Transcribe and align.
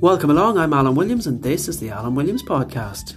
Welcome 0.00 0.30
along, 0.30 0.56
I'm 0.56 0.72
Alan 0.72 0.94
Williams, 0.94 1.26
and 1.26 1.42
this 1.42 1.68
is 1.68 1.78
the 1.78 1.90
Alan 1.90 2.14
Williams 2.14 2.42
Podcast. 2.42 3.16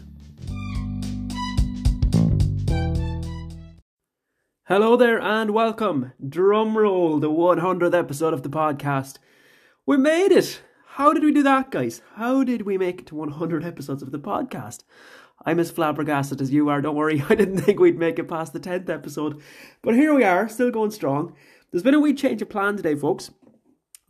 Hello 4.66 4.98
there, 4.98 5.22
and 5.22 5.52
welcome. 5.52 6.12
Drum 6.28 6.78
roll, 6.78 7.20
the 7.20 7.30
100th 7.30 7.98
episode 7.98 8.34
of 8.34 8.44
the 8.44 8.50
podcast. 8.50 9.16
We 9.86 9.96
made 9.96 10.34
it! 10.34 10.62
How 10.86 11.14
did 11.14 11.24
we 11.24 11.32
do 11.32 11.42
that, 11.44 11.72
guys? 11.72 12.02
How 12.16 12.44
did 12.44 12.64
we 12.64 12.78
make 12.78 13.00
it 13.00 13.08
to 13.08 13.16
100 13.16 13.64
episodes 13.64 14.04
of 14.04 14.12
the 14.12 14.20
podcast? 14.20 14.84
I'm 15.46 15.62
as 15.62 15.72
flabbergasted 15.72 16.42
as 16.42 16.52
you 16.52 16.68
are, 16.68 16.82
don't 16.82 16.98
worry. 16.98 17.24
I 17.30 17.36
didn't 17.36 17.62
think 17.62 17.80
we'd 17.80 17.98
make 17.98 18.20
it 18.20 18.28
past 18.28 18.52
the 18.52 18.60
10th 18.60 18.90
episode. 18.90 19.42
But 19.82 19.96
here 19.96 20.14
we 20.14 20.26
are, 20.26 20.50
still 20.50 20.70
going 20.70 20.92
strong. 20.92 21.34
There's 21.72 21.82
been 21.82 21.94
a 21.94 22.00
wee 22.02 22.14
change 22.14 22.42
of 22.42 22.50
plan 22.50 22.76
today, 22.76 22.96
folks 22.96 23.32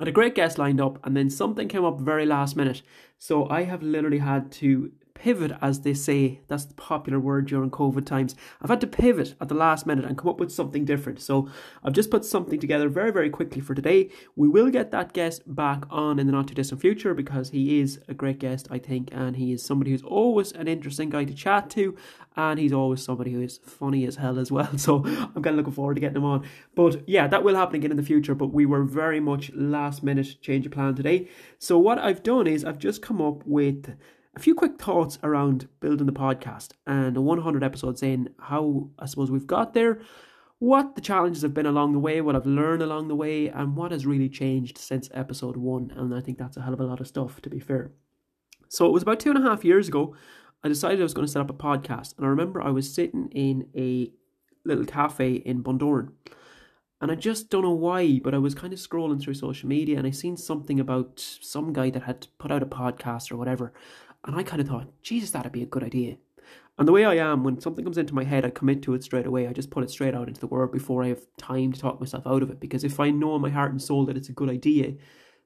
had 0.03 0.09
a 0.09 0.11
great 0.11 0.35
guest 0.35 0.57
lined 0.57 0.81
up, 0.81 0.99
and 1.05 1.15
then 1.15 1.29
something 1.29 1.69
came 1.69 1.85
up 1.85 1.97
very 1.97 2.25
last 2.25 2.57
minute. 2.57 2.81
So 3.17 3.47
I 3.47 3.63
have 3.63 3.81
literally 3.81 4.17
had 4.17 4.51
to 4.53 4.91
pivot, 5.13 5.51
as 5.61 5.81
they 5.81 5.93
say. 5.93 6.41
That's 6.47 6.65
the 6.65 6.73
popular 6.73 7.19
word 7.19 7.47
during 7.47 7.71
COVID 7.71 8.05
times. 8.05 8.35
I've 8.61 8.69
had 8.69 8.81
to 8.81 8.87
pivot 8.87 9.35
at 9.39 9.47
the 9.47 9.55
last 9.55 9.85
minute 9.85 10.05
and 10.05 10.17
come 10.17 10.29
up 10.29 10.39
with 10.39 10.51
something 10.51 10.85
different. 10.85 11.21
So 11.21 11.49
I've 11.83 11.93
just 11.93 12.11
put 12.11 12.25
something 12.25 12.59
together 12.59 12.89
very, 12.89 13.11
very 13.11 13.29
quickly 13.29 13.61
for 13.61 13.75
today. 13.75 14.09
We 14.35 14.47
will 14.47 14.69
get 14.69 14.91
that 14.91 15.13
guest 15.13 15.43
back 15.45 15.85
on 15.89 16.19
in 16.19 16.27
the 16.27 16.33
not 16.33 16.47
too 16.47 16.55
distant 16.55 16.81
future 16.81 17.13
because 17.13 17.49
he 17.49 17.79
is 17.79 17.99
a 18.07 18.13
great 18.13 18.39
guest, 18.39 18.67
I 18.69 18.79
think, 18.79 19.09
and 19.11 19.35
he 19.35 19.53
is 19.53 19.63
somebody 19.63 19.91
who's 19.91 20.03
always 20.03 20.51
an 20.51 20.67
interesting 20.67 21.09
guy 21.09 21.25
to 21.25 21.33
chat 21.33 21.69
to, 21.71 21.95
and 22.35 22.59
he's 22.59 22.73
always 22.73 23.03
somebody 23.03 23.31
who 23.31 23.41
is 23.41 23.59
funny 23.59 24.05
as 24.05 24.15
hell 24.15 24.39
as 24.39 24.51
well. 24.51 24.69
So 24.83 24.97
I'm 25.05 25.41
kind 25.41 25.47
of 25.47 25.55
looking 25.55 25.73
forward 25.73 25.93
to 25.95 26.01
getting 26.01 26.17
him 26.17 26.25
on. 26.25 26.45
But 26.75 27.07
yeah, 27.07 27.27
that 27.27 27.43
will 27.43 27.55
happen 27.55 27.75
again 27.75 27.91
in 27.91 27.97
the 27.97 28.03
future. 28.03 28.35
But 28.35 28.47
we 28.47 28.65
were 28.65 28.83
very 28.83 29.21
much 29.21 29.51
last 29.53 30.03
minute 30.03 30.35
change 30.41 30.65
of 30.65 30.73
plan 30.73 30.95
today. 30.95 31.29
So 31.57 31.79
what 31.79 31.99
I've 31.99 32.21
done 32.21 32.47
is 32.47 32.65
I've 32.65 32.79
just 32.79 33.01
come 33.01 33.21
up 33.21 33.45
with 33.45 33.95
a 34.35 34.39
few 34.39 34.55
quick 34.55 34.79
thoughts 34.79 35.19
around 35.23 35.67
building 35.79 36.07
the 36.07 36.13
podcast 36.13 36.71
and 36.87 37.17
100 37.17 37.63
episodes 37.63 38.01
in, 38.01 38.29
how 38.39 38.89
I 38.97 39.05
suppose 39.05 39.29
we've 39.29 39.47
got 39.47 39.73
there, 39.73 40.01
what 40.59 40.95
the 40.95 41.01
challenges 41.01 41.41
have 41.43 41.53
been 41.53 41.65
along 41.65 41.93
the 41.93 41.99
way, 41.99 42.21
what 42.21 42.35
I've 42.35 42.45
learned 42.45 42.81
along 42.81 43.09
the 43.09 43.15
way, 43.15 43.49
and 43.49 43.75
what 43.75 43.91
has 43.91 44.05
really 44.05 44.29
changed 44.29 44.77
since 44.77 45.09
episode 45.13 45.57
one. 45.57 45.91
And 45.95 46.15
I 46.15 46.21
think 46.21 46.37
that's 46.37 46.57
a 46.57 46.61
hell 46.61 46.73
of 46.73 46.79
a 46.79 46.85
lot 46.85 47.01
of 47.01 47.07
stuff, 47.07 47.41
to 47.41 47.49
be 47.49 47.59
fair. 47.59 47.91
So 48.69 48.87
it 48.87 48.91
was 48.91 49.03
about 49.03 49.19
two 49.19 49.29
and 49.29 49.37
a 49.37 49.47
half 49.47 49.63
years 49.63 49.87
ago, 49.87 50.15
I 50.63 50.69
decided 50.69 50.99
I 50.99 51.03
was 51.03 51.13
going 51.13 51.27
to 51.27 51.31
set 51.31 51.41
up 51.41 51.49
a 51.49 51.53
podcast. 51.53 52.17
And 52.17 52.25
I 52.25 52.29
remember 52.29 52.61
I 52.61 52.69
was 52.69 52.91
sitting 52.91 53.29
in 53.33 53.67
a 53.75 54.11
little 54.65 54.85
cafe 54.85 55.33
in 55.33 55.61
Bundoran. 55.61 56.13
And 57.01 57.11
I 57.11 57.15
just 57.15 57.49
don't 57.49 57.63
know 57.63 57.71
why, 57.71 58.21
but 58.23 58.33
I 58.33 58.37
was 58.37 58.55
kind 58.55 58.71
of 58.71 58.79
scrolling 58.79 59.21
through 59.21 59.33
social 59.33 59.67
media 59.67 59.97
and 59.97 60.07
I 60.07 60.11
seen 60.11 60.37
something 60.37 60.79
about 60.79 61.19
some 61.19 61.73
guy 61.73 61.89
that 61.89 62.03
had 62.03 62.27
put 62.37 62.49
out 62.49 62.63
a 62.63 62.65
podcast 62.65 63.29
or 63.29 63.35
whatever. 63.35 63.73
And 64.25 64.35
I 64.35 64.43
kind 64.43 64.61
of 64.61 64.67
thought, 64.67 64.87
Jesus, 65.01 65.31
that'd 65.31 65.51
be 65.51 65.63
a 65.63 65.67
good 65.67 65.83
idea. 65.83 66.17
And 66.77 66.87
the 66.87 66.91
way 66.91 67.05
I 67.05 67.15
am, 67.15 67.43
when 67.43 67.59
something 67.59 67.85
comes 67.85 67.97
into 67.97 68.15
my 68.15 68.23
head, 68.23 68.45
I 68.45 68.49
commit 68.49 68.81
to 68.83 68.95
it 68.95 69.03
straight 69.03 69.27
away. 69.27 69.47
I 69.47 69.53
just 69.53 69.69
put 69.69 69.83
it 69.83 69.91
straight 69.91 70.15
out 70.15 70.27
into 70.27 70.39
the 70.39 70.47
world 70.47 70.71
before 70.71 71.03
I 71.03 71.09
have 71.09 71.25
time 71.37 71.71
to 71.71 71.79
talk 71.79 71.99
myself 71.99 72.25
out 72.25 72.41
of 72.41 72.49
it. 72.49 72.59
Because 72.59 72.83
if 72.83 72.99
I 72.99 73.11
know 73.11 73.35
in 73.35 73.41
my 73.41 73.49
heart 73.49 73.71
and 73.71 73.81
soul 73.81 74.05
that 74.05 74.17
it's 74.17 74.29
a 74.29 74.33
good 74.33 74.49
idea, 74.49 74.93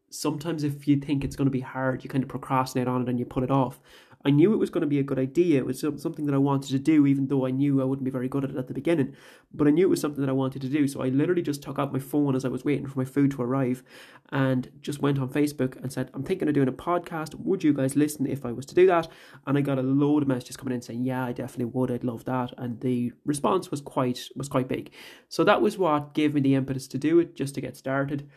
sometimes 0.10 0.64
if 0.64 0.88
you 0.88 0.98
think 0.98 1.24
it's 1.24 1.36
going 1.36 1.48
to 1.48 1.52
be 1.52 1.62
hard, 1.62 2.04
you 2.04 2.10
kind 2.10 2.24
of 2.24 2.30
procrastinate 2.30 2.88
on 2.88 3.02
it 3.02 3.10
and 3.10 3.20
you 3.20 3.26
put 3.26 3.44
it 3.44 3.52
off. 3.52 3.80
I 4.26 4.30
knew 4.30 4.52
it 4.52 4.58
was 4.58 4.70
going 4.70 4.82
to 4.82 4.88
be 4.88 5.00
a 5.00 5.04
good 5.04 5.20
idea. 5.20 5.60
It 5.60 5.66
was 5.66 5.80
something 5.80 6.26
that 6.26 6.36
I 6.36 6.40
wanted 6.40 6.72
to 6.72 6.80
do, 6.80 7.06
even 7.06 7.28
though 7.28 7.46
I 7.46 7.52
knew 7.52 7.82
I 7.82 7.86
wouldn't 7.86 8.04
be 8.04 8.12
very 8.12 8.28
good 8.28 8.44
at 8.44 8.50
it 8.50 8.58
at 8.58 8.68
the 8.68 8.74
beginning. 8.74 9.16
But 9.54 9.68
I 9.68 9.72
knew 9.72 9.86
it 9.86 9.90
was 9.90 10.02
something 10.02 10.20
that 10.22 10.30
I 10.30 10.34
wanted 10.34 10.62
to 10.64 10.70
do. 10.70 10.88
So 10.88 11.02
I 11.02 11.10
literally 11.10 11.42
just 11.42 11.62
took 11.62 11.80
out 11.80 11.94
my 11.94 12.00
phone 12.00 12.36
as 12.36 12.44
I 12.44 12.50
was 12.50 12.66
waiting 12.66 12.88
for 12.88 13.00
my 13.00 13.06
food 13.06 13.32
to 13.32 13.42
arrive 13.42 13.84
and 14.30 14.70
just 14.82 15.02
went 15.02 15.20
on 15.20 15.30
Facebook 15.30 15.82
and 15.82 15.94
said, 15.94 16.10
I'm 16.14 16.24
thinking 16.24 16.48
of 16.48 16.56
doing 16.56 16.68
a 16.68 16.74
podcast. 16.74 17.36
Would 17.36 17.64
you 17.64 17.74
guys 17.74 17.96
listen 17.96 18.26
if 18.26 18.46
I 18.46 18.52
was 18.52 18.66
to 18.66 18.76
do 18.76 18.88
that? 18.88 19.08
And 19.46 19.58
I 19.58 19.62
got 19.62 19.80
a 19.80 19.84
load 19.84 20.24
of 20.24 20.28
messages 20.28 20.58
coming 20.58 20.74
in 20.74 20.82
saying, 20.82 21.06
Yeah, 21.06 21.24
I 21.24 21.32
definitely 21.32 21.72
would. 21.72 21.92
I'd 21.92 22.04
love 22.04 22.26
that. 22.26 22.54
And 22.58 22.82
the 22.82 23.14
response 23.24 23.72
was 23.72 23.82
quite 23.82 24.28
was 24.36 24.50
quite 24.50 24.68
big. 24.68 24.92
So 25.30 25.44
that 25.44 25.62
was 25.62 25.78
what 25.78 26.14
gave 26.14 26.34
me 26.34 26.42
the 26.42 26.56
impetus 26.56 26.88
to 26.90 26.98
do 26.98 27.20
it, 27.20 27.36
just 27.36 27.56
to 27.56 27.62
get 27.62 27.78
started 27.78 28.28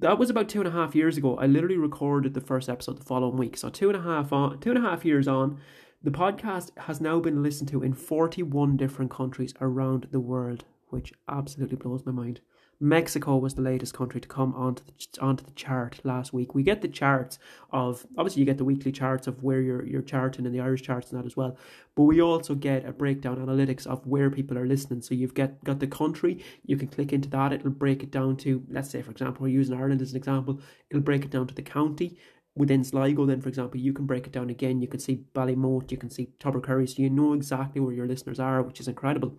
that 0.00 0.18
was 0.18 0.30
about 0.30 0.48
two 0.48 0.60
and 0.60 0.68
a 0.68 0.72
half 0.72 0.94
years 0.94 1.18
ago. 1.18 1.36
I 1.36 1.46
literally 1.46 1.76
recorded 1.76 2.32
the 2.32 2.40
first 2.40 2.70
episode 2.70 2.98
the 2.98 3.04
following 3.04 3.36
week. 3.36 3.56
So 3.56 3.68
two 3.68 3.88
and 3.88 3.98
a 3.98 4.02
half 4.02 4.32
on, 4.32 4.58
two 4.58 4.70
and 4.70 4.78
a 4.78 4.88
half 4.88 5.04
years 5.04 5.28
on, 5.28 5.60
the 6.02 6.10
podcast 6.10 6.70
has 6.78 7.02
now 7.02 7.20
been 7.20 7.42
listened 7.42 7.68
to 7.68 7.82
in 7.82 7.92
41 7.92 8.78
different 8.78 9.10
countries 9.10 9.52
around 9.60 10.08
the 10.10 10.20
world, 10.20 10.64
which 10.88 11.12
absolutely 11.28 11.76
blows 11.76 12.06
my 12.06 12.12
mind. 12.12 12.40
Mexico 12.82 13.36
was 13.36 13.54
the 13.54 13.60
latest 13.60 13.92
country 13.92 14.22
to 14.22 14.28
come 14.28 14.54
onto 14.54 14.82
the 14.84 15.20
onto 15.20 15.44
the 15.44 15.50
chart 15.50 16.00
last 16.02 16.32
week. 16.32 16.54
We 16.54 16.62
get 16.62 16.80
the 16.80 16.88
charts 16.88 17.38
of 17.70 18.06
obviously 18.16 18.40
you 18.40 18.46
get 18.46 18.56
the 18.56 18.64
weekly 18.64 18.90
charts 18.90 19.26
of 19.26 19.42
where 19.42 19.60
you're 19.60 19.84
you're 19.84 20.00
charting 20.00 20.46
in 20.46 20.52
the 20.52 20.60
Irish 20.60 20.80
charts 20.80 21.10
and 21.10 21.20
that 21.20 21.26
as 21.26 21.36
well. 21.36 21.58
But 21.94 22.04
we 22.04 22.22
also 22.22 22.54
get 22.54 22.86
a 22.86 22.92
breakdown 22.92 23.36
analytics 23.36 23.86
of 23.86 24.06
where 24.06 24.30
people 24.30 24.56
are 24.56 24.66
listening. 24.66 25.02
So 25.02 25.14
you've 25.14 25.34
get 25.34 25.62
got 25.62 25.78
the 25.78 25.86
country, 25.86 26.42
you 26.64 26.78
can 26.78 26.88
click 26.88 27.12
into 27.12 27.28
that, 27.28 27.52
it'll 27.52 27.70
break 27.70 28.02
it 28.02 28.10
down 28.10 28.38
to 28.38 28.64
let's 28.70 28.88
say 28.88 29.02
for 29.02 29.10
example, 29.10 29.42
we're 29.42 29.48
using 29.48 29.76
Ireland 29.76 30.00
as 30.00 30.12
an 30.12 30.16
example, 30.16 30.58
it'll 30.88 31.02
break 31.02 31.26
it 31.26 31.30
down 31.30 31.46
to 31.48 31.54
the 31.54 31.62
county. 31.62 32.16
Within 32.56 32.82
Sligo, 32.82 33.26
then 33.26 33.40
for 33.42 33.48
example, 33.48 33.78
you 33.78 33.92
can 33.92 34.06
break 34.06 34.26
it 34.26 34.32
down 34.32 34.50
again. 34.50 34.80
You 34.80 34.88
can 34.88 35.00
see 35.00 35.24
Ballymote, 35.34 35.90
you 35.92 35.98
can 35.98 36.10
see 36.10 36.30
Tubbercurry, 36.40 36.88
so 36.88 37.00
you 37.00 37.10
know 37.10 37.32
exactly 37.34 37.80
where 37.80 37.92
your 37.92 38.08
listeners 38.08 38.40
are, 38.40 38.62
which 38.62 38.80
is 38.80 38.88
incredible. 38.88 39.38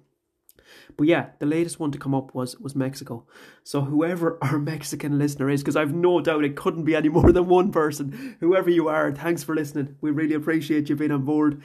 But 0.98 1.08
yeah, 1.08 1.28
the 1.40 1.46
latest 1.46 1.80
one 1.80 1.92
to 1.92 1.98
come 1.98 2.14
up 2.14 2.34
was 2.34 2.60
was 2.60 2.76
Mexico. 2.76 3.26
So 3.64 3.82
whoever 3.82 4.38
our 4.42 4.60
Mexican 4.60 5.18
listener 5.18 5.50
is, 5.50 5.62
because 5.62 5.76
I've 5.76 5.94
no 5.94 6.22
doubt 6.22 6.46
it 6.46 6.56
couldn't 6.56 6.86
be 6.86 6.96
any 6.96 7.10
more 7.18 7.32
than 7.32 7.48
one 7.48 7.72
person. 7.72 8.38
Whoever 8.40 8.70
you 8.70 8.88
are, 8.88 9.12
thanks 9.12 9.44
for 9.44 9.56
listening. 9.56 9.96
We 10.02 10.12
really 10.12 10.36
appreciate 10.36 10.90
you 10.90 10.96
being 10.96 11.12
on 11.12 11.26
board. 11.26 11.62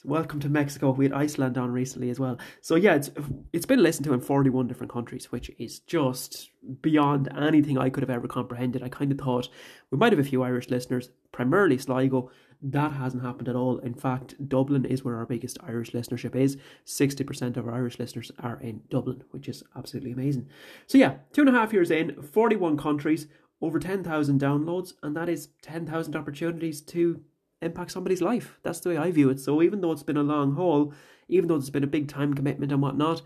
So 0.00 0.10
welcome 0.10 0.38
to 0.40 0.48
Mexico. 0.48 0.92
We 0.92 1.06
had 1.06 1.12
Iceland 1.12 1.58
on 1.58 1.72
recently 1.72 2.10
as 2.10 2.20
well. 2.20 2.38
So 2.60 2.76
yeah, 2.76 2.94
it's 2.94 3.10
it's 3.52 3.66
been 3.66 3.82
listened 3.82 4.04
to 4.04 4.12
in 4.12 4.20
41 4.20 4.68
different 4.68 4.92
countries, 4.92 5.32
which 5.32 5.50
is 5.58 5.80
just 5.80 6.50
beyond 6.82 7.28
anything 7.36 7.78
I 7.78 7.90
could 7.90 8.04
have 8.04 8.10
ever 8.10 8.28
comprehended. 8.28 8.84
I 8.84 8.90
kind 8.90 9.10
of 9.10 9.18
thought 9.18 9.48
we 9.90 9.98
might 9.98 10.12
have 10.12 10.20
a 10.20 10.24
few 10.24 10.44
Irish 10.44 10.70
listeners, 10.70 11.10
primarily 11.32 11.78
Sligo, 11.78 12.30
that 12.60 12.92
hasn't 12.92 13.22
happened 13.22 13.48
at 13.48 13.56
all. 13.56 13.78
In 13.78 13.94
fact, 13.94 14.48
Dublin 14.48 14.84
is 14.84 15.04
where 15.04 15.16
our 15.16 15.26
biggest 15.26 15.58
Irish 15.62 15.92
listenership 15.92 16.34
is. 16.34 16.56
60% 16.86 17.56
of 17.56 17.66
our 17.68 17.74
Irish 17.74 17.98
listeners 17.98 18.32
are 18.40 18.58
in 18.60 18.82
Dublin, 18.90 19.22
which 19.30 19.48
is 19.48 19.62
absolutely 19.76 20.12
amazing. 20.12 20.48
So, 20.86 20.98
yeah, 20.98 21.16
two 21.32 21.42
and 21.42 21.50
a 21.50 21.58
half 21.58 21.72
years 21.72 21.90
in, 21.90 22.20
41 22.20 22.76
countries, 22.76 23.28
over 23.60 23.78
10,000 23.78 24.40
downloads, 24.40 24.94
and 25.02 25.16
that 25.16 25.28
is 25.28 25.48
10,000 25.62 26.16
opportunities 26.16 26.80
to 26.82 27.20
impact 27.62 27.92
somebody's 27.92 28.22
life. 28.22 28.58
That's 28.62 28.80
the 28.80 28.90
way 28.90 28.96
I 28.96 29.10
view 29.10 29.30
it. 29.30 29.40
So, 29.40 29.62
even 29.62 29.80
though 29.80 29.92
it's 29.92 30.02
been 30.02 30.16
a 30.16 30.22
long 30.22 30.54
haul, 30.54 30.92
even 31.28 31.48
though 31.48 31.56
it's 31.56 31.70
been 31.70 31.84
a 31.84 31.88
big 31.88 32.08
time 32.08 32.34
commitment 32.34 32.72
and 32.72 32.82
whatnot, 32.82 33.22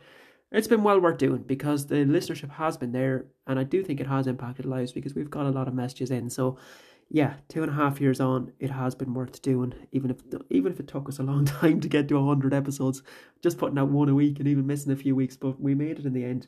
it's 0.51 0.69
been 0.69 0.83
well 0.83 1.01
worth 1.01 1.19
doing 1.19 1.43
because 1.43 1.87
the 1.87 1.97
listenership 1.97 2.51
has 2.51 2.77
been 2.77 2.93
there, 2.93 3.27
and 3.47 3.59
I 3.59 3.65
do 3.65 3.83
think 3.83 4.01
it 4.01 4.07
has 4.07 4.27
impacted 4.27 4.67
lives 4.67 4.93
because 4.93 5.15
we've 5.15 5.31
got 5.31 5.47
a 5.47 5.51
lot 5.51 5.69
of 5.69 5.75
messages 5.75 6.11
in. 6.11 6.29
So, 6.29 6.59
yeah, 7.15 7.35
two 7.49 7.63
and 7.63 7.71
a 7.71 7.75
half 7.75 8.01
years 8.01 8.21
on, 8.21 8.53
it 8.59 8.71
has 8.71 8.95
been 8.95 9.13
worth 9.13 9.43
doing. 9.43 9.75
Even 9.93 10.11
if 10.11 10.17
even 10.49 10.73
if 10.73 10.81
it 10.81 10.89
took 10.89 11.11
us 11.11 11.19
a 11.19 11.23
long 11.23 11.45
time 11.61 11.79
to 11.81 11.89
get 11.89 12.09
to 12.09 12.27
hundred 12.27 12.55
episodes, 12.55 13.03
just 13.43 13.59
putting 13.59 13.77
out 13.77 13.91
one 13.91 14.09
a 14.09 14.15
week 14.15 14.39
and 14.39 14.49
even 14.49 14.67
missing 14.67 14.93
a 14.93 14.97
few 14.97 15.15
weeks, 15.15 15.37
but 15.37 15.61
we 15.61 15.75
made 15.75 15.99
it 15.99 16.07
in 16.07 16.15
the 16.15 16.25
end. 16.25 16.47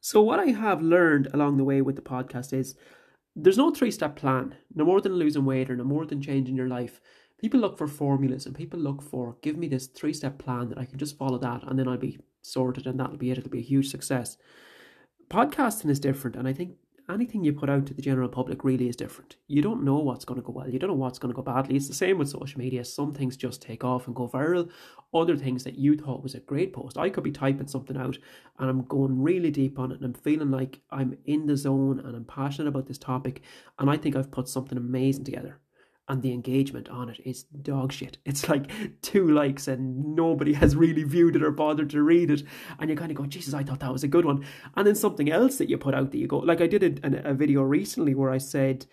So 0.00 0.22
what 0.22 0.38
I 0.38 0.46
have 0.46 0.80
learned 0.80 1.28
along 1.34 1.56
the 1.56 1.64
way 1.64 1.82
with 1.82 1.96
the 1.96 2.02
podcast 2.02 2.52
is 2.52 2.76
there's 3.34 3.58
no 3.58 3.72
three 3.72 3.90
step 3.90 4.14
plan. 4.14 4.54
No 4.76 4.84
more 4.84 5.00
than 5.00 5.14
losing 5.14 5.44
weight 5.44 5.70
or 5.70 5.76
no 5.76 5.84
more 5.84 6.06
than 6.06 6.22
changing 6.22 6.56
your 6.56 6.68
life. 6.68 7.00
People 7.40 7.58
look 7.58 7.76
for 7.76 7.88
formulas 7.88 8.46
and 8.46 8.54
people 8.54 8.78
look 8.78 9.02
for 9.02 9.38
give 9.42 9.56
me 9.56 9.66
this 9.66 9.88
three 9.88 10.12
step 10.12 10.38
plan 10.38 10.68
that 10.68 10.78
I 10.78 10.84
can 10.84 10.98
just 10.98 11.18
follow 11.18 11.38
that 11.38 11.64
and 11.64 11.76
then 11.76 11.88
I'll 11.88 11.96
be 11.96 12.20
sorted 12.42 12.86
and 12.86 13.00
that'll 13.00 13.16
be 13.16 13.32
it. 13.32 13.38
It'll 13.38 13.50
be 13.50 13.58
a 13.58 13.62
huge 13.62 13.90
success. 13.90 14.36
Podcasting 15.28 15.90
is 15.90 15.98
different, 15.98 16.36
and 16.36 16.46
I 16.46 16.52
think 16.52 16.76
anything 17.10 17.44
you 17.44 17.52
put 17.52 17.70
out 17.70 17.86
to 17.86 17.94
the 17.94 18.02
general 18.02 18.28
public 18.28 18.64
really 18.64 18.88
is 18.88 18.96
different. 18.96 19.36
You 19.46 19.62
don't 19.62 19.84
know 19.84 19.98
what's 19.98 20.24
going 20.24 20.40
to 20.40 20.46
go 20.46 20.52
well. 20.52 20.68
You 20.68 20.78
don't 20.78 20.90
know 20.90 20.96
what's 20.96 21.18
going 21.18 21.32
to 21.32 21.36
go 21.36 21.42
badly. 21.42 21.76
It's 21.76 21.88
the 21.88 21.94
same 21.94 22.18
with 22.18 22.28
social 22.28 22.58
media. 22.58 22.84
Some 22.84 23.12
things 23.12 23.36
just 23.36 23.62
take 23.62 23.84
off 23.84 24.06
and 24.06 24.16
go 24.16 24.28
viral. 24.28 24.70
Other 25.14 25.36
things 25.36 25.64
that 25.64 25.78
you 25.78 25.96
thought 25.96 26.22
was 26.22 26.34
a 26.34 26.40
great 26.40 26.72
post. 26.72 26.98
I 26.98 27.10
could 27.10 27.24
be 27.24 27.32
typing 27.32 27.68
something 27.68 27.96
out 27.96 28.18
and 28.58 28.70
I'm 28.70 28.84
going 28.84 29.22
really 29.22 29.50
deep 29.50 29.78
on 29.78 29.92
it 29.92 29.96
and 29.96 30.04
I'm 30.04 30.14
feeling 30.14 30.50
like 30.50 30.80
I'm 30.90 31.16
in 31.24 31.46
the 31.46 31.56
zone 31.56 32.00
and 32.00 32.16
I'm 32.16 32.24
passionate 32.24 32.68
about 32.68 32.86
this 32.86 32.98
topic 32.98 33.42
and 33.78 33.90
I 33.90 33.96
think 33.96 34.16
I've 34.16 34.30
put 34.30 34.48
something 34.48 34.78
amazing 34.78 35.24
together 35.24 35.58
and 36.12 36.20
the 36.20 36.32
engagement 36.32 36.90
on 36.90 37.08
it 37.08 37.18
is 37.24 37.44
dog 37.44 37.90
shit. 37.90 38.18
It's 38.26 38.46
like 38.46 38.70
two 39.00 39.30
likes 39.30 39.66
and 39.66 40.14
nobody 40.14 40.52
has 40.52 40.76
really 40.76 41.04
viewed 41.04 41.36
it 41.36 41.42
or 41.42 41.50
bothered 41.50 41.88
to 41.90 42.02
read 42.02 42.30
it. 42.30 42.42
And 42.78 42.90
you 42.90 42.96
kind 42.96 43.10
of 43.10 43.16
go, 43.16 43.24
Jesus, 43.24 43.54
I 43.54 43.64
thought 43.64 43.80
that 43.80 43.92
was 43.92 44.04
a 44.04 44.08
good 44.08 44.26
one. 44.26 44.44
And 44.76 44.86
then 44.86 44.94
something 44.94 45.30
else 45.30 45.56
that 45.56 45.70
you 45.70 45.78
put 45.78 45.94
out 45.94 46.10
that 46.10 46.18
you 46.18 46.26
go, 46.26 46.38
like 46.38 46.60
I 46.60 46.66
did 46.66 47.02
a, 47.02 47.30
a 47.30 47.34
video 47.34 47.62
recently 47.62 48.14
where 48.14 48.30
I 48.30 48.38
said, 48.38 48.84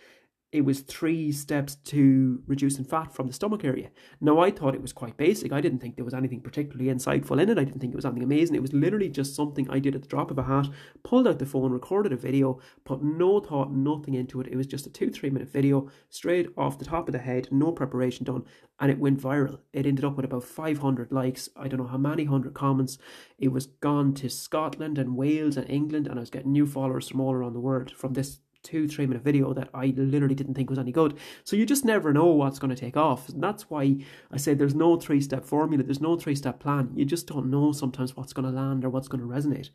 it 0.52 0.66
was 0.66 0.80
three 0.80 1.32
steps 1.32 1.76
to 1.76 2.42
reducing 2.48 2.84
fat 2.84 3.14
from 3.14 3.28
the 3.28 3.34
stomach 3.34 3.64
area. 3.64 3.92
Now, 4.20 4.40
I 4.40 4.50
thought 4.50 4.74
it 4.74 4.82
was 4.82 4.94
quite 4.94 5.16
basic. 5.16 5.52
I 5.52 5.62
didn't 5.62 5.78
think 5.78 5.96
there 5.96 6.06
was 6.06 6.14
anything 6.14 6.42
particularly 6.42 6.92
insightful 6.92 7.40
in 7.40 7.50
it. 7.50 7.60
I 7.60 7.64
didn't 7.64 7.80
think 7.80 7.94
it 7.94 7.96
was 7.96 8.06
anything 8.06 8.24
amazing. 8.24 8.56
It 8.56 8.62
was 8.64 8.74
literally 8.74 9.10
just 9.10 9.36
something 9.36 9.70
I 9.70 9.78
did 9.78 9.94
at 9.94 10.02
the 10.02 10.08
drop 10.08 10.32
of 10.32 10.40
a 10.40 10.44
hat, 10.44 10.68
pulled 11.04 11.28
out 11.28 11.38
the 11.38 11.46
phone, 11.46 11.72
recorded 11.72 12.14
a 12.14 12.18
video, 12.18 12.60
put 12.84 13.04
no 13.04 13.40
thought, 13.40 13.72
nothing 13.72 14.16
into 14.16 14.42
it. 14.42 14.48
It 14.48 14.56
was 14.56 14.66
just 14.66 14.88
a 14.88 14.90
two, 14.90 15.12
three 15.12 15.30
minute 15.30 15.52
video, 15.52 15.88
straight 16.10 16.50
off 16.58 16.80
the 16.80 16.86
top 16.86 17.08
of 17.08 17.14
the 17.14 17.20
head, 17.20 17.50
no 17.52 17.72
preparation 17.72 18.26
done, 18.26 18.44
and 18.80 18.90
it 18.90 18.98
went 18.98 19.22
viral. 19.22 19.60
It 19.72 19.86
ended 19.86 20.06
up 20.06 20.16
with 20.16 20.26
about 20.26 20.46
500 20.46 21.12
likes, 21.12 21.50
I 21.56 21.68
don't 21.68 21.80
know 21.80 21.88
how 21.88 21.98
many 21.98 22.26
hundred 22.26 22.56
comments. 22.56 22.98
It 23.38 23.50
was 23.50 23.68
gone 23.68 24.16
to 24.16 24.30
Scotland 24.30 24.98
and 24.98 25.16
Wales 25.16 25.58
and 25.58 25.70
England, 25.70 26.08
and 26.08 26.18
I 26.18 26.22
was 26.22 26.32
getting 26.32 26.54
new 26.54 26.66
followers 26.66 27.08
from 27.08 27.22
all 27.22 27.34
around 27.34 27.54
the 27.54 27.60
world 27.60 27.92
from 27.92 28.14
this 28.14 28.40
two, 28.64 28.88
three 28.88 29.06
minute 29.06 29.24
video 29.24 29.54
that 29.54 29.70
I 29.74 29.94
literally 29.96 30.36
didn't 30.36 30.54
think 30.54 30.70
was 30.70 30.80
any 30.80 30.92
good. 30.92 31.18
So 31.44 31.56
you 31.56 31.66
just 31.66 31.86
never 31.86 32.14
know 32.14 32.28
what's 32.28 32.60
going 32.60 32.70
to 32.70 32.80
take 32.80 32.98
off. 32.98 33.30
And 33.30 33.42
that's 33.42 33.70
why 33.70 33.98
I 34.32 34.38
say 34.38 34.54
there's 34.54 34.76
no 34.76 34.98
three 34.98 35.22
step 35.22 35.46
formula, 35.46 35.84
there's 35.84 36.02
no 36.02 36.18
three 36.18 36.36
step 36.36 36.60
plan. 36.60 36.92
You 36.96 37.06
just 37.06 37.28
don't 37.28 37.50
know 37.50 37.72
sometimes 37.72 38.16
what's 38.16 38.34
going 38.34 38.52
to 38.52 38.56
land 38.56 38.86
or 38.86 38.90
what's 38.90 39.08
going 39.08 39.22
to 39.22 39.28
resonate. 39.28 39.70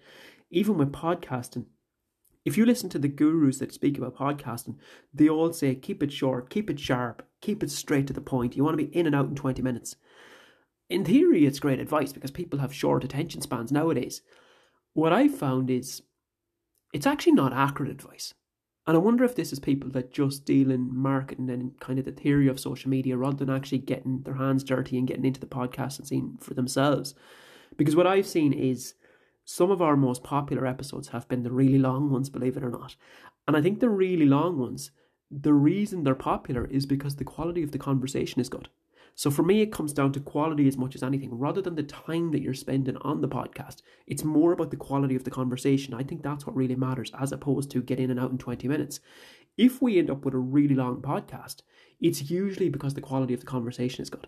Even 0.50 0.76
with 0.78 0.92
podcasting, 0.92 1.66
if 2.44 2.58
you 2.58 2.66
listen 2.66 2.90
to 2.90 2.98
the 2.98 3.08
gurus 3.08 3.58
that 3.58 3.72
speak 3.72 3.96
about 3.96 4.16
podcasting, 4.16 4.76
they 5.12 5.28
all 5.28 5.52
say 5.52 5.75
keep 5.75 6.02
it 6.02 6.12
short, 6.12 6.50
keep 6.50 6.69
it 6.69 6.78
sharp, 6.78 7.26
keep 7.40 7.62
it 7.62 7.70
straight 7.70 8.06
to 8.08 8.12
the 8.12 8.20
point. 8.20 8.56
You 8.56 8.64
want 8.64 8.78
to 8.78 8.84
be 8.84 8.94
in 8.94 9.06
and 9.06 9.14
out 9.14 9.28
in 9.28 9.34
20 9.34 9.62
minutes. 9.62 9.96
In 10.90 11.04
theory, 11.04 11.46
it's 11.46 11.58
great 11.58 11.81
advice 11.81 12.12
because 12.12 12.31
people 12.31 12.58
have 12.58 12.75
short 12.75 13.02
attention 13.02 13.40
spans 13.40 13.72
nowadays. 13.72 14.20
What 14.92 15.14
I've 15.14 15.34
found 15.34 15.70
is 15.70 16.02
it's 16.92 17.06
actually 17.06 17.32
not 17.32 17.54
accurate 17.54 17.90
advice. 17.90 18.34
And 18.86 18.96
I 18.96 19.00
wonder 19.00 19.25
if 19.25 19.34
this 19.34 19.52
is 19.52 19.58
people 19.58 19.90
that 19.90 20.12
just 20.12 20.44
deal 20.44 20.70
in 20.70 20.94
marketing 20.94 21.48
and 21.48 21.78
kind 21.81 21.98
of 21.98 22.04
the 22.04 22.12
theory 22.12 22.48
of 22.48 22.60
social 22.60 22.90
media 22.90 23.16
rather 23.16 23.36
than 23.36 23.54
actually 23.54 23.78
getting 23.78 24.22
their 24.22 24.34
hands 24.34 24.62
dirty 24.62 24.98
and 24.98 25.08
getting 25.08 25.25
into 25.25 25.40
the 25.40 25.46
podcast 25.46 25.98
and 25.98 26.06
seeing 26.06 26.36
for 26.38 26.52
themselves. 26.52 27.14
Because 27.76 27.96
what 27.96 28.06
I've 28.06 28.26
seen 28.26 28.52
is 28.52 28.94
some 29.46 29.70
of 29.70 29.81
our 29.81 29.96
most 29.96 30.22
popular 30.22 30.66
episodes 30.66 31.08
have 31.08 31.26
been 31.28 31.42
the 31.42 31.50
really 31.50 31.78
long 31.78 32.10
ones, 32.10 32.28
believe 32.28 32.56
it 32.56 32.64
or 32.64 32.70
not. 32.70 32.96
And 33.48 33.56
I 33.56 33.62
think 33.62 33.81
the 33.81 33.88
really 33.88 34.26
long 34.26 34.58
ones, 34.58 34.90
the 35.31 35.54
reason 35.54 36.04
they're 36.04 36.14
popular 36.14 36.66
is 36.66 36.84
because 36.84 37.16
the 37.16 37.25
quality 37.25 37.62
of 37.62 37.72
the 37.72 37.78
conversation 37.78 38.40
is 38.40 38.48
good. 38.50 38.69
So 39.16 39.31
for 39.31 39.43
me, 39.43 39.61
it 39.61 39.72
comes 39.72 39.93
down 39.93 40.12
to 40.12 40.20
quality 40.20 40.66
as 40.66 40.76
much 40.76 40.94
as 40.94 41.02
anything, 41.02 41.38
rather 41.38 41.62
than 41.62 41.76
the 41.76 41.84
time 41.84 42.32
that 42.32 42.43
you're 42.43 42.55
spending 42.55 42.96
on 42.99 43.20
the 43.20 43.28
podcast. 43.28 43.82
It's 44.06 44.25
more 44.25 44.52
about 44.52 44.70
the 44.70 44.76
quality 44.76 45.14
of 45.14 45.25
the 45.25 45.31
conversation. 45.31 45.94
I 45.94 46.02
think 46.02 46.22
that's 46.22 46.46
what 46.46 46.56
really 46.56 46.75
matters, 46.75 47.12
as 47.19 47.31
opposed 47.31 47.70
to 47.70 47.82
get 47.82 48.00
in 48.00 48.11
and 48.11 48.19
out 48.19 48.32
in 48.32 48.38
20 48.38 48.66
minutes. 48.66 49.00
If 49.56 49.81
we 49.81 49.99
end 49.99 50.11
up 50.11 50.25
with 50.25 50.34
a 50.34 50.38
really 50.38 50.75
long 50.75 51.00
podcast, 51.00 51.62
it's 52.00 52.28
usually 52.28 52.69
because 52.69 52.94
the 52.94 53.00
quality 53.00 53.34
of 53.34 53.40
the 53.40 53.46
conversation 53.46 54.02
is 54.02 54.11
good. 54.11 54.26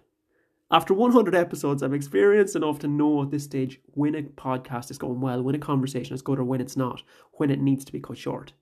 After 0.70 0.94
100 0.94 1.34
episodes, 1.34 1.82
I'm 1.82 1.94
experienced 1.94 2.56
enough 2.56 2.78
to 2.80 2.88
know 2.88 3.22
at 3.22 3.30
this 3.30 3.44
stage 3.44 3.80
when 3.86 4.14
a 4.14 4.22
podcast 4.22 4.90
is 4.90 4.98
going 4.98 5.20
well, 5.20 5.42
when 5.42 5.54
a 5.54 5.60
conversation 5.60 6.14
is 6.14 6.22
good, 6.22 6.38
or 6.38 6.44
when 6.44 6.60
it's 6.60 6.76
not, 6.76 7.02
when 7.34 7.50
it 7.50 7.60
needs 7.60 7.84
to 7.84 7.92
be 7.92 8.00
cut 8.00 8.18
short. 8.18 8.52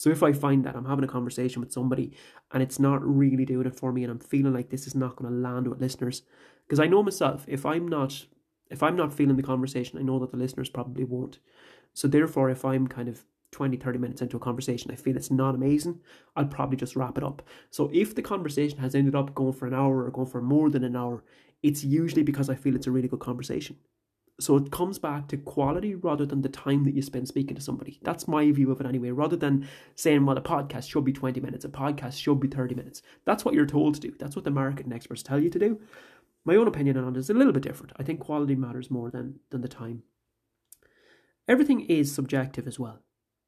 So 0.00 0.08
if 0.08 0.22
I 0.22 0.32
find 0.32 0.64
that 0.64 0.74
I'm 0.76 0.86
having 0.86 1.04
a 1.04 1.08
conversation 1.08 1.60
with 1.60 1.72
somebody 1.72 2.16
and 2.52 2.62
it's 2.62 2.78
not 2.78 3.04
really 3.04 3.44
doing 3.44 3.66
it 3.66 3.78
for 3.78 3.92
me 3.92 4.02
and 4.02 4.10
I'm 4.10 4.18
feeling 4.18 4.54
like 4.54 4.70
this 4.70 4.86
is 4.86 4.94
not 4.94 5.14
going 5.14 5.30
to 5.30 5.36
land 5.38 5.68
with 5.68 5.78
listeners, 5.78 6.22
because 6.64 6.80
I 6.80 6.86
know 6.86 7.02
myself, 7.02 7.44
if 7.46 7.66
I'm 7.66 7.86
not 7.86 8.24
if 8.70 8.82
I'm 8.82 8.96
not 8.96 9.12
feeling 9.12 9.36
the 9.36 9.42
conversation, 9.42 9.98
I 9.98 10.02
know 10.02 10.18
that 10.20 10.30
the 10.30 10.38
listeners 10.38 10.70
probably 10.70 11.04
won't. 11.04 11.38
So 11.92 12.08
therefore, 12.08 12.48
if 12.48 12.64
I'm 12.64 12.86
kind 12.86 13.10
of 13.10 13.26
20, 13.50 13.76
30 13.76 13.98
minutes 13.98 14.22
into 14.22 14.38
a 14.38 14.40
conversation, 14.40 14.90
I 14.90 14.94
feel 14.94 15.16
it's 15.16 15.30
not 15.30 15.54
amazing, 15.54 16.00
I'll 16.34 16.46
probably 16.46 16.78
just 16.78 16.96
wrap 16.96 17.18
it 17.18 17.24
up. 17.24 17.42
So 17.68 17.90
if 17.92 18.14
the 18.14 18.22
conversation 18.22 18.78
has 18.78 18.94
ended 18.94 19.14
up 19.14 19.34
going 19.34 19.52
for 19.52 19.66
an 19.66 19.74
hour 19.74 20.04
or 20.06 20.10
going 20.10 20.28
for 20.28 20.40
more 20.40 20.70
than 20.70 20.82
an 20.84 20.96
hour, 20.96 21.24
it's 21.62 21.84
usually 21.84 22.22
because 22.22 22.48
I 22.48 22.54
feel 22.54 22.74
it's 22.74 22.86
a 22.86 22.90
really 22.90 23.08
good 23.08 23.20
conversation. 23.20 23.76
So 24.40 24.56
it 24.56 24.70
comes 24.70 24.98
back 24.98 25.28
to 25.28 25.36
quality 25.36 25.94
rather 25.94 26.24
than 26.24 26.40
the 26.42 26.48
time 26.48 26.84
that 26.84 26.94
you 26.94 27.02
spend 27.02 27.28
speaking 27.28 27.54
to 27.56 27.62
somebody. 27.62 28.00
That's 28.02 28.26
my 28.26 28.50
view 28.50 28.70
of 28.70 28.80
it 28.80 28.86
anyway, 28.86 29.10
rather 29.10 29.36
than 29.36 29.68
saying, 29.94 30.24
well, 30.24 30.38
a 30.38 30.42
podcast 30.42 30.90
should 30.90 31.04
be 31.04 31.12
20 31.12 31.40
minutes, 31.40 31.64
a 31.64 31.68
podcast 31.68 32.18
should 32.20 32.40
be 32.40 32.48
30 32.48 32.74
minutes. 32.74 33.02
That's 33.26 33.44
what 33.44 33.54
you're 33.54 33.66
told 33.66 33.94
to 33.94 34.00
do. 34.00 34.14
That's 34.18 34.34
what 34.34 34.44
the 34.44 34.50
marketing 34.50 34.92
experts 34.92 35.22
tell 35.22 35.38
you 35.38 35.50
to 35.50 35.58
do. 35.58 35.80
My 36.44 36.56
own 36.56 36.66
opinion 36.66 36.96
on 36.96 37.14
it 37.14 37.18
is 37.18 37.28
a 37.28 37.34
little 37.34 37.52
bit 37.52 37.62
different. 37.62 37.92
I 37.96 38.02
think 38.02 38.20
quality 38.20 38.54
matters 38.54 38.90
more 38.90 39.10
than, 39.10 39.40
than 39.50 39.60
the 39.60 39.68
time. 39.68 40.02
Everything 41.46 41.82
is 41.82 42.14
subjective 42.14 42.66
as 42.66 42.78
well. 42.78 43.00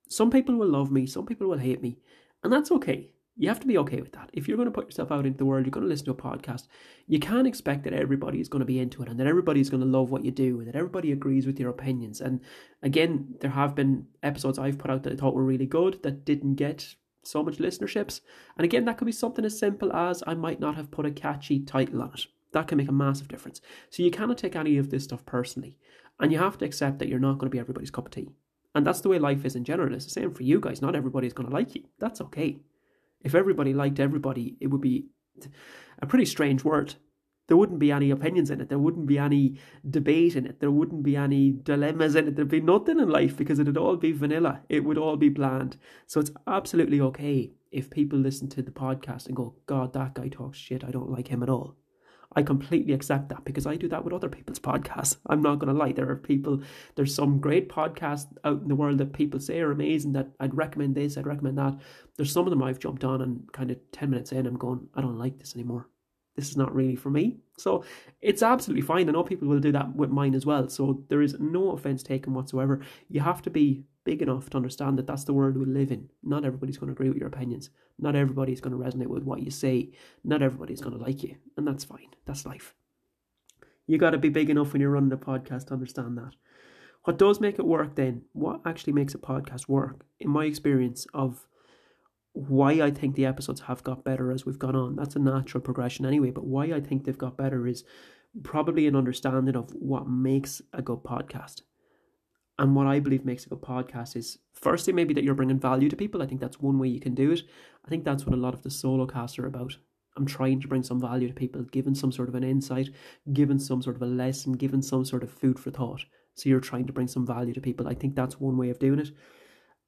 Some 0.09 0.31
people 0.31 0.57
will 0.57 0.69
love 0.69 0.91
me, 0.91 1.07
some 1.07 1.25
people 1.25 1.49
will 1.49 1.59
hate 1.59 1.83
me, 1.83 1.99
and 2.45 2.53
that's 2.53 2.71
okay 2.71 3.13
you 3.37 3.49
have 3.49 3.61
to 3.61 3.67
be 3.67 3.79
okay 3.79 4.01
with 4.01 4.13
that. 4.13 4.31
If 4.33 4.47
you're 4.47 4.57
going 4.57 4.67
to 4.69 4.73
put 4.73 4.87
yourself 4.87 5.11
out 5.11 5.25
into 5.25 5.39
the 5.39 5.45
world, 5.45 5.65
you're 5.65 5.71
going 5.71 5.85
to 5.85 5.89
listen 5.89 6.05
to 6.07 6.13
a 6.13 6.15
podcast, 6.15 6.67
you 7.07 7.19
can't 7.19 7.47
expect 7.47 7.85
that 7.85 7.95
everybody 7.95 8.41
is 8.41 8.49
going 8.49 8.61
to 8.61 8.67
be 8.67 8.79
into 8.79 9.03
it 9.03 9.09
and 9.09 9.19
that 9.19 9.27
everybody 9.27 9.61
is 9.61 9.71
going 9.71 9.83
to 9.83 9.89
love 9.89 10.11
what 10.11 10.25
you 10.25 10.31
do 10.31 10.59
and 10.59 10.69
that 10.69 10.77
everybody 10.77 11.13
agrees 11.13 11.47
with 11.47 11.59
your 11.59 11.71
opinions. 11.71 12.21
And 12.21 12.41
again, 12.83 13.37
there 13.41 13.51
have 13.51 13.75
been 13.75 14.07
episodes 14.23 14.59
I've 14.59 14.79
put 14.79 14.91
out 14.91 15.03
that 15.05 15.15
I 15.15 15.17
thought 15.17 15.35
were 15.35 15.45
really 15.45 15.67
good 15.67 16.03
that 16.03 16.25
didn't 16.25 16.57
get 16.57 16.95
so 17.23 17.43
much 17.43 17.57
listenerships. 17.57 18.21
And 18.57 18.65
again, 18.65 18.85
that 18.85 18.99
could 18.99 19.07
be 19.07 19.13
something 19.13 19.45
as 19.45 19.59
simple 19.59 19.93
as 19.95 20.23
I 20.27 20.35
might 20.35 20.61
not 20.61 20.75
have 20.75 20.91
put 20.91 21.07
a 21.07 21.11
catchy 21.11 21.61
title 21.61 22.03
on 22.03 22.13
it. 22.15 22.27
That 22.53 22.69
can 22.69 22.77
make 22.77 22.89
a 22.89 22.93
massive 22.93 23.29
difference. 23.29 23.63
So 23.89 24.03
you 24.03 24.11
cannot 24.11 24.39
take 24.39 24.57
any 24.57 24.77
of 24.77 24.91
this 24.91 25.05
stuff 25.05 25.25
personally. 25.25 25.77
And 26.21 26.31
you 26.31 26.39
have 26.39 26.59
to 26.59 26.67
accept 26.67 26.99
that 26.99 27.09
you're 27.09 27.19
not 27.19 27.39
going 27.39 27.51
to 27.51 27.55
be 27.55 27.59
everybody's 27.59 27.91
cup 27.91 28.07
of 28.07 28.13
tea. 28.13 28.29
And 28.75 28.87
that's 28.87 29.01
the 29.01 29.09
way 29.09 29.19
life 29.19 29.45
is 29.45 29.57
in 29.57 29.65
general. 29.65 29.95
It's 29.95 30.05
the 30.05 30.11
same 30.11 30.35
for 30.35 30.43
you 30.43 30.61
guys. 30.61 30.83
Not 30.83 30.95
everybody's 30.95 31.33
going 31.33 31.49
to 31.49 31.55
like 31.55 31.75
you. 31.75 31.85
That's 31.99 32.21
okay. 32.21 32.61
If 33.23 33.35
everybody 33.35 33.73
liked 33.73 34.01
everybody, 34.01 34.57
it 34.61 34.69
would 34.69 34.81
be 34.81 35.07
a 36.01 36.07
pretty 36.07 36.25
strange 36.25 36.65
word. 36.65 36.97
There 37.49 37.57
wouldn't 37.57 37.81
be 37.81 37.93
any 37.93 38.11
opinions 38.11 38.51
in 38.51 38.61
it. 38.61 38.69
There 38.69 38.79
wouldn't 38.79 39.07
be 39.07 39.19
any 39.19 39.59
debate 39.89 40.37
in 40.37 40.47
it. 40.47 40.61
There 40.61 40.71
wouldn't 40.71 41.03
be 41.03 41.17
any 41.17 41.51
dilemmas 41.51 42.15
in 42.15 42.29
it. 42.29 42.37
There'd 42.37 42.49
be 42.49 42.61
nothing 42.61 43.01
in 43.01 43.09
life 43.09 43.37
because 43.37 43.59
it'd 43.59 43.77
all 43.77 43.97
be 43.97 44.13
vanilla. 44.13 44.61
It 44.69 44.85
would 44.85 44.97
all 44.97 45.17
be 45.17 45.29
bland. 45.29 45.77
So 46.07 46.21
it's 46.21 46.31
absolutely 46.47 47.01
okay 47.01 47.53
if 47.71 47.91
people 47.91 48.19
listen 48.19 48.49
to 48.51 48.63
the 48.63 48.71
podcast 48.71 49.27
and 49.27 49.37
go, 49.37 49.57
God, 49.67 49.93
that 49.93 50.15
guy 50.15 50.29
talks 50.29 50.59
shit. 50.59 50.85
I 50.85 50.91
don't 50.91 51.11
like 51.11 51.29
him 51.29 51.43
at 51.43 51.51
all. 51.51 51.77
I 52.35 52.43
completely 52.43 52.95
accept 52.95 53.29
that 53.29 53.45
because 53.45 53.67
I 53.67 53.77
do 53.77 53.89
that 53.89 54.05
with 54.05 54.13
other 54.13 54.29
people's 54.29 54.59
podcasts. 54.59 55.17
I'm 55.27 55.43
not 55.43 55.59
going 55.59 55.73
to 55.73 55.79
lie. 55.79 55.93
There 55.93 56.09
are 56.11 56.17
people, 56.17 56.63
there's 56.95 57.15
some 57.15 57.39
great 57.39 57.69
podcasts 57.69 58.27
out 58.45 58.63
in 58.63 58.69
the 58.69 58.75
world 58.75 58.99
that 58.99 59.13
people 59.13 59.41
say 59.41 59.61
are 59.61 59.73
amazing 59.73 60.13
that 60.13 60.29
I'd 60.41 60.57
recommend 60.57 60.95
this, 60.95 61.17
I'd 61.17 61.27
recommend 61.27 61.59
that. 61.59 61.79
There's 62.17 62.33
some 62.33 62.47
of 62.47 62.51
them 62.51 62.63
I've 62.63 62.79
jumped 62.79 63.05
on 63.05 63.23
and 63.23 63.51
kind 63.53 63.71
of 63.71 63.79
10 63.93 64.11
minutes 64.11 64.33
in, 64.33 64.47
I'm 64.47 64.57
going, 64.57 64.89
I 64.95 65.01
don't 65.01 65.19
like 65.19 65.39
this 65.39 65.55
anymore. 65.55 65.89
This 66.37 66.49
is 66.49 66.57
not 66.57 66.75
really 66.75 66.97
for 66.97 67.11
me. 67.11 67.37
So 67.59 67.85
it's 68.23 68.43
absolutely 68.43 68.83
fine. 68.83 69.09
I 69.09 69.13
know 69.13 69.23
people 69.23 69.49
will 69.49 69.61
do 69.61 69.73
that 69.73 69.95
with 69.95 70.11
mine 70.11 70.35
as 70.35 70.47
well. 70.47 70.69
So 70.69 71.05
there 71.09 71.21
is 71.21 71.37
no 71.39 71.73
offense 71.73 72.03
taken 72.03 72.33
whatsoever. 72.33 72.81
You 73.09 73.21
have 73.21 73.43
to 73.43 73.51
be 73.51 73.85
big 74.05 74.23
enough 74.23 74.51
to 74.51 74.57
understand 74.57 74.99
that 74.99 75.07
that's 75.07 75.25
the 75.25 75.33
world 75.33 75.57
we 75.57 75.65
live 75.65 75.93
in. 75.93 76.09
Not 76.23 76.45
everybody's 76.45 76.79
going 76.79 76.89
to 76.89 76.93
agree 76.93 77.09
with 77.09 77.19
your 77.19 77.29
opinions. 77.29 77.71
Not 77.99 78.17
everybody's 78.17 78.61
going 78.61 78.77
to 78.77 78.85
resonate 78.85 79.07
with 79.07 79.23
what 79.23 79.43
you 79.43 79.51
say. 79.51 79.93
Not 80.25 80.43
everybody's 80.43 80.81
going 80.81 80.97
to 80.97 81.03
like 81.03 81.23
you. 81.23 81.37
And 81.57 81.67
that's 81.67 81.85
fine. 81.85 82.09
That's 82.27 82.47
life. 82.47 82.75
You 83.87 83.99
got 83.99 84.11
to 84.11 84.19
be 84.19 84.29
big 84.29 84.51
enough 84.51 84.73
when 84.73 84.81
you're 84.81 84.91
running 84.91 85.13
a 85.13 85.17
podcast 85.17 85.67
to 85.67 85.75
understand 85.75 86.17
that. 86.19 86.33
What 87.05 87.19
does 87.19 87.41
make 87.41 87.59
it 87.59 87.67
work 87.67 87.97
then? 87.97 88.23
What 88.33 88.61
actually 88.65 88.93
makes 88.93 89.15
a 89.15 89.19
podcast 89.19 89.69
work, 89.69 90.05
in 90.21 90.31
my 90.31 90.45
experience 90.45 91.07
of 91.13 91.47
why 92.33 92.81
I 92.81 92.91
think 92.91 93.15
the 93.15 93.27
episodes 93.27 93.63
have 93.63 93.83
got 93.83 94.05
better 94.05 94.31
as 94.31 94.47
we've 94.47 94.59
gone 94.59 94.77
on, 94.77 94.97
that's 94.97 95.17
a 95.17 95.19
natural 95.19 95.61
progression 95.61 96.07
anyway, 96.07 96.31
but 96.31 96.47
why 96.47 96.67
I 96.67 96.81
think 96.81 97.05
they've 97.05 97.19
got 97.19 97.37
better 97.37 97.67
is 97.67 97.85
probably 98.43 98.87
an 98.87 98.97
understanding 98.97 99.57
of 99.57 99.75
what 99.75 100.09
makes 100.09 100.63
a 100.73 100.81
good 100.81 101.03
podcast. 101.03 101.63
And 102.59 102.77
what 102.77 102.87
I 102.87 103.01
believe 103.01 103.25
makes 103.25 103.47
a 103.47 103.49
good 103.49 103.63
podcast 103.63 104.15
is 104.15 104.39
firstly, 104.53 104.93
maybe 104.93 105.15
that 105.15 105.25
you're 105.25 105.35
bringing 105.35 105.59
value 105.59 105.89
to 105.89 105.97
people. 105.97 106.23
I 106.23 106.27
think 106.27 106.41
that's 106.41 106.61
one 106.61 106.79
way 106.79 106.89
you 106.89 107.01
can 107.01 107.15
do 107.15 107.33
it. 107.33 107.43
I 107.85 107.89
think 107.89 108.05
that's 108.05 108.27
what 108.27 108.35
a 108.35 108.41
lot 108.41 108.55
of 108.55 108.63
the 108.63 108.71
solo 108.71 109.07
casts 109.07 109.39
are 109.39 109.47
about. 109.47 109.77
I'm 110.17 110.27
trying 110.27 110.61
to 110.61 110.69
bring 110.69 110.83
some 110.83 111.01
value 111.01 111.29
to 111.29 111.35
people, 111.35 111.63
giving 111.63 111.95
some 111.95 112.13
sort 112.13 112.29
of 112.29 112.35
an 112.35 112.45
insight, 112.45 112.91
giving 113.33 113.59
some 113.59 113.81
sort 113.81 113.97
of 113.97 114.03
a 114.03 114.07
lesson, 114.07 114.53
giving 114.53 114.83
some 114.83 115.05
sort 115.05 115.23
of 115.23 115.33
food 115.33 115.59
for 115.59 115.71
thought. 115.71 116.05
So 116.35 116.49
you're 116.49 116.61
trying 116.61 116.87
to 116.87 116.93
bring 116.93 117.09
some 117.09 117.27
value 117.27 117.55
to 117.55 117.61
people. 117.61 117.89
I 117.89 117.95
think 117.95 118.15
that's 118.15 118.39
one 118.39 118.59
way 118.59 118.69
of 118.69 118.79
doing 118.79 118.99
it. 118.99 119.11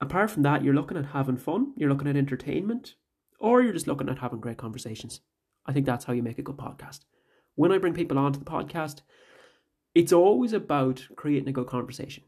Apart 0.00 0.30
from 0.30 0.42
that, 0.42 0.64
you're 0.64 0.74
looking 0.74 0.96
at 0.96 1.06
having 1.06 1.36
fun, 1.36 1.74
you're 1.76 1.90
looking 1.90 2.08
at 2.08 2.16
entertainment, 2.16 2.94
or 3.38 3.62
you're 3.62 3.72
just 3.72 3.86
looking 3.86 4.08
at 4.08 4.18
having 4.18 4.40
great 4.40 4.58
conversations. 4.58 5.20
I 5.66 5.72
think 5.72 5.86
that's 5.86 6.06
how 6.06 6.12
you 6.12 6.22
make 6.22 6.38
a 6.38 6.42
good 6.42 6.56
podcast. 6.56 7.00
When 7.54 7.72
I 7.72 7.78
bring 7.78 7.94
people 7.94 8.18
onto 8.18 8.38
the 8.38 8.44
podcast, 8.44 9.02
it's 9.94 10.12
always 10.12 10.52
about 10.52 11.06
creating 11.16 11.48
a 11.48 11.52
good 11.52 11.66
conversation. 11.66 12.24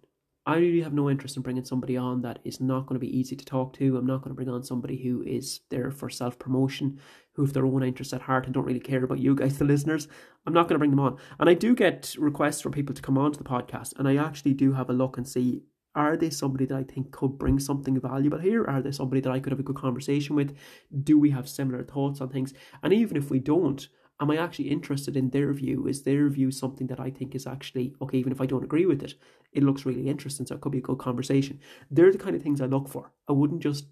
I 0.49 0.59
really 0.59 0.83
have 0.83 0.93
no 0.93 1.11
interest 1.11 1.37
in 1.37 1.43
bringing 1.43 1.65
somebody 1.65 1.97
on 1.97 2.23
that 2.23 2.38
is 2.45 2.61
not 2.61 2.87
going 2.87 2.95
to 2.95 3.05
be 3.05 3.19
easy 3.19 3.35
to 3.35 3.45
talk 3.45 3.73
to. 3.75 3.97
I'm 3.97 4.07
not 4.07 4.23
going 4.23 4.31
to 4.31 4.37
bring 4.37 4.49
on 4.49 4.62
somebody 4.62 4.97
who 4.97 5.21
is 5.23 5.61
there 5.71 5.91
for 5.91 6.09
self 6.09 6.38
promotion, 6.38 7.00
who 7.33 7.43
have 7.43 7.53
their 7.53 7.67
own 7.67 7.83
interests 7.83 8.15
at 8.15 8.23
heart 8.23 8.45
and 8.45 8.55
don't 8.55 8.65
really 8.65 8.79
care 8.79 9.03
about 9.03 9.19
you 9.19 9.35
guys, 9.35 9.59
the 9.59 9.65
listeners. 9.65 10.07
I'm 10.47 10.53
not 10.53 10.69
going 10.69 10.76
to 10.76 10.79
bring 10.79 10.93
them 10.93 11.00
on. 11.00 11.17
And 11.41 11.50
I 11.50 11.55
do 11.55 11.75
get 11.75 12.15
requests 12.17 12.61
from 12.61 12.71
people 12.71 12.95
to 12.95 13.03
come 13.03 13.19
on 13.19 13.33
to 13.33 13.38
the 13.38 13.45
podcast, 13.45 13.95
and 13.99 14.07
I 14.07 14.17
actually 14.17 14.55
do 14.55 14.73
have 14.73 14.88
a 14.88 14.93
look 14.93 15.17
and 15.17 15.26
see 15.26 15.65
Are 15.97 16.17
they 16.17 16.31
somebody 16.31 16.67
that 16.67 16.79
I 16.79 16.85
think 16.85 17.11
could 17.11 17.38
bring 17.38 17.59
something 17.59 17.99
valuable 18.00 18.38
here? 18.38 18.65
Are 18.65 18.83
they 18.83 18.93
somebody 18.93 19.21
that 19.23 19.33
I 19.33 19.41
could 19.41 19.50
have 19.53 19.61
a 19.61 19.65
good 19.65 19.76
conversation 19.76 20.37
with? 20.37 20.55
Do 21.03 21.19
we 21.19 21.31
have 21.31 21.49
similar 21.49 21.83
thoughts 21.83 22.21
on 22.21 22.29
things? 22.29 22.55
And 22.85 22.93
even 22.93 23.17
if 23.17 23.31
we 23.31 23.41
don't, 23.41 23.88
am 24.20 24.30
I 24.30 24.37
actually 24.37 24.70
interested 24.70 25.16
in 25.16 25.30
their 25.30 25.52
view? 25.52 25.87
Is 25.87 26.02
their 26.02 26.28
view 26.28 26.50
something 26.50 26.87
that 26.88 27.00
I 27.00 27.11
think 27.11 27.35
is 27.35 27.46
actually 27.46 27.94
okay, 28.00 28.18
even 28.18 28.32
if 28.32 28.40
I 28.40 28.46
don't 28.46 28.64
agree 28.64 28.87
with 28.87 29.02
it, 29.02 29.14
it 29.52 29.62
looks 29.62 29.87
really 29.87 30.08
interesting, 30.08 30.46
so 30.46 30.54
it 30.54 30.61
could 30.61 30.73
be 30.73 30.78
a 30.78 30.82
good 30.82 30.99
conversation. 30.99 31.61
They're 31.90 32.12
the 32.12 32.18
kind 32.18 32.37
of 32.37 32.42
things 32.42 32.61
I 32.61 32.66
look 32.66 32.88
for. 32.88 33.12
I 33.28 33.32
wouldn't 33.32 33.62
just 33.62 33.87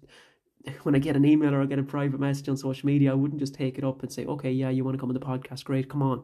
when 0.83 0.95
I 0.95 0.99
get 0.99 1.15
an 1.15 1.25
email 1.25 1.53
or 1.53 1.61
I 1.61 1.65
get 1.65 1.79
a 1.79 1.83
private 1.83 2.19
message 2.19 2.49
on 2.49 2.57
social 2.57 2.87
media, 2.87 3.11
I 3.11 3.15
wouldn't 3.15 3.39
just 3.39 3.55
take 3.55 3.77
it 3.77 3.83
up 3.83 4.01
and 4.01 4.11
say, 4.11 4.25
okay, 4.25 4.51
yeah, 4.51 4.69
you 4.69 4.83
want 4.83 4.95
to 4.95 4.99
come 4.99 5.09
on 5.09 5.13
the 5.13 5.19
podcast, 5.19 5.63
great, 5.63 5.89
come 5.89 6.01
on. 6.01 6.23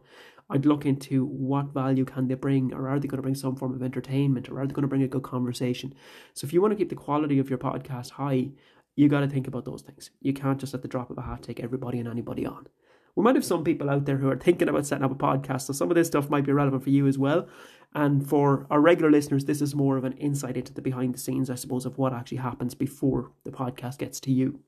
I'd 0.50 0.66
look 0.66 0.86
into 0.86 1.26
what 1.26 1.74
value 1.74 2.04
can 2.04 2.28
they 2.28 2.36
bring, 2.36 2.74
or 2.74 2.90
are 2.90 3.00
they 3.00 3.08
going 3.08 3.20
to 3.20 3.22
bring 3.22 3.36
some 3.36 3.56
form 3.56 3.74
of 3.74 3.82
entertainment, 3.82 4.50
or 4.50 4.60
are 4.60 4.68
they 4.68 4.74
going 4.74 4.82
to 4.82 4.88
bring 4.88 5.04
a 5.04 5.08
good 5.08 5.24
conversation? 5.24 5.94
So 6.34 6.46
if 6.46 6.52
you 6.52 6.62
want 6.62 6.72
to 6.72 6.76
keep 6.76 6.90
the 6.90 6.96
quality 6.96 7.40
of 7.40 7.50
your 7.50 7.60
podcast 7.60 8.12
high, 8.12 8.50
you 8.96 9.08
got 9.08 9.22
to 9.22 9.28
think 9.28 9.48
about 9.48 9.64
those 9.64 9.82
things. 9.82 10.10
You 10.20 10.34
can't 10.34 10.60
just 10.60 10.74
at 10.74 10.82
the 10.82 10.90
drop 10.90 11.10
of 11.10 11.18
a 11.18 11.22
hat 11.22 11.44
take 11.44 11.62
everybody 11.62 12.00
and 12.00 12.08
anybody 12.08 12.46
on. 12.46 12.68
We 13.16 13.24
might 13.24 13.36
have 13.36 13.46
some 13.46 13.64
people 13.64 13.90
out 13.90 14.06
there 14.06 14.18
who 14.18 14.30
are 14.30 14.38
thinking 14.38 14.70
about 14.70 14.86
setting 14.86 15.04
up 15.04 15.12
a 15.12 15.16
podcast, 15.16 15.62
so 15.64 15.74
some 15.74 15.90
of 15.90 15.96
this 15.96 16.08
stuff 16.08 16.30
might 16.30 16.46
be 16.46 16.54
relevant 16.54 16.84
for 16.84 16.90
you 16.90 17.08
as 17.08 17.18
well. 17.18 17.48
And 17.94 18.28
for 18.28 18.66
our 18.70 18.80
regular 18.80 19.12
listeners, 19.12 19.46
this 19.46 19.62
is 19.62 19.76
more 19.76 19.98
of 19.98 20.06
an 20.06 20.14
insight 20.14 20.56
into 20.56 20.74
the 20.74 20.82
behind 20.82 21.14
the 21.14 21.20
scenes, 21.20 21.50
I 21.50 21.56
suppose, 21.56 21.86
of 21.86 21.98
what 21.98 22.14
actually 22.14 22.38
happens 22.38 22.74
before 22.74 23.32
the 23.44 23.52
podcast 23.52 23.98
gets 23.98 24.20
to 24.22 24.32
you. 24.32 24.62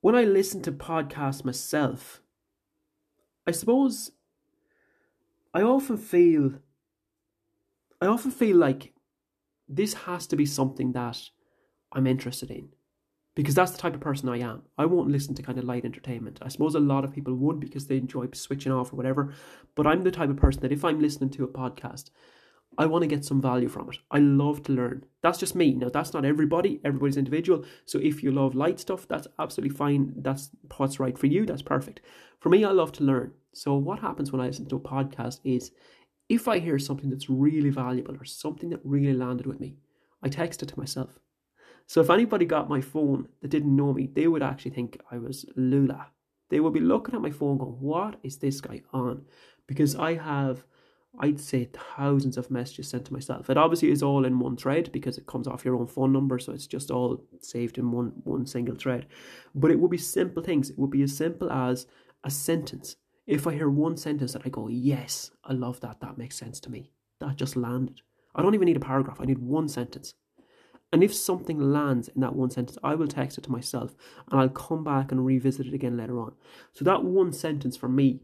When 0.00 0.14
I 0.14 0.24
listen 0.24 0.62
to 0.62 0.72
podcasts 0.72 1.44
myself, 1.44 2.22
I 3.46 3.50
suppose 3.50 4.12
I 5.52 5.62
often 5.62 5.98
feel 5.98 6.52
I 8.00 8.06
often 8.06 8.30
feel 8.30 8.56
like 8.56 8.92
this 9.68 9.94
has 9.94 10.26
to 10.28 10.36
be 10.36 10.46
something 10.46 10.92
that 10.92 11.30
I'm 11.92 12.06
interested 12.06 12.50
in 12.50 12.68
because 13.36 13.54
that's 13.54 13.70
the 13.70 13.78
type 13.78 13.94
of 13.94 14.00
person 14.00 14.28
I 14.28 14.38
am. 14.38 14.62
I 14.78 14.86
won't 14.86 15.10
listen 15.10 15.34
to 15.34 15.42
kind 15.42 15.58
of 15.58 15.64
light 15.64 15.84
entertainment. 15.84 16.38
I 16.42 16.48
suppose 16.48 16.74
a 16.74 16.80
lot 16.80 17.04
of 17.04 17.12
people 17.14 17.34
would 17.34 17.60
because 17.60 17.86
they 17.86 17.98
enjoy 17.98 18.26
switching 18.32 18.72
off 18.72 18.92
or 18.92 18.96
whatever. 18.96 19.34
But 19.76 19.86
I'm 19.86 20.02
the 20.02 20.10
type 20.10 20.30
of 20.30 20.38
person 20.38 20.62
that 20.62 20.72
if 20.72 20.84
I'm 20.84 21.00
listening 21.00 21.30
to 21.30 21.44
a 21.44 21.48
podcast, 21.48 22.10
I 22.78 22.86
want 22.86 23.02
to 23.02 23.08
get 23.08 23.26
some 23.26 23.42
value 23.42 23.68
from 23.68 23.90
it. 23.90 23.98
I 24.10 24.18
love 24.18 24.62
to 24.64 24.72
learn. 24.72 25.04
That's 25.22 25.38
just 25.38 25.54
me. 25.54 25.74
Now, 25.74 25.90
that's 25.90 26.14
not 26.14 26.24
everybody. 26.24 26.80
Everybody's 26.82 27.18
individual. 27.18 27.64
So 27.84 27.98
if 27.98 28.22
you 28.22 28.32
love 28.32 28.54
light 28.54 28.80
stuff, 28.80 29.06
that's 29.06 29.28
absolutely 29.38 29.76
fine. 29.76 30.14
That's 30.16 30.50
what's 30.76 30.98
right 30.98 31.16
for 31.16 31.26
you. 31.26 31.44
That's 31.44 31.62
perfect. 31.62 32.00
For 32.40 32.48
me, 32.48 32.64
I 32.64 32.70
love 32.70 32.92
to 32.92 33.04
learn. 33.04 33.32
So 33.52 33.74
what 33.74 34.00
happens 34.00 34.32
when 34.32 34.40
I 34.40 34.46
listen 34.46 34.66
to 34.70 34.76
a 34.76 34.80
podcast 34.80 35.40
is 35.44 35.72
if 36.30 36.48
I 36.48 36.58
hear 36.58 36.78
something 36.78 37.10
that's 37.10 37.30
really 37.30 37.70
valuable 37.70 38.16
or 38.16 38.24
something 38.24 38.70
that 38.70 38.80
really 38.82 39.12
landed 39.12 39.46
with 39.46 39.60
me, 39.60 39.76
I 40.22 40.28
text 40.30 40.62
it 40.62 40.70
to 40.70 40.78
myself. 40.78 41.18
So 41.86 42.00
if 42.00 42.10
anybody 42.10 42.44
got 42.44 42.68
my 42.68 42.80
phone 42.80 43.28
that 43.40 43.48
didn't 43.48 43.74
know 43.74 43.92
me, 43.92 44.08
they 44.12 44.26
would 44.26 44.42
actually 44.42 44.72
think 44.72 45.00
I 45.10 45.18
was 45.18 45.44
Lula. 45.54 46.08
They 46.50 46.60
would 46.60 46.72
be 46.72 46.80
looking 46.80 47.14
at 47.14 47.20
my 47.20 47.30
phone 47.30 47.58
going, 47.58 47.80
what 47.80 48.16
is 48.22 48.38
this 48.38 48.60
guy 48.60 48.82
on? 48.92 49.24
Because 49.66 49.96
I 49.96 50.14
have, 50.14 50.64
I'd 51.18 51.40
say, 51.40 51.68
thousands 51.96 52.36
of 52.36 52.50
messages 52.50 52.88
sent 52.88 53.06
to 53.06 53.12
myself. 53.12 53.50
It 53.50 53.56
obviously 53.56 53.90
is 53.90 54.02
all 54.02 54.24
in 54.24 54.38
one 54.38 54.56
thread 54.56 54.90
because 54.92 55.18
it 55.18 55.26
comes 55.26 55.46
off 55.46 55.64
your 55.64 55.76
own 55.76 55.86
phone 55.86 56.12
number, 56.12 56.38
so 56.38 56.52
it's 56.52 56.66
just 56.66 56.90
all 56.90 57.24
saved 57.40 57.78
in 57.78 57.90
one, 57.90 58.12
one 58.24 58.46
single 58.46 58.76
thread. 58.76 59.06
But 59.54 59.70
it 59.70 59.78
would 59.80 59.90
be 59.90 59.98
simple 59.98 60.42
things. 60.42 60.70
It 60.70 60.78
would 60.78 60.90
be 60.90 61.02
as 61.02 61.16
simple 61.16 61.50
as 61.50 61.86
a 62.22 62.30
sentence. 62.30 62.96
If 63.26 63.46
I 63.46 63.54
hear 63.54 63.68
one 63.68 63.96
sentence 63.96 64.32
that 64.34 64.42
I 64.44 64.50
go, 64.50 64.68
yes, 64.68 65.32
I 65.44 65.52
love 65.52 65.80
that, 65.80 66.00
that 66.00 66.18
makes 66.18 66.36
sense 66.36 66.60
to 66.60 66.70
me. 66.70 66.92
That 67.20 67.36
just 67.36 67.56
landed. 67.56 68.02
I 68.34 68.42
don't 68.42 68.54
even 68.54 68.66
need 68.66 68.76
a 68.76 68.80
paragraph, 68.80 69.20
I 69.20 69.24
need 69.24 69.38
one 69.38 69.68
sentence. 69.68 70.14
And 70.92 71.02
if 71.02 71.14
something 71.14 71.58
lands 71.58 72.08
in 72.08 72.20
that 72.20 72.36
one 72.36 72.50
sentence, 72.50 72.78
I 72.82 72.94
will 72.94 73.08
text 73.08 73.38
it 73.38 73.44
to 73.44 73.52
myself 73.52 73.94
and 74.30 74.40
I'll 74.40 74.48
come 74.48 74.84
back 74.84 75.10
and 75.10 75.26
revisit 75.26 75.66
it 75.66 75.74
again 75.74 75.96
later 75.96 76.18
on. 76.20 76.34
So 76.72 76.84
that 76.84 77.04
one 77.04 77.32
sentence 77.32 77.76
for 77.76 77.88
me 77.88 78.20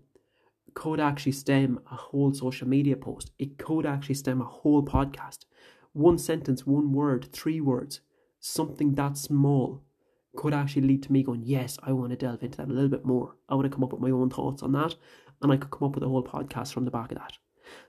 could 0.74 1.00
actually 1.00 1.32
stem 1.32 1.80
a 1.90 1.96
whole 1.96 2.32
social 2.32 2.68
media 2.68 2.96
post. 2.96 3.32
It 3.38 3.58
could 3.58 3.84
actually 3.84 4.14
stem 4.14 4.40
a 4.40 4.44
whole 4.44 4.84
podcast. 4.84 5.40
One 5.92 6.18
sentence, 6.18 6.66
one 6.66 6.92
word, 6.92 7.28
three 7.32 7.60
words, 7.60 8.00
something 8.40 8.94
that 8.94 9.18
small 9.18 9.82
could 10.34 10.54
actually 10.54 10.82
lead 10.82 11.02
to 11.02 11.12
me 11.12 11.22
going, 11.22 11.42
Yes, 11.44 11.78
I 11.82 11.92
want 11.92 12.10
to 12.10 12.16
delve 12.16 12.42
into 12.42 12.56
that 12.58 12.68
a 12.68 12.72
little 12.72 12.88
bit 12.88 13.04
more. 13.04 13.36
I 13.48 13.54
want 13.54 13.70
to 13.70 13.74
come 13.74 13.84
up 13.84 13.92
with 13.92 14.00
my 14.00 14.10
own 14.10 14.30
thoughts 14.30 14.62
on 14.62 14.72
that. 14.72 14.94
And 15.42 15.52
I 15.52 15.56
could 15.56 15.70
come 15.70 15.88
up 15.88 15.94
with 15.94 16.04
a 16.04 16.08
whole 16.08 16.24
podcast 16.24 16.72
from 16.72 16.84
the 16.84 16.90
back 16.90 17.12
of 17.12 17.18
that. 17.18 17.36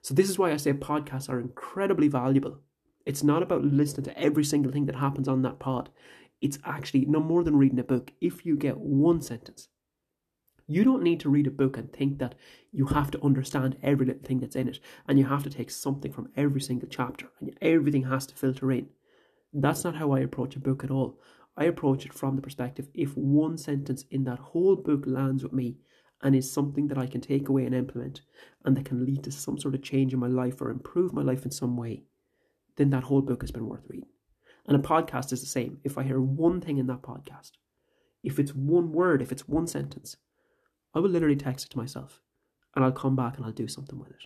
So, 0.01 0.13
this 0.13 0.30
is 0.30 0.38
why 0.38 0.51
I 0.51 0.58
say 0.58 0.74
podcasts 0.74 1.30
are 1.30 1.39
incredibly 1.39 2.08
valuable 2.08 2.60
it's 3.05 3.24
not 3.24 3.43
about 3.43 3.63
listening 3.63 4.05
to 4.05 4.19
every 4.19 4.43
single 4.43 4.72
thing 4.72 4.86
that 4.86 4.95
happens 4.95 5.27
on 5.27 5.41
that 5.41 5.60
pod. 5.60 5.89
It's 6.41 6.60
actually 6.65 7.05
no 7.05 7.19
more 7.19 7.43
than 7.43 7.57
reading 7.57 7.79
a 7.79 7.83
book. 7.83 8.12
If 8.22 8.45
you 8.45 8.55
get 8.55 8.77
one 8.77 9.22
sentence, 9.22 9.67
you 10.67 10.83
don't 10.83 11.03
need 11.03 11.19
to 11.22 11.29
read 11.29 11.48
a 11.48 11.51
book 11.51 11.77
and 11.77 11.91
think 11.91 12.19
that 12.19 12.36
you 12.72 12.88
have 12.88 13.12
to 13.12 13.24
understand 13.24 13.77
every 13.83 14.05
little 14.05 14.24
thing 14.24 14.39
that's 14.39 14.55
in 14.55 14.69
it 14.69 14.79
and 15.07 15.19
you 15.19 15.25
have 15.25 15.43
to 15.43 15.50
take 15.50 15.69
something 15.69 16.12
from 16.12 16.29
every 16.38 16.62
single 16.62 16.88
chapter 16.89 17.27
and 17.41 17.55
everything 17.62 18.03
has 18.03 18.25
to 18.27 18.36
filter 18.36 18.72
in. 18.72 18.88
That's 19.53 19.83
not 19.83 19.95
how 19.95 20.12
I 20.12 20.19
approach 20.19 20.55
a 20.55 20.60
book 20.60 20.83
at 20.83 20.91
all. 20.91 21.19
I 21.55 21.65
approach 21.65 22.05
it 22.05 22.13
from 22.13 22.36
the 22.36 22.41
perspective 22.41 22.88
if 22.93 23.15
one 23.15 23.57
sentence 23.57 24.05
in 24.10 24.24
that 24.24 24.39
whole 24.39 24.75
book 24.75 25.03
lands 25.05 25.43
with 25.43 25.53
me 25.53 25.77
and 26.22 26.36
is 26.36 26.51
something 26.51 26.88
that 26.88 26.98
I 26.98 27.07
can 27.07 27.22
take 27.22 27.50
away 27.50 27.65
and 27.65 27.75
implement 27.75 28.22
and 28.63 28.75
that 28.77 28.86
can 28.86 29.05
lead 29.05 29.24
to 29.25 29.31
some 29.31 29.60
sort 29.60 29.75
of 29.75 29.83
change 29.83 30.13
in 30.13 30.19
my 30.19 30.27
life 30.27 30.62
or 30.62 30.72
improve 30.72 31.13
my 31.13 31.22
life 31.22 31.43
in 31.43 31.51
some 31.51 31.75
way, 31.75 32.03
then 32.75 32.89
that 32.92 33.03
whole 33.03 33.22
book 33.22 33.42
has 33.42 33.51
been 33.51 33.68
worth 33.68 33.84
reading. 33.88 34.10
And 34.65 34.75
a 34.75 34.80
podcast 34.80 35.34
is 35.34 35.42
the 35.42 35.48
same. 35.48 35.80
If 35.84 35.98
I 35.98 36.03
hear 36.03 36.22
one 36.22 36.62
thing 36.62 36.77
in 36.77 36.88
that 36.88 37.01
podcast, 37.01 37.51
if 38.24 38.39
it's 38.39 38.56
one 38.56 38.92
word, 38.92 39.22
if 39.22 39.32
it's 39.32 39.48
one 39.48 39.68
sentence, 39.68 40.15
I 40.94 41.00
will 41.00 41.10
literally 41.10 41.36
text 41.36 41.65
it 41.65 41.70
to 41.72 41.77
myself 41.77 42.22
and 42.75 42.84
I'll 42.84 42.92
come 42.92 43.15
back 43.15 43.38
and 43.38 43.46
I'll 43.46 43.51
do 43.51 43.68
something 43.68 44.00
with 44.00 44.10
it. 44.10 44.25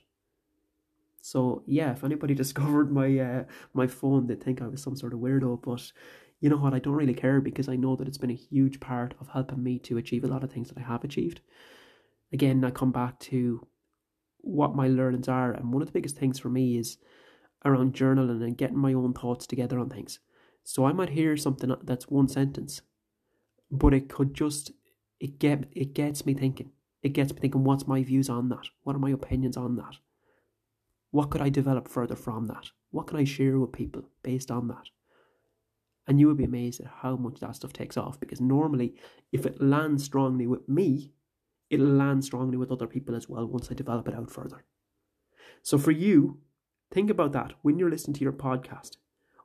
So 1.21 1.63
yeah, 1.65 1.91
if 1.91 2.03
anybody 2.03 2.33
discovered 2.35 2.91
my 2.91 3.19
uh, 3.19 3.43
my 3.73 3.87
phone, 3.87 4.27
they'd 4.27 4.43
think 4.43 4.61
I 4.61 4.67
was 4.67 4.81
some 4.81 4.95
sort 4.95 5.13
of 5.13 5.19
weirdo. 5.19 5.61
But 5.61 5.91
you 6.39 6.49
know 6.49 6.57
what? 6.57 6.73
I 6.73 6.79
don't 6.79 6.93
really 6.93 7.13
care 7.13 7.41
because 7.41 7.67
I 7.67 7.75
know 7.75 7.95
that 7.95 8.07
it's 8.07 8.17
been 8.17 8.31
a 8.31 8.35
huge 8.35 8.79
part 8.79 9.15
of 9.19 9.29
helping 9.29 9.63
me 9.63 9.79
to 9.79 9.97
achieve 9.97 10.23
a 10.23 10.27
lot 10.27 10.43
of 10.43 10.51
things 10.51 10.69
that 10.69 10.77
I 10.77 10.81
have 10.81 11.03
achieved. 11.03 11.41
Again, 12.31 12.63
I 12.63 12.71
come 12.71 12.91
back 12.91 13.19
to 13.21 13.65
what 14.39 14.75
my 14.75 14.87
learnings 14.87 15.27
are, 15.27 15.51
and 15.51 15.73
one 15.73 15.81
of 15.81 15.87
the 15.87 15.93
biggest 15.93 16.17
things 16.17 16.39
for 16.39 16.49
me 16.49 16.77
is 16.77 16.97
around 17.65 17.93
journaling 17.93 18.43
and 18.43 18.57
getting 18.57 18.77
my 18.77 18.93
own 18.93 19.13
thoughts 19.13 19.47
together 19.47 19.79
on 19.79 19.89
things. 19.89 20.19
So 20.63 20.85
I 20.85 20.93
might 20.93 21.09
hear 21.09 21.37
something 21.37 21.73
that's 21.83 22.09
one 22.09 22.27
sentence, 22.27 22.81
but 23.71 23.93
it 23.93 24.09
could 24.09 24.33
just 24.33 24.71
it 25.19 25.39
get 25.39 25.65
it 25.71 25.93
gets 25.93 26.25
me 26.25 26.33
thinking. 26.33 26.71
It 27.01 27.13
gets 27.13 27.33
me 27.33 27.39
thinking 27.39 27.63
what's 27.63 27.87
my 27.87 28.03
views 28.03 28.29
on 28.29 28.49
that? 28.49 28.67
What 28.83 28.95
are 28.95 28.99
my 28.99 29.11
opinions 29.11 29.57
on 29.57 29.75
that? 29.77 29.97
What 31.11 31.29
could 31.29 31.41
I 31.41 31.49
develop 31.49 31.87
further 31.87 32.15
from 32.15 32.47
that? 32.47 32.71
What 32.91 33.07
can 33.07 33.17
I 33.17 33.23
share 33.23 33.57
with 33.57 33.71
people 33.71 34.09
based 34.23 34.51
on 34.51 34.67
that? 34.67 34.89
And 36.05 36.19
you 36.19 36.27
would 36.27 36.37
be 36.37 36.43
amazed 36.43 36.81
at 36.81 36.87
how 37.01 37.15
much 37.15 37.39
that 37.39 37.55
stuff 37.55 37.73
takes 37.73 37.97
off 37.97 38.19
because 38.19 38.41
normally 38.41 38.95
if 39.31 39.45
it 39.45 39.61
lands 39.61 40.03
strongly 40.03 40.47
with 40.47 40.67
me, 40.67 41.13
it'll 41.69 41.85
land 41.87 42.23
strongly 42.23 42.57
with 42.57 42.71
other 42.71 42.87
people 42.87 43.15
as 43.15 43.27
well 43.27 43.45
once 43.45 43.69
I 43.69 43.73
develop 43.73 44.07
it 44.07 44.15
out 44.15 44.31
further. 44.31 44.63
So 45.63 45.77
for 45.77 45.91
you, 45.91 46.39
Think 46.91 47.09
about 47.09 47.33
that 47.33 47.53
when 47.61 47.77
you're 47.77 47.89
listening 47.89 48.15
to 48.15 48.23
your 48.23 48.33
podcast. 48.33 48.97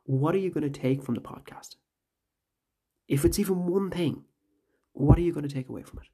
What 0.05 0.35
are 0.35 0.39
you 0.39 0.51
going 0.51 0.71
to 0.71 0.81
take 0.81 1.03
from 1.03 1.15
the 1.15 1.21
podcast? 1.21 1.77
If 3.09 3.25
it's 3.25 3.39
even 3.39 3.67
one 3.67 3.91
thing, 3.91 4.25
what 4.93 5.19
are 5.19 5.23
you 5.23 5.33
going 5.33 5.47
to 5.47 5.55
take 5.55 5.69
away 5.69 5.83
from 5.83 6.01
it? 6.01 6.09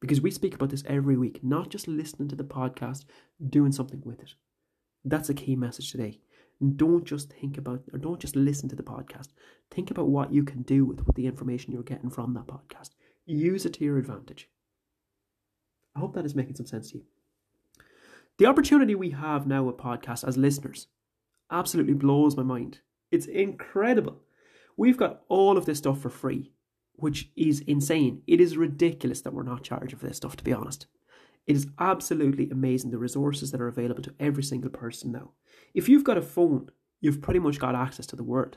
Because 0.00 0.20
we 0.20 0.30
speak 0.30 0.54
about 0.54 0.70
this 0.70 0.82
every 0.86 1.16
week, 1.16 1.44
not 1.44 1.68
just 1.68 1.86
listening 1.86 2.28
to 2.28 2.36
the 2.36 2.44
podcast, 2.44 3.04
doing 3.48 3.70
something 3.70 4.02
with 4.04 4.20
it. 4.20 4.34
That's 5.04 5.30
a 5.30 5.34
key 5.34 5.54
message 5.56 5.90
today. 5.90 6.20
Don't 6.76 7.04
just 7.04 7.32
think 7.32 7.58
about 7.58 7.82
or 7.92 7.98
don't 7.98 8.20
just 8.20 8.36
listen 8.36 8.68
to 8.68 8.76
the 8.76 8.82
podcast. 8.82 9.28
Think 9.70 9.90
about 9.90 10.08
what 10.08 10.32
you 10.32 10.44
can 10.44 10.62
do 10.62 10.84
with, 10.84 11.06
with 11.06 11.16
the 11.16 11.26
information 11.26 11.72
you're 11.72 11.82
getting 11.82 12.10
from 12.10 12.34
that 12.34 12.46
podcast. 12.46 12.90
Use 13.26 13.64
it 13.64 13.74
to 13.74 13.84
your 13.84 13.98
advantage. 13.98 14.48
I 15.94 16.00
hope 16.00 16.14
that 16.14 16.26
is 16.26 16.34
making 16.34 16.56
some 16.56 16.66
sense 16.66 16.90
to 16.90 16.98
you. 16.98 17.04
The 18.42 18.48
opportunity 18.48 18.96
we 18.96 19.10
have 19.10 19.46
now 19.46 19.62
with 19.62 19.76
podcasts 19.76 20.26
as 20.26 20.36
listeners 20.36 20.88
absolutely 21.48 21.94
blows 21.94 22.36
my 22.36 22.42
mind. 22.42 22.80
It's 23.12 23.26
incredible. 23.26 24.18
We've 24.76 24.96
got 24.96 25.22
all 25.28 25.56
of 25.56 25.64
this 25.64 25.78
stuff 25.78 26.00
for 26.00 26.10
free, 26.10 26.50
which 26.94 27.30
is 27.36 27.60
insane. 27.60 28.22
It 28.26 28.40
is 28.40 28.56
ridiculous 28.56 29.20
that 29.20 29.32
we're 29.32 29.44
not 29.44 29.62
charging 29.62 29.96
for 29.96 30.08
this 30.08 30.16
stuff, 30.16 30.34
to 30.34 30.42
be 30.42 30.52
honest. 30.52 30.86
It 31.46 31.54
is 31.54 31.68
absolutely 31.78 32.50
amazing 32.50 32.90
the 32.90 32.98
resources 32.98 33.52
that 33.52 33.60
are 33.60 33.68
available 33.68 34.02
to 34.02 34.14
every 34.18 34.42
single 34.42 34.70
person 34.70 35.12
now. 35.12 35.34
If 35.72 35.88
you've 35.88 36.02
got 36.02 36.18
a 36.18 36.20
phone, 36.20 36.68
you've 37.00 37.22
pretty 37.22 37.38
much 37.38 37.60
got 37.60 37.76
access 37.76 38.06
to 38.06 38.16
the 38.16 38.24
world 38.24 38.56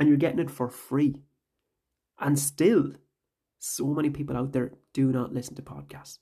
and 0.00 0.08
you're 0.08 0.18
getting 0.18 0.40
it 0.40 0.50
for 0.50 0.68
free. 0.68 1.22
And 2.18 2.36
still, 2.36 2.94
so 3.60 3.94
many 3.94 4.10
people 4.10 4.36
out 4.36 4.50
there 4.50 4.72
do 4.92 5.12
not 5.12 5.32
listen 5.32 5.54
to 5.54 5.62
podcasts. 5.62 6.18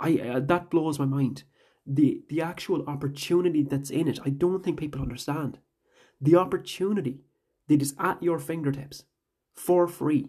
I 0.00 0.18
uh, 0.18 0.40
that 0.40 0.70
blows 0.70 0.98
my 0.98 1.06
mind. 1.06 1.44
the 1.86 2.22
the 2.28 2.42
actual 2.42 2.84
opportunity 2.86 3.62
that's 3.62 3.90
in 3.90 4.08
it. 4.08 4.20
I 4.24 4.30
don't 4.30 4.62
think 4.62 4.78
people 4.78 5.00
understand. 5.02 5.58
The 6.20 6.36
opportunity 6.36 7.20
that 7.68 7.82
is 7.82 7.94
at 7.98 8.22
your 8.22 8.38
fingertips 8.38 9.04
for 9.54 9.86
free. 9.88 10.28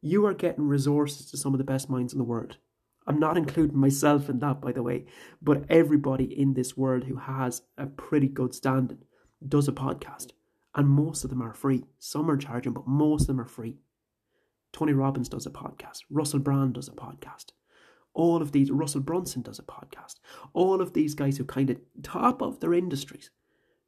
You 0.00 0.26
are 0.26 0.34
getting 0.34 0.68
resources 0.68 1.30
to 1.30 1.36
some 1.36 1.54
of 1.54 1.58
the 1.58 1.64
best 1.64 1.90
minds 1.90 2.12
in 2.12 2.18
the 2.18 2.24
world. 2.24 2.58
I'm 3.06 3.18
not 3.18 3.36
including 3.36 3.78
myself 3.78 4.28
in 4.28 4.38
that, 4.40 4.60
by 4.60 4.72
the 4.72 4.82
way, 4.82 5.06
but 5.42 5.64
everybody 5.68 6.24
in 6.24 6.54
this 6.54 6.76
world 6.76 7.04
who 7.04 7.16
has 7.16 7.62
a 7.76 7.86
pretty 7.86 8.28
good 8.28 8.54
standing 8.54 8.98
does 9.46 9.68
a 9.68 9.72
podcast. 9.72 10.28
And 10.74 10.88
most 10.88 11.24
of 11.24 11.30
them 11.30 11.42
are 11.42 11.54
free. 11.54 11.84
Some 11.98 12.30
are 12.30 12.36
charging, 12.36 12.72
but 12.72 12.86
most 12.86 13.22
of 13.22 13.26
them 13.28 13.40
are 13.40 13.46
free. 13.46 13.76
Tony 14.72 14.92
Robbins 14.92 15.28
does 15.28 15.46
a 15.46 15.50
podcast. 15.50 16.00
Russell 16.10 16.40
Brand 16.40 16.74
does 16.74 16.88
a 16.88 16.92
podcast. 16.92 17.46
All 18.14 18.40
of 18.40 18.52
these, 18.52 18.70
Russell 18.70 19.00
Brunson 19.00 19.42
does 19.42 19.58
a 19.58 19.62
podcast. 19.62 20.20
All 20.52 20.80
of 20.80 20.92
these 20.92 21.14
guys 21.14 21.36
who 21.36 21.44
kind 21.44 21.68
of 21.70 21.78
top 22.02 22.40
of 22.40 22.60
their 22.60 22.72
industries, 22.72 23.30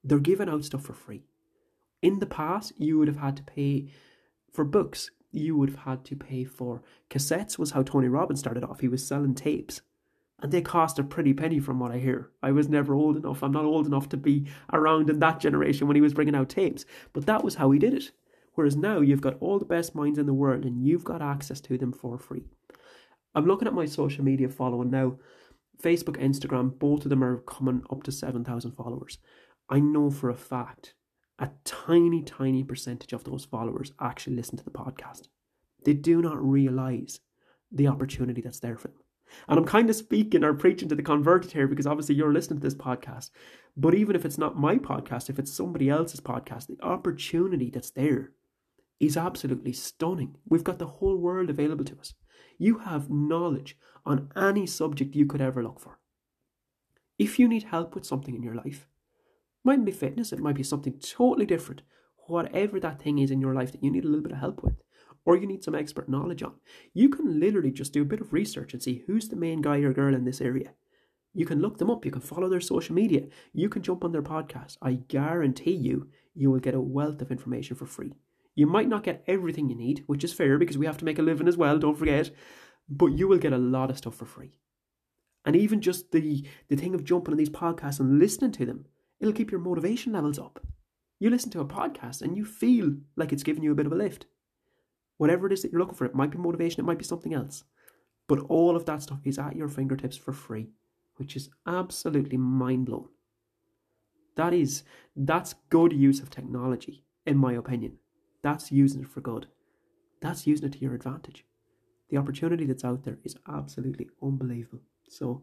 they're 0.02 0.18
giving 0.18 0.49
out 0.49 0.64
stuff 0.64 0.83
for 0.83 0.92
free. 0.92 1.23
In 2.02 2.18
the 2.18 2.26
past, 2.26 2.73
you 2.76 2.99
would 2.99 3.09
have 3.09 3.18
had 3.18 3.37
to 3.37 3.42
pay 3.42 3.88
for 4.52 4.64
books. 4.64 5.11
You 5.33 5.56
would 5.56 5.71
have 5.71 5.80
had 5.80 6.04
to 6.06 6.16
pay 6.16 6.45
for 6.45 6.83
cassettes, 7.09 7.59
was 7.59 7.71
how 7.71 7.83
Tony 7.83 8.09
Robbins 8.09 8.40
started 8.40 8.64
off. 8.64 8.80
He 8.80 8.88
was 8.88 9.06
selling 9.06 9.35
tapes. 9.35 9.80
And 10.40 10.52
they 10.52 10.61
cost 10.61 10.99
a 10.99 11.04
pretty 11.04 11.33
penny 11.33 11.61
from 11.61 11.78
what 11.78 11.92
I 11.92 11.99
hear. 11.99 12.30
I 12.42 12.52
was 12.52 12.68
never 12.68 12.95
old 12.95 13.16
enough. 13.16 13.42
I'm 13.42 13.52
not 13.52 13.64
old 13.64 13.87
enough 13.87 14.09
to 14.11 14.16
be 14.16 14.47
around 14.73 15.09
in 15.09 15.18
that 15.21 15.40
generation 15.40 15.87
when 15.87 15.95
he 15.95 16.02
was 16.02 16.12
bringing 16.12 16.35
out 16.35 16.50
tapes. 16.50 16.85
But 17.14 17.25
that 17.26 17.42
was 17.42 17.54
how 17.54 17.71
he 17.71 17.78
did 17.78 17.95
it. 17.95 18.11
Whereas 18.54 18.76
now 18.76 19.00
you've 19.00 19.21
got 19.21 19.37
all 19.40 19.59
the 19.59 19.64
best 19.64 19.95
minds 19.95 20.18
in 20.18 20.26
the 20.26 20.35
world 20.35 20.64
and 20.64 20.87
you've 20.87 21.04
got 21.04 21.23
access 21.23 21.61
to 21.62 21.78
them 21.78 21.92
for 21.92 22.18
free. 22.18 22.45
I'm 23.37 23.45
looking 23.47 23.69
at 23.69 23.75
my 23.75 23.85
social 23.85 24.25
media 24.25 24.49
following 24.49 24.90
now. 24.90 25.19
Facebook, 25.83 26.16
Instagram, 26.16 26.78
both 26.78 27.05
of 27.05 27.11
them 27.11 27.23
are 27.23 27.43
coming 27.43 27.83
up 27.90 28.02
to 28.05 28.11
7,000 28.11 28.73
followers. 28.73 29.19
I 29.69 29.78
know 29.78 30.11
for 30.11 30.31
a 30.31 30.35
fact 30.35 30.95
a 31.38 31.50
tiny, 31.64 32.23
tiny 32.23 32.64
percentage 32.64 33.12
of 33.12 33.25
those 33.25 33.45
followers 33.45 33.93
actually 34.00 34.37
listen 34.37 34.57
to 34.57 34.64
the 34.64 34.71
podcast. 34.71 35.28
They 35.85 35.93
do 35.93 36.23
not 36.23 36.43
realize 36.43 37.21
the 37.71 37.88
opportunity 37.88 38.40
that's 38.40 38.61
there 38.61 38.78
for 38.78 38.88
them. 38.88 39.02
And 39.49 39.59
I'm 39.59 39.66
kind 39.66 39.90
of 39.90 39.97
speaking 39.97 40.43
or 40.43 40.55
preaching 40.55 40.88
to 40.88 40.95
the 40.95 41.02
converted 41.02 41.52
here 41.52 41.69
because 41.69 41.87
obviously 41.87 42.14
you're 42.14 42.33
listening 42.33 42.61
to 42.61 42.66
this 42.66 42.75
podcast. 42.75 43.28
But 43.76 43.95
even 43.95 44.16
if 44.16 44.25
it's 44.25 44.38
not 44.38 44.57
my 44.57 44.76
podcast, 44.76 45.28
if 45.28 45.38
it's 45.38 45.52
somebody 45.52 45.90
else's 45.90 46.21
podcast, 46.21 46.69
the 46.69 46.83
opportunity 46.83 47.69
that's 47.69 47.90
there 47.90 48.33
is 48.99 49.19
absolutely 49.19 49.75
stunning. 49.75 50.37
We've 50.49 50.64
got 50.64 50.78
the 50.78 50.87
whole 50.87 51.19
world 51.19 51.50
available 51.50 51.85
to 51.85 51.99
us. 51.99 52.14
You 52.58 52.78
have 52.78 53.10
knowledge 53.10 53.76
on 54.04 54.30
any 54.36 54.66
subject 54.66 55.14
you 55.14 55.26
could 55.26 55.40
ever 55.40 55.62
look 55.62 55.80
for. 55.80 55.98
If 57.18 57.38
you 57.38 57.48
need 57.48 57.64
help 57.64 57.94
with 57.94 58.04
something 58.04 58.34
in 58.34 58.42
your 58.42 58.54
life, 58.54 58.86
it 58.86 59.64
mightn't 59.64 59.86
be 59.86 59.92
fitness, 59.92 60.32
it 60.32 60.38
might 60.38 60.56
be 60.56 60.62
something 60.62 60.98
totally 60.98 61.46
different. 61.46 61.82
Whatever 62.28 62.80
that 62.80 63.00
thing 63.00 63.18
is 63.18 63.30
in 63.30 63.40
your 63.40 63.54
life 63.54 63.72
that 63.72 63.82
you 63.82 63.90
need 63.90 64.04
a 64.04 64.08
little 64.08 64.22
bit 64.22 64.32
of 64.32 64.38
help 64.38 64.62
with, 64.62 64.82
or 65.25 65.36
you 65.36 65.46
need 65.46 65.64
some 65.64 65.75
expert 65.75 66.08
knowledge 66.08 66.42
on, 66.42 66.54
you 66.92 67.08
can 67.08 67.40
literally 67.40 67.70
just 67.70 67.92
do 67.92 68.02
a 68.02 68.06
bit 68.06 68.20
of 68.20 68.32
research 68.32 68.72
and 68.72 68.82
see 68.82 69.04
who's 69.06 69.28
the 69.28 69.36
main 69.36 69.60
guy 69.60 69.78
or 69.78 69.92
girl 69.92 70.14
in 70.14 70.25
this 70.25 70.40
area. 70.40 70.72
You 71.32 71.46
can 71.46 71.60
look 71.60 71.78
them 71.78 71.90
up, 71.90 72.04
you 72.04 72.10
can 72.10 72.22
follow 72.22 72.48
their 72.48 72.60
social 72.60 72.94
media, 72.94 73.26
you 73.52 73.68
can 73.68 73.82
jump 73.82 74.04
on 74.04 74.12
their 74.12 74.22
podcast. 74.22 74.76
I 74.80 74.94
guarantee 74.94 75.75
you, 75.75 76.08
you 76.34 76.50
will 76.50 76.60
get 76.60 76.75
a 76.75 76.80
wealth 76.80 77.20
of 77.20 77.30
information 77.30 77.76
for 77.76 77.86
free. 77.86 78.14
You 78.56 78.66
might 78.66 78.88
not 78.88 79.04
get 79.04 79.22
everything 79.26 79.68
you 79.68 79.76
need, 79.76 80.02
which 80.06 80.25
is 80.25 80.32
fair 80.32 80.58
because 80.58 80.78
we 80.78 80.86
have 80.86 80.96
to 80.98 81.04
make 81.04 81.18
a 81.18 81.22
living 81.22 81.46
as 81.46 81.58
well, 81.58 81.78
don't 81.78 81.96
forget, 81.96 82.30
but 82.88 83.12
you 83.12 83.28
will 83.28 83.38
get 83.38 83.52
a 83.52 83.58
lot 83.58 83.90
of 83.90 83.98
stuff 83.98 84.16
for 84.16 84.25
free. 84.25 84.54
And 85.44 85.54
even 85.54 85.80
just 85.80 86.10
the, 86.10 86.44
the 86.68 86.76
thing 86.76 86.94
of 86.94 87.04
jumping 87.04 87.32
on 87.32 87.38
these 87.38 87.50
podcasts 87.50 88.00
and 88.00 88.18
listening 88.18 88.52
to 88.52 88.66
them, 88.66 88.86
it'll 89.20 89.34
keep 89.34 89.50
your 89.50 89.60
motivation 89.60 90.14
levels 90.14 90.38
up. 90.38 90.66
You 91.20 91.28
listen 91.30 91.50
to 91.50 91.60
a 91.60 91.66
podcast 91.66 92.22
and 92.22 92.36
you 92.36 92.44
feel 92.44 92.96
like 93.14 93.32
it's 93.32 93.42
giving 93.42 93.62
you 93.62 93.72
a 93.72 93.76
bit 93.76 93.86
of 93.86 93.92
a 93.92 93.96
lift. 93.96 94.26
Whatever 95.18 95.46
it 95.46 95.52
is 95.52 95.62
that 95.62 95.70
you're 95.70 95.80
looking 95.80 95.94
for, 95.94 96.06
it 96.06 96.14
might 96.14 96.30
be 96.30 96.38
motivation, 96.38 96.80
it 96.80 96.86
might 96.86 96.98
be 96.98 97.04
something 97.04 97.34
else. 97.34 97.62
But 98.26 98.40
all 98.48 98.75
of 98.75 98.86
that 98.86 99.02
stuff 99.02 99.20
is 99.25 99.38
at 99.38 99.54
your 99.54 99.68
fingertips 99.68 100.16
for 100.16 100.32
free, 100.32 100.70
which 101.16 101.36
is 101.36 101.50
absolutely 101.66 102.38
mind 102.38 102.86
blowing. 102.86 103.08
That 104.36 104.52
is, 104.52 104.82
that's 105.14 105.54
good 105.70 105.92
use 105.92 106.20
of 106.20 106.30
technology, 106.30 107.04
in 107.26 107.36
my 107.36 107.52
opinion. 107.52 107.98
That's 108.46 108.70
using 108.70 109.00
it 109.00 109.08
for 109.08 109.20
good. 109.20 109.48
That's 110.22 110.46
using 110.46 110.68
it 110.68 110.74
to 110.74 110.78
your 110.78 110.94
advantage. 110.94 111.44
The 112.11 112.16
opportunity 112.16 112.64
that's 112.64 112.85
out 112.85 113.02
there 113.02 113.18
is 113.24 113.35
absolutely 113.48 114.09
unbelievable. 114.22 114.85
So, 115.09 115.42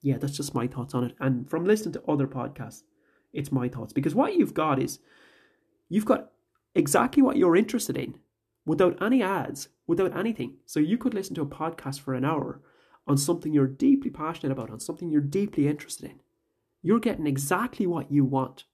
yeah, 0.00 0.16
that's 0.16 0.34
just 0.34 0.54
my 0.54 0.66
thoughts 0.66 0.94
on 0.94 1.04
it. 1.04 1.14
And 1.20 1.46
from 1.50 1.66
listening 1.66 1.92
to 1.92 2.02
other 2.08 2.26
podcasts, 2.26 2.84
it's 3.34 3.52
my 3.52 3.68
thoughts. 3.68 3.92
Because 3.92 4.14
what 4.14 4.34
you've 4.34 4.54
got 4.54 4.80
is 4.82 4.98
you've 5.90 6.06
got 6.06 6.30
exactly 6.74 7.22
what 7.22 7.36
you're 7.36 7.54
interested 7.54 7.98
in 7.98 8.14
without 8.64 8.96
any 9.02 9.22
ads, 9.22 9.68
without 9.86 10.16
anything. 10.16 10.54
So 10.64 10.80
you 10.80 10.96
could 10.96 11.12
listen 11.12 11.34
to 11.34 11.42
a 11.42 11.46
podcast 11.46 12.00
for 12.00 12.14
an 12.14 12.24
hour 12.24 12.62
on 13.06 13.18
something 13.18 13.52
you're 13.52 13.66
deeply 13.66 14.08
passionate 14.10 14.52
about, 14.52 14.70
on 14.70 14.80
something 14.80 15.10
you're 15.10 15.20
deeply 15.20 15.68
interested 15.68 16.12
in. 16.12 16.20
You're 16.80 16.98
getting 16.98 17.26
exactly 17.26 17.86
what 17.86 18.10
you 18.10 18.24
want 18.24 18.64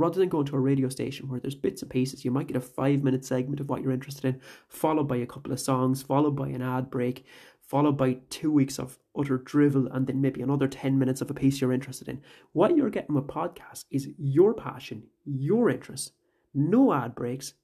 rather 0.00 0.18
than 0.18 0.28
going 0.28 0.46
to 0.46 0.56
a 0.56 0.60
radio 0.60 0.88
station 0.88 1.28
where 1.28 1.40
there's 1.40 1.54
bits 1.54 1.82
and 1.82 1.90
pieces, 1.90 2.24
you 2.24 2.30
might 2.30 2.46
get 2.46 2.56
a 2.56 2.60
five 2.60 3.02
minute 3.02 3.24
segment 3.24 3.60
of 3.60 3.68
what 3.68 3.82
you're 3.82 3.92
interested 3.92 4.24
in, 4.24 4.40
followed 4.68 5.08
by 5.08 5.16
a 5.16 5.26
couple 5.26 5.52
of 5.52 5.60
songs, 5.60 6.02
followed 6.02 6.36
by 6.36 6.48
an 6.48 6.62
ad 6.62 6.90
break, 6.90 7.24
followed 7.60 7.96
by 7.96 8.18
two 8.30 8.50
weeks 8.50 8.78
of 8.78 8.98
utter 9.16 9.38
drivel, 9.38 9.86
and 9.92 10.06
then 10.06 10.20
maybe 10.20 10.42
another 10.42 10.66
10 10.66 10.98
minutes 10.98 11.20
of 11.20 11.30
a 11.30 11.34
piece 11.34 11.60
you're 11.60 11.72
interested 11.72 12.08
in. 12.08 12.20
What 12.52 12.76
you're 12.76 12.90
getting 12.90 13.14
with 13.14 13.26
podcasts 13.26 13.84
is 13.90 14.08
your 14.18 14.54
passion, 14.54 15.04
your 15.24 15.70
interest, 15.70 16.12
no 16.54 16.92
ad 16.92 17.14
breaks, 17.14 17.54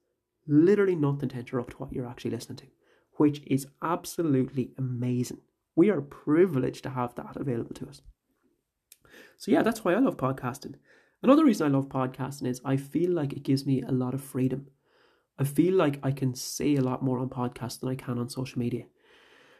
literally 0.46 0.94
nothing 0.94 1.28
to 1.30 1.38
interrupt 1.38 1.80
what 1.80 1.92
you're 1.92 2.06
actually 2.06 2.30
listening 2.30 2.58
to, 2.58 2.66
which 3.12 3.42
is 3.46 3.66
absolutely 3.82 4.72
amazing. 4.78 5.40
We 5.74 5.90
are 5.90 6.00
privileged 6.00 6.82
to 6.84 6.90
have 6.90 7.14
that 7.16 7.36
available 7.36 7.74
to 7.74 7.88
us. 7.88 8.02
So, 9.38 9.50
yeah, 9.50 9.62
that's 9.62 9.84
why 9.84 9.94
I 9.94 9.98
love 9.98 10.16
podcasting. 10.16 10.74
Another 11.26 11.44
reason 11.44 11.66
I 11.66 11.76
love 11.76 11.88
podcasting 11.88 12.46
is 12.46 12.60
I 12.64 12.76
feel 12.76 13.10
like 13.10 13.32
it 13.32 13.42
gives 13.42 13.66
me 13.66 13.82
a 13.82 13.90
lot 13.90 14.14
of 14.14 14.22
freedom. 14.22 14.68
I 15.40 15.42
feel 15.42 15.74
like 15.74 15.98
I 16.00 16.12
can 16.12 16.36
say 16.36 16.76
a 16.76 16.80
lot 16.80 17.02
more 17.02 17.18
on 17.18 17.28
podcasts 17.30 17.80
than 17.80 17.88
I 17.88 17.96
can 17.96 18.20
on 18.20 18.28
social 18.28 18.60
media. 18.60 18.84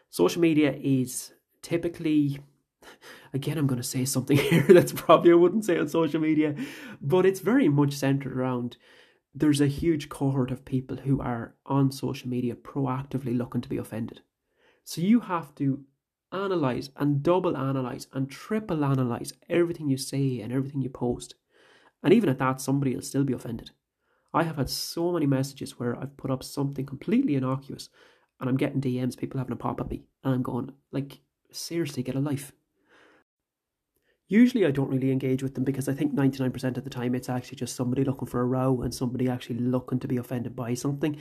Social 0.08 0.40
media 0.40 0.76
is 0.80 1.32
typically, 1.62 2.38
again, 3.34 3.58
I'm 3.58 3.66
going 3.66 3.82
to 3.82 3.88
say 3.88 4.04
something 4.04 4.36
here 4.50 4.64
that's 4.68 4.92
probably 4.92 5.32
I 5.32 5.34
wouldn't 5.34 5.64
say 5.64 5.76
on 5.76 5.88
social 5.88 6.20
media, 6.20 6.54
but 7.02 7.26
it's 7.26 7.40
very 7.40 7.68
much 7.68 7.94
centered 7.94 8.36
around 8.36 8.76
there's 9.34 9.60
a 9.60 9.66
huge 9.66 10.08
cohort 10.08 10.52
of 10.52 10.64
people 10.64 10.98
who 10.98 11.20
are 11.20 11.56
on 11.66 11.90
social 11.90 12.28
media 12.28 12.54
proactively 12.54 13.36
looking 13.36 13.60
to 13.62 13.68
be 13.68 13.76
offended. 13.76 14.20
So 14.84 15.00
you 15.00 15.18
have 15.18 15.52
to 15.56 15.80
analyze 16.30 16.90
and 16.96 17.24
double 17.24 17.56
analyze 17.56 18.06
and 18.12 18.30
triple 18.30 18.84
analyze 18.84 19.32
everything 19.48 19.88
you 19.88 19.96
say 19.96 20.38
and 20.38 20.52
everything 20.52 20.80
you 20.80 20.90
post 20.90 21.34
and 22.02 22.12
even 22.12 22.28
at 22.28 22.38
that, 22.38 22.60
somebody 22.60 22.94
will 22.94 23.02
still 23.02 23.24
be 23.24 23.32
offended. 23.32 23.70
I 24.32 24.42
have 24.42 24.56
had 24.56 24.68
so 24.68 25.12
many 25.12 25.26
messages 25.26 25.78
where 25.78 25.98
I've 25.98 26.16
put 26.16 26.30
up 26.30 26.42
something 26.42 26.84
completely 26.84 27.36
innocuous 27.36 27.88
and 28.40 28.50
I'm 28.50 28.56
getting 28.56 28.80
DMs, 28.80 29.16
people 29.16 29.38
having 29.38 29.52
a 29.52 29.56
pop 29.56 29.80
at 29.80 29.90
me, 29.90 30.04
and 30.22 30.34
I'm 30.34 30.42
going, 30.42 30.72
like, 30.92 31.20
seriously, 31.50 32.02
get 32.02 32.16
a 32.16 32.20
life. 32.20 32.52
Usually 34.28 34.66
I 34.66 34.72
don't 34.72 34.90
really 34.90 35.12
engage 35.12 35.42
with 35.42 35.54
them 35.54 35.64
because 35.64 35.88
I 35.88 35.94
think 35.94 36.14
99% 36.14 36.76
of 36.76 36.84
the 36.84 36.90
time 36.90 37.14
it's 37.14 37.28
actually 37.28 37.56
just 37.56 37.76
somebody 37.76 38.04
looking 38.04 38.26
for 38.26 38.40
a 38.40 38.44
row 38.44 38.82
and 38.82 38.92
somebody 38.92 39.28
actually 39.28 39.60
looking 39.60 40.00
to 40.00 40.08
be 40.08 40.16
offended 40.16 40.56
by 40.56 40.74
something. 40.74 41.16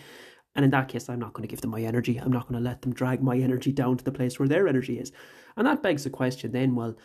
And 0.56 0.66
in 0.66 0.72
that 0.72 0.88
case, 0.88 1.08
I'm 1.08 1.20
not 1.20 1.34
going 1.34 1.48
to 1.48 1.52
give 1.52 1.62
them 1.62 1.72
my 1.72 1.82
energy. 1.82 2.18
I'm 2.18 2.32
not 2.32 2.48
going 2.48 2.62
to 2.62 2.68
let 2.68 2.82
them 2.82 2.94
drag 2.94 3.22
my 3.22 3.38
energy 3.38 3.72
down 3.72 3.98
to 3.98 4.04
the 4.04 4.12
place 4.12 4.40
where 4.40 4.48
their 4.48 4.68
energy 4.68 5.00
is. 5.00 5.12
And 5.56 5.68
that 5.68 5.84
begs 5.84 6.04
the 6.06 6.10
question 6.10 6.52
then, 6.52 6.76
well, 6.76 6.96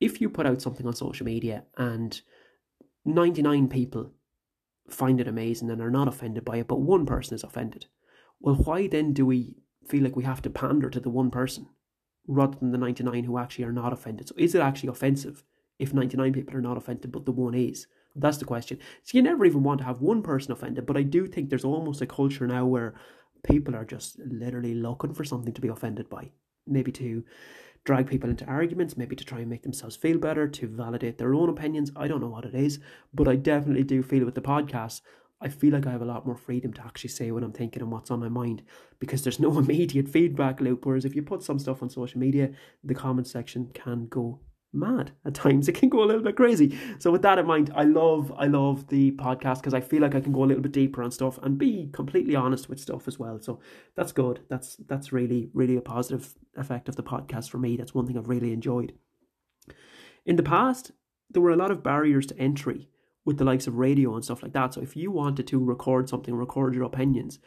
if 0.00 0.20
you 0.20 0.28
put 0.28 0.46
out 0.46 0.60
something 0.60 0.86
on 0.86 0.94
social 0.94 1.24
media 1.24 1.64
and 1.76 2.20
99 3.06 3.68
people 3.68 4.12
find 4.88 5.20
it 5.20 5.28
amazing 5.28 5.70
and 5.70 5.80
are 5.80 5.90
not 5.90 6.08
offended 6.08 6.44
by 6.44 6.56
it, 6.58 6.68
but 6.68 6.80
one 6.80 7.06
person 7.06 7.34
is 7.34 7.44
offended. 7.44 7.86
Well, 8.40 8.56
why 8.56 8.86
then 8.86 9.12
do 9.12 9.24
we 9.26 9.56
feel 9.86 10.02
like 10.02 10.16
we 10.16 10.24
have 10.24 10.42
to 10.42 10.50
pander 10.50 10.90
to 10.90 11.00
the 11.00 11.10
one 11.10 11.30
person 11.30 11.68
rather 12.26 12.58
than 12.58 12.72
the 12.72 12.78
99 12.78 13.24
who 13.24 13.38
actually 13.38 13.64
are 13.64 13.72
not 13.72 13.92
offended? 13.92 14.28
So, 14.28 14.34
is 14.36 14.54
it 14.54 14.60
actually 14.60 14.90
offensive 14.90 15.44
if 15.78 15.94
99 15.94 16.32
people 16.32 16.56
are 16.56 16.60
not 16.60 16.76
offended, 16.76 17.12
but 17.12 17.24
the 17.26 17.32
one 17.32 17.54
is? 17.54 17.86
That's 18.14 18.38
the 18.38 18.44
question. 18.44 18.78
So, 19.02 19.16
you 19.16 19.22
never 19.22 19.44
even 19.44 19.62
want 19.62 19.78
to 19.78 19.86
have 19.86 20.00
one 20.00 20.22
person 20.22 20.52
offended, 20.52 20.86
but 20.86 20.96
I 20.96 21.02
do 21.02 21.26
think 21.26 21.48
there's 21.48 21.64
almost 21.64 22.02
a 22.02 22.06
culture 22.06 22.46
now 22.46 22.66
where 22.66 22.94
people 23.44 23.74
are 23.76 23.84
just 23.84 24.18
literally 24.18 24.74
looking 24.74 25.14
for 25.14 25.24
something 25.24 25.52
to 25.52 25.60
be 25.60 25.68
offended 25.68 26.08
by. 26.08 26.30
Maybe 26.66 26.90
to 26.92 27.24
drag 27.86 28.08
people 28.08 28.28
into 28.28 28.44
arguments, 28.44 28.96
maybe 28.96 29.16
to 29.16 29.24
try 29.24 29.38
and 29.38 29.48
make 29.48 29.62
themselves 29.62 29.96
feel 29.96 30.18
better, 30.18 30.46
to 30.48 30.66
validate 30.66 31.16
their 31.16 31.32
own 31.32 31.48
opinions. 31.48 31.90
I 31.96 32.08
don't 32.08 32.20
know 32.20 32.28
what 32.28 32.44
it 32.44 32.54
is, 32.54 32.80
but 33.14 33.28
I 33.28 33.36
definitely 33.36 33.84
do 33.84 34.02
feel 34.02 34.24
with 34.26 34.34
the 34.34 34.42
podcast, 34.42 35.00
I 35.40 35.48
feel 35.48 35.72
like 35.72 35.86
I 35.86 35.92
have 35.92 36.02
a 36.02 36.06
lot 36.06 36.26
more 36.26 36.36
freedom 36.36 36.72
to 36.74 36.82
actually 36.82 37.10
say 37.10 37.30
what 37.30 37.42
I'm 37.42 37.52
thinking 37.52 37.82
and 37.82 37.92
what's 37.92 38.10
on 38.10 38.20
my 38.20 38.28
mind 38.28 38.62
because 38.98 39.22
there's 39.22 39.38
no 39.38 39.58
immediate 39.58 40.08
feedback 40.08 40.60
loop. 40.60 40.84
Whereas 40.84 41.04
if 41.04 41.14
you 41.14 41.22
put 41.22 41.42
some 41.42 41.58
stuff 41.58 41.82
on 41.82 41.90
social 41.90 42.18
media, 42.18 42.50
the 42.82 42.94
comment 42.94 43.26
section 43.28 43.70
can 43.74 44.06
go 44.06 44.40
mad 44.76 45.12
at 45.24 45.34
times. 45.34 45.68
It 45.68 45.74
can 45.74 45.88
go 45.88 46.02
a 46.02 46.06
little 46.06 46.22
bit 46.22 46.36
crazy. 46.36 46.78
So 46.98 47.10
with 47.10 47.22
that 47.22 47.38
in 47.38 47.46
mind, 47.46 47.72
I 47.74 47.84
love 47.84 48.32
I 48.36 48.46
love 48.46 48.88
the 48.88 49.12
podcast 49.12 49.56
because 49.56 49.74
I 49.74 49.80
feel 49.80 50.02
like 50.02 50.14
I 50.14 50.20
can 50.20 50.32
go 50.32 50.44
a 50.44 50.46
little 50.46 50.62
bit 50.62 50.72
deeper 50.72 51.02
on 51.02 51.10
stuff 51.10 51.38
and 51.42 51.58
be 51.58 51.90
completely 51.92 52.36
honest 52.36 52.68
with 52.68 52.80
stuff 52.80 53.08
as 53.08 53.18
well. 53.18 53.40
So 53.40 53.60
that's 53.94 54.12
good. 54.12 54.40
That's 54.48 54.76
that's 54.88 55.12
really 55.12 55.50
really 55.54 55.76
a 55.76 55.80
positive 55.80 56.34
effect 56.56 56.88
of 56.88 56.96
the 56.96 57.02
podcast 57.02 57.50
for 57.50 57.58
me. 57.58 57.76
That's 57.76 57.94
one 57.94 58.06
thing 58.06 58.16
I've 58.16 58.28
really 58.28 58.52
enjoyed. 58.52 58.92
In 60.24 60.36
the 60.36 60.42
past, 60.42 60.92
there 61.30 61.42
were 61.42 61.50
a 61.50 61.56
lot 61.56 61.70
of 61.70 61.82
barriers 61.82 62.26
to 62.26 62.38
entry 62.38 62.88
with 63.24 63.38
the 63.38 63.44
likes 63.44 63.66
of 63.66 63.76
radio 63.76 64.14
and 64.14 64.24
stuff 64.24 64.42
like 64.42 64.52
that. 64.52 64.74
So 64.74 64.80
if 64.80 64.96
you 64.96 65.10
wanted 65.10 65.46
to 65.48 65.62
record 65.62 66.08
something, 66.08 66.34
record 66.34 66.74
your 66.74 66.84
opinions, 66.84 67.38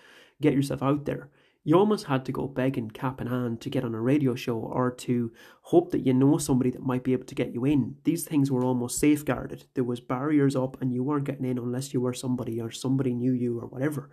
get 0.42 0.54
yourself 0.54 0.84
out 0.84 1.06
there, 1.06 1.30
you 1.70 1.78
almost 1.78 2.08
had 2.08 2.26
to 2.26 2.32
go 2.32 2.48
begging 2.48 2.90
cap 2.90 3.22
in 3.22 3.28
hand 3.28 3.62
to 3.62 3.70
get 3.70 3.84
on 3.84 3.94
a 3.94 4.02
radio 4.02 4.34
show 4.34 4.58
or 4.58 4.90
to 4.90 5.32
hope 5.62 5.92
that 5.92 6.04
you 6.04 6.12
know 6.12 6.40
somebody 6.40 6.72
that 6.72 6.82
might 6.82 7.04
be 7.04 7.14
able 7.14 7.26
to 7.26 7.36
get 7.36 7.54
you 7.54 7.64
in. 7.64 7.96
These 8.06 8.24
things 8.24 8.50
were 8.50 8.66
almost 8.66 9.00
safeguarded. 9.00 9.66
There 9.76 9.84
was 9.84 10.00
barriers 10.00 10.56
up 10.56 10.82
and 10.82 10.92
you 10.92 11.04
weren't 11.04 11.26
getting 11.26 11.46
in 11.46 11.60
unless 11.60 11.94
you 11.94 12.02
were 12.02 12.16
somebody 12.16 12.60
or 12.60 12.72
somebody 12.72 13.14
knew 13.14 13.34
you 13.34 13.60
or 13.60 13.68
whatever. 13.68 14.10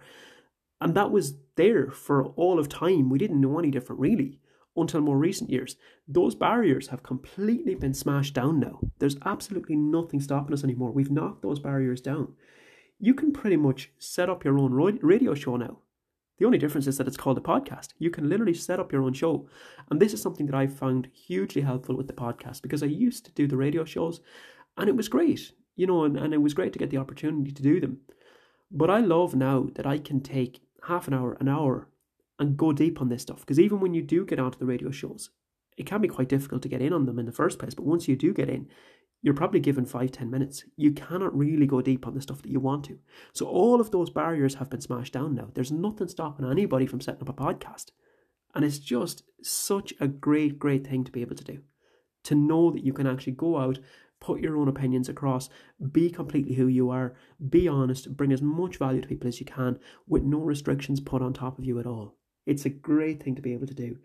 And 0.83 0.95
that 0.97 1.11
was 1.11 1.37
there 1.55 1.90
for 1.90 2.27
all 2.27 2.59
of 2.59 2.69
time. 2.69 3.09
We 3.09 3.16
didn't 3.16 3.40
know 3.40 3.59
any 3.59 3.71
different 3.71 4.03
really 4.03 4.38
until 4.77 5.01
more 5.01 5.16
recent 5.16 5.49
years. 5.49 5.77
Those 6.07 6.35
barriers 6.35 6.88
have 6.88 7.03
completely 7.03 7.75
been 7.75 7.95
smashed 7.95 8.35
down 8.35 8.61
now. 8.61 8.81
There's 8.99 9.16
absolutely 9.25 9.77
nothing 9.77 10.21
stopping 10.21 10.53
us 10.53 10.62
anymore. 10.62 10.92
We've 10.92 11.11
knocked 11.11 11.40
those 11.40 11.61
barriers 11.61 12.03
down. 12.03 12.35
You 13.01 13.14
can 13.14 13.33
pretty 13.33 13.57
much 13.57 13.92
set 13.99 14.29
up 14.29 14.45
your 14.45 14.59
own 14.59 14.75
radio 14.75 15.35
show 15.35 15.57
now. 15.57 15.79
The 16.38 16.44
only 16.44 16.59
difference 16.59 16.87
is 16.87 16.99
that 16.99 17.07
it's 17.07 17.16
called 17.16 17.38
a 17.38 17.42
podcast. 17.42 17.88
You 17.99 18.11
can 18.11 18.29
literally 18.29 18.55
set 18.55 18.79
up 18.79 18.92
your 18.92 19.03
own 19.03 19.14
show. 19.14 19.49
And 19.90 20.01
this 20.01 20.12
is 20.12 20.20
something 20.20 20.46
that 20.46 20.55
I've 20.55 20.75
found 20.75 21.09
hugely 21.12 21.62
helpful 21.62 21.96
with 21.96 22.09
the 22.09 22.12
podcast 22.12 22.62
because 22.62 22.83
I 22.83 22.87
used 22.87 23.25
to 23.25 23.33
do 23.33 23.46
the 23.46 23.57
radio 23.57 23.85
shows 23.85 24.20
and 24.77 24.88
it 24.88 24.96
was 24.96 25.09
great, 25.09 25.53
you 25.77 25.87
know, 25.87 26.05
and, 26.05 26.16
and 26.16 26.35
it 26.35 26.42
was 26.42 26.55
great 26.55 26.72
to 26.75 26.79
get 26.79 26.90
the 26.90 26.99
opportunity 26.99 27.53
to 27.53 27.62
do 27.62 27.81
them. 27.81 28.01
But 28.70 28.90
I 28.90 29.01
love 29.01 29.35
now 29.35 29.68
that 29.75 29.87
I 29.87 29.99
can 29.99 30.20
take 30.20 30.61
half 30.85 31.09
an 31.09 31.14
hour, 31.14 31.37
an 31.40 31.49
hour, 31.49 31.88
and 32.38 32.57
go 32.57 32.72
deep 32.72 33.01
on 33.01 33.09
this 33.09 33.22
stuff. 33.22 33.40
Because 33.40 33.61
even 33.61 33.81
when 33.81 33.94
you 33.94 34.03
do 34.03 34.27
get 34.27 34.38
onto 34.38 34.59
the 34.59 34.66
radio 34.66 34.90
shows, 34.90 35.31
it 35.77 35.87
can 35.87 36.01
be 36.01 36.09
quite 36.09 36.29
difficult 36.29 36.62
to 36.62 36.68
get 36.68 36.83
in 36.83 36.92
on 36.92 37.07
them 37.07 37.18
in 37.18 37.27
the 37.27 37.33
first 37.33 37.59
place. 37.59 37.75
But 37.75 37.87
once 37.87 38.09
you 38.09 38.16
do 38.16 38.35
get 38.35 38.51
in, 38.51 38.68
you're 39.27 39.35
probably 39.35 39.59
given 39.59 39.85
five, 39.85 40.12
ten 40.12 40.31
minutes. 40.31 40.62
You 40.77 40.93
cannot 40.93 41.37
really 41.37 41.67
go 41.67 41.81
deep 41.81 42.07
on 42.07 42.15
the 42.15 42.21
stuff 42.21 42.43
that 42.43 42.53
you 42.53 42.61
want 42.61 42.85
to. 42.85 43.01
So 43.33 43.45
all 43.45 43.81
of 43.81 43.91
those 43.91 44.09
barriers 44.09 44.55
have 44.55 44.71
been 44.71 44.81
smashed 44.81 45.15
down 45.15 45.35
now. 45.35 45.49
There's 45.53 45.73
nothing 45.73 46.07
stopping 46.07 46.49
anybody 46.49 46.87
from 46.87 47.01
setting 47.01 47.23
up 47.23 47.29
a 47.29 47.33
podcast. 47.33 47.87
And 48.55 48.65
it's 48.65 48.79
just 48.79 49.25
such 49.43 49.93
a 49.99 50.07
great, 50.07 50.61
great 50.61 50.87
thing 50.87 51.03
to 51.03 51.11
be 51.11 51.23
able 51.23 51.35
to 51.35 51.43
do. 51.43 51.59
To 52.23 52.37
know 52.37 52.71
that 52.71 52.85
you 52.85 52.93
can 52.93 53.09
actually 53.09 53.33
go 53.33 53.59
out, 53.59 53.81
put 54.21 54.41
your 54.41 54.57
own 54.57 54.69
opinions 54.69 55.09
across, 55.09 55.51
be 55.91 56.09
completely 56.09 56.55
who 56.55 56.69
you 56.69 56.91
are, 56.91 57.17
be 57.51 57.67
honest, 57.67 58.17
bring 58.17 58.31
as 58.31 58.43
much 58.43 58.77
value 58.77 59.01
to 59.01 59.09
people 59.09 59.27
as 59.27 59.41
you 59.41 59.47
can 59.47 59.81
with 60.07 60.23
no 60.23 60.39
restrictions 60.39 61.01
put 61.01 61.21
on 61.21 61.33
top 61.33 61.59
of 61.59 61.65
you 61.65 61.81
at 61.81 61.87
all. 61.87 62.15
It's 62.47 62.65
a 62.65 62.71
great 62.71 63.21
thing 63.21 63.35
to 63.35 63.43
be 63.43 63.55
able 63.55 63.67
to 63.67 63.75
do. 63.75 63.97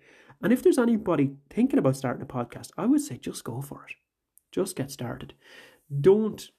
And 0.42 0.52
if 0.52 0.64
there's 0.64 0.80
anybody 0.80 1.36
thinking 1.52 1.78
about 1.78 1.96
starting 1.96 2.24
a 2.24 2.26
podcast, 2.26 2.72
I 2.76 2.88
would 2.88 3.02
say 3.02 3.20
just 3.20 3.44
go 3.44 3.62
for 3.62 3.86
it. 3.88 3.94
Just 4.52 4.76
get 4.76 4.92
started. 4.92 5.34
Don't 6.00 6.50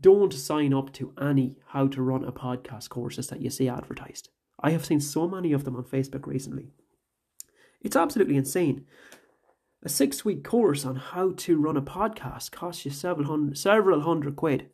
don't 0.00 0.32
sign 0.32 0.74
up 0.74 0.92
to 0.94 1.14
any 1.20 1.56
how 1.68 1.86
to 1.88 2.02
run 2.02 2.24
a 2.24 2.32
podcast 2.32 2.88
courses 2.90 3.28
that 3.28 3.40
you 3.40 3.50
see 3.50 3.68
advertised. 3.68 4.28
I 4.60 4.70
have 4.70 4.84
seen 4.84 5.00
so 5.00 5.28
many 5.28 5.52
of 5.52 5.64
them 5.64 5.76
on 5.76 5.84
Facebook 5.84 6.26
recently. 6.26 6.72
It's 7.80 7.96
absolutely 7.96 8.36
insane. 8.36 8.84
A 9.82 9.88
six 9.88 10.24
week 10.24 10.42
course 10.42 10.84
on 10.84 10.96
how 10.96 11.32
to 11.36 11.60
run 11.60 11.76
a 11.76 11.82
podcast 11.82 12.50
costs 12.50 12.84
you 12.84 12.90
several 12.90 13.28
hundred, 13.28 13.56
several 13.56 14.00
hundred 14.00 14.36
quid. 14.36 14.68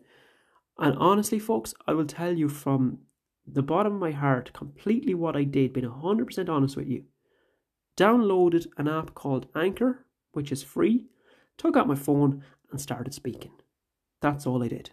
And 0.79 0.97
honestly, 0.99 1.39
folks, 1.39 1.75
I 1.87 1.93
will 1.93 2.07
tell 2.07 2.37
you 2.37 2.49
from 2.49 3.01
the 3.47 3.63
bottom 3.63 3.95
of 3.95 4.01
my 4.01 4.13
heart 4.13 4.53
completely 4.55 5.15
what 5.15 5.37
I 5.37 5.45
did, 5.45 5.73
being 5.73 5.87
100% 5.87 6.49
honest 6.49 6.77
with 6.77 6.89
you. 6.89 7.05
Downloaded 7.97 8.67
an 8.79 8.89
app 8.89 9.15
called 9.15 9.47
Anchor, 9.55 10.07
which 10.33 10.51
is 10.51 10.63
free, 10.63 11.07
took 11.59 11.77
out 11.77 11.89
my 11.89 11.95
phone 11.95 12.43
and 12.71 12.81
started 12.81 13.15
speaking. 13.15 13.53
That's 14.21 14.47
all 14.47 14.63
I 14.63 14.69
did. 14.69 14.91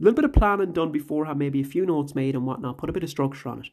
A 0.00 0.04
little 0.04 0.16
bit 0.16 0.24
of 0.24 0.32
planning 0.32 0.72
done 0.72 0.92
beforehand, 0.92 1.38
maybe 1.38 1.60
a 1.60 1.64
few 1.64 1.84
notes 1.84 2.14
made 2.14 2.34
and 2.34 2.46
whatnot, 2.46 2.78
put 2.78 2.88
a 2.88 2.92
bit 2.92 3.02
of 3.02 3.10
structure 3.10 3.48
on 3.48 3.60
it. 3.60 3.68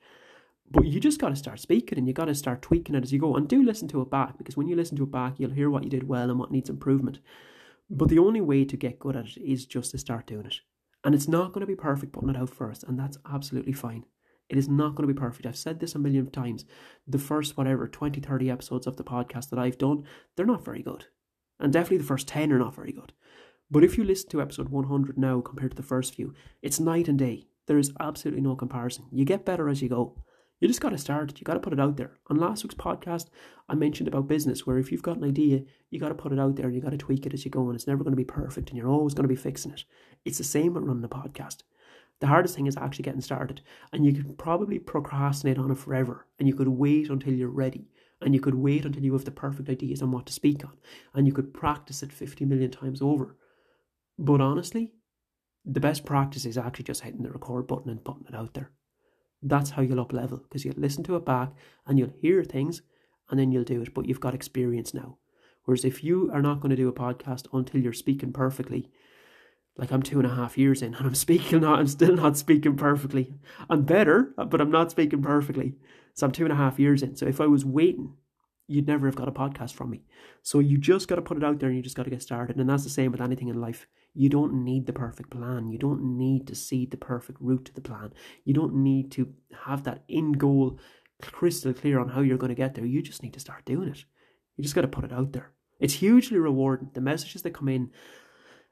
But 0.69 0.85
you 0.85 0.99
just 0.99 1.19
got 1.19 1.29
to 1.29 1.35
start 1.35 1.59
speaking 1.59 1.97
and 1.97 2.07
you 2.07 2.13
got 2.13 2.25
to 2.25 2.35
start 2.35 2.61
tweaking 2.61 2.95
it 2.95 3.03
as 3.03 3.13
you 3.13 3.19
go. 3.19 3.35
And 3.35 3.47
do 3.47 3.63
listen 3.63 3.87
to 3.89 4.01
it 4.01 4.09
back 4.09 4.37
because 4.37 4.57
when 4.57 4.67
you 4.67 4.75
listen 4.75 4.97
to 4.97 5.03
it 5.03 5.11
back, 5.11 5.35
you'll 5.37 5.51
hear 5.51 5.69
what 5.69 5.83
you 5.85 5.89
did 5.89 6.07
well 6.07 6.29
and 6.29 6.37
what 6.37 6.51
needs 6.51 6.69
improvement. 6.69 7.19
But 7.89 8.09
the 8.09 8.19
only 8.19 8.41
way 8.41 8.65
to 8.65 8.75
get 8.75 8.99
good 8.99 9.15
at 9.15 9.25
it 9.25 9.37
is 9.41 9.65
just 9.65 9.91
to 9.91 9.97
start 9.97 10.27
doing 10.27 10.45
it. 10.45 10.59
And 11.03 11.15
it's 11.15 11.27
not 11.27 11.53
going 11.53 11.61
to 11.61 11.67
be 11.67 11.75
perfect 11.75 12.11
putting 12.11 12.29
it 12.29 12.35
out 12.35 12.49
first, 12.49 12.83
and 12.83 12.99
that's 12.99 13.17
absolutely 13.31 13.71
fine. 13.71 14.03
It 14.49 14.57
is 14.57 14.67
not 14.67 14.95
going 14.95 15.07
to 15.07 15.13
be 15.13 15.17
perfect. 15.17 15.45
I've 15.45 15.55
said 15.55 15.79
this 15.79 15.95
a 15.95 15.99
million 15.99 16.29
times. 16.29 16.65
The 17.07 17.19
first, 17.19 17.55
whatever, 17.55 17.87
20, 17.87 18.19
30 18.19 18.49
episodes 18.49 18.87
of 18.87 18.97
the 18.97 19.03
podcast 19.03 19.49
that 19.49 19.59
I've 19.59 19.77
done, 19.77 20.03
they're 20.35 20.45
not 20.45 20.65
very 20.65 20.81
good. 20.81 21.05
And 21.59 21.73
definitely 21.73 21.97
the 21.97 22.03
first 22.03 22.27
10 22.27 22.51
are 22.51 22.59
not 22.59 22.75
very 22.75 22.91
good. 22.91 23.13
But 23.69 23.83
if 23.83 23.97
you 23.97 24.03
listen 24.03 24.29
to 24.29 24.41
episode 24.41 24.69
100 24.69 25.17
now 25.17 25.41
compared 25.41 25.71
to 25.71 25.77
the 25.77 25.83
first 25.83 26.15
few, 26.15 26.33
it's 26.61 26.79
night 26.79 27.07
and 27.07 27.19
day. 27.19 27.47
There 27.65 27.77
is 27.77 27.91
absolutely 27.99 28.41
no 28.41 28.55
comparison. 28.55 29.05
You 29.11 29.25
get 29.25 29.45
better 29.45 29.67
as 29.67 29.81
you 29.81 29.89
go. 29.89 30.23
You 30.59 30.67
just 30.67 30.81
got 30.81 30.89
to 30.89 30.97
start. 30.97 31.37
You 31.37 31.43
got 31.43 31.53
to 31.53 31.59
put 31.59 31.73
it 31.73 31.79
out 31.79 31.97
there. 31.97 32.13
On 32.29 32.37
last 32.37 32.63
week's 32.63 32.75
podcast, 32.75 33.27
I 33.69 33.75
mentioned 33.75 34.07
about 34.07 34.27
business, 34.27 34.65
where 34.65 34.79
if 34.79 34.91
you've 34.91 35.03
got 35.03 35.17
an 35.17 35.23
idea, 35.23 35.61
you 35.89 35.99
got 35.99 36.09
to 36.09 36.15
put 36.15 36.31
it 36.31 36.39
out 36.39 36.55
there 36.55 36.65
and 36.65 36.75
you 36.75 36.81
got 36.81 36.91
to 36.91 36.97
tweak 36.97 37.25
it 37.25 37.33
as 37.33 37.45
you 37.45 37.51
go, 37.51 37.67
and 37.67 37.75
it's 37.75 37.87
never 37.87 38.03
going 38.03 38.13
to 38.13 38.17
be 38.17 38.23
perfect, 38.23 38.69
and 38.69 38.77
you're 38.77 38.89
always 38.89 39.13
going 39.13 39.25
to 39.25 39.33
be 39.33 39.35
fixing 39.35 39.71
it. 39.71 39.83
It's 40.25 40.39
the 40.39 40.43
same 40.43 40.73
with 40.73 40.83
running 40.83 41.03
a 41.03 41.09
podcast. 41.09 41.63
The 42.19 42.27
hardest 42.27 42.55
thing 42.55 42.65
is 42.65 42.77
actually 42.77 43.03
getting 43.03 43.21
started, 43.21 43.61
and 43.93 44.03
you 44.03 44.13
could 44.13 44.37
probably 44.39 44.79
procrastinate 44.79 45.59
on 45.59 45.69
it 45.69 45.77
forever, 45.77 46.25
and 46.39 46.47
you 46.47 46.55
could 46.55 46.69
wait 46.69 47.09
until 47.09 47.33
you're 47.33 47.49
ready, 47.49 47.89
and 48.21 48.33
you 48.33 48.39
could 48.39 48.55
wait 48.55 48.85
until 48.85 49.03
you 49.03 49.13
have 49.13 49.25
the 49.25 49.31
perfect 49.31 49.69
ideas 49.69 50.01
on 50.01 50.11
what 50.11 50.25
to 50.25 50.33
speak 50.33 50.65
on, 50.65 50.73
and 51.13 51.27
you 51.27 51.33
could 51.33 51.53
practice 51.53 52.01
it 52.03 52.11
50 52.11 52.45
million 52.45 52.71
times 52.71 53.01
over. 53.01 53.35
But 54.17 54.41
honestly, 54.41 54.93
the 55.65 55.79
best 55.79 56.05
practice 56.05 56.45
is 56.45 56.57
actually 56.57 56.85
just 56.85 57.01
hitting 57.01 57.23
the 57.23 57.31
record 57.31 57.67
button 57.67 57.91
and 57.91 58.03
putting 58.03 58.25
it 58.27 58.35
out 58.35 58.53
there. 58.53 58.71
That's 59.43 59.71
how 59.71 59.81
you'll 59.81 59.99
up 59.99 60.13
level 60.13 60.37
because 60.39 60.65
you'll 60.65 60.75
listen 60.77 61.03
to 61.03 61.15
it 61.15 61.25
back 61.25 61.51
and 61.85 61.99
you'll 61.99 62.13
hear 62.21 62.43
things 62.43 62.81
and 63.29 63.39
then 63.39 63.51
you'll 63.51 63.63
do 63.63 63.81
it. 63.81 63.93
But 63.93 64.07
you've 64.07 64.19
got 64.19 64.33
experience 64.33 64.93
now. 64.93 65.17
Whereas 65.65 65.85
if 65.85 66.03
you 66.03 66.31
are 66.33 66.41
not 66.41 66.61
going 66.61 66.69
to 66.69 66.75
do 66.75 66.87
a 66.87 66.93
podcast 66.93 67.47
until 67.53 67.81
you're 67.81 67.93
speaking 67.93 68.31
perfectly, 68.31 68.89
like 69.77 69.91
I'm 69.91 70.01
two 70.01 70.19
and 70.19 70.25
a 70.25 70.33
half 70.33 70.57
years 70.57 70.81
in 70.81 70.95
and 70.95 71.05
I'm 71.05 71.15
speaking 71.27 71.61
not, 71.61 71.79
I'm 71.79 71.87
still 71.87 72.15
not 72.15 72.37
speaking 72.37 72.77
perfectly. 72.77 73.33
I'm 73.69 73.83
better, 73.83 74.33
but 74.37 74.61
I'm 74.61 74.71
not 74.71 74.91
speaking 74.91 75.21
perfectly. 75.21 75.75
So 76.17 76.25
I'm 76.25 76.31
two 76.31 76.45
and 76.45 76.51
a 76.51 76.57
half 76.57 76.79
years 76.79 77.03
in. 77.03 77.15
So 77.15 77.27
if 77.27 77.39
I 77.39 77.45
was 77.45 77.63
waiting, 77.63 78.15
you'd 78.67 78.87
never 78.87 79.05
have 79.05 79.15
got 79.15 79.27
a 79.27 79.31
podcast 79.31 79.73
from 79.73 79.91
me. 79.91 80.01
So 80.41 80.57
you 80.57 80.79
just 80.79 81.07
got 81.07 81.17
to 81.17 81.21
put 81.21 81.37
it 81.37 81.43
out 81.43 81.59
there 81.59 81.69
and 81.69 81.77
you 81.77 81.83
just 81.83 81.95
got 81.95 82.03
to 82.03 82.09
get 82.09 82.23
started. 82.23 82.57
And 82.57 82.67
that's 82.67 82.83
the 82.83 82.89
same 82.89 83.11
with 83.11 83.21
anything 83.21 83.49
in 83.49 83.61
life. 83.61 83.85
You 84.15 84.27
don't 84.27 84.63
need 84.63 84.87
the 84.87 84.93
perfect 84.93 85.29
plan. 85.29 85.67
You 85.67 85.77
don't 85.77 86.17
need 86.17 86.47
to 86.47 86.55
see 86.55 86.87
the 86.87 86.97
perfect 86.97 87.37
route 87.39 87.65
to 87.65 87.73
the 87.73 87.81
plan. 87.81 88.13
You 88.45 88.55
don't 88.55 88.73
need 88.77 89.11
to 89.11 89.31
have 89.65 89.83
that 89.83 90.05
in 90.07 90.31
goal 90.31 90.79
crystal 91.21 91.71
clear 91.71 91.99
on 91.99 92.09
how 92.09 92.21
you're 92.21 92.37
going 92.39 92.49
to 92.49 92.55
get 92.55 92.73
there. 92.73 92.85
You 92.85 93.03
just 93.03 93.21
need 93.21 93.33
to 93.33 93.39
start 93.39 93.65
doing 93.65 93.89
it. 93.89 94.03
You 94.55 94.63
just 94.63 94.73
got 94.73 94.81
to 94.81 94.87
put 94.87 95.03
it 95.03 95.13
out 95.13 95.33
there. 95.33 95.51
It's 95.79 95.93
hugely 95.93 96.39
rewarding. 96.39 96.89
The 96.95 97.01
messages 97.01 97.43
that 97.43 97.53
come 97.53 97.69
in, 97.69 97.91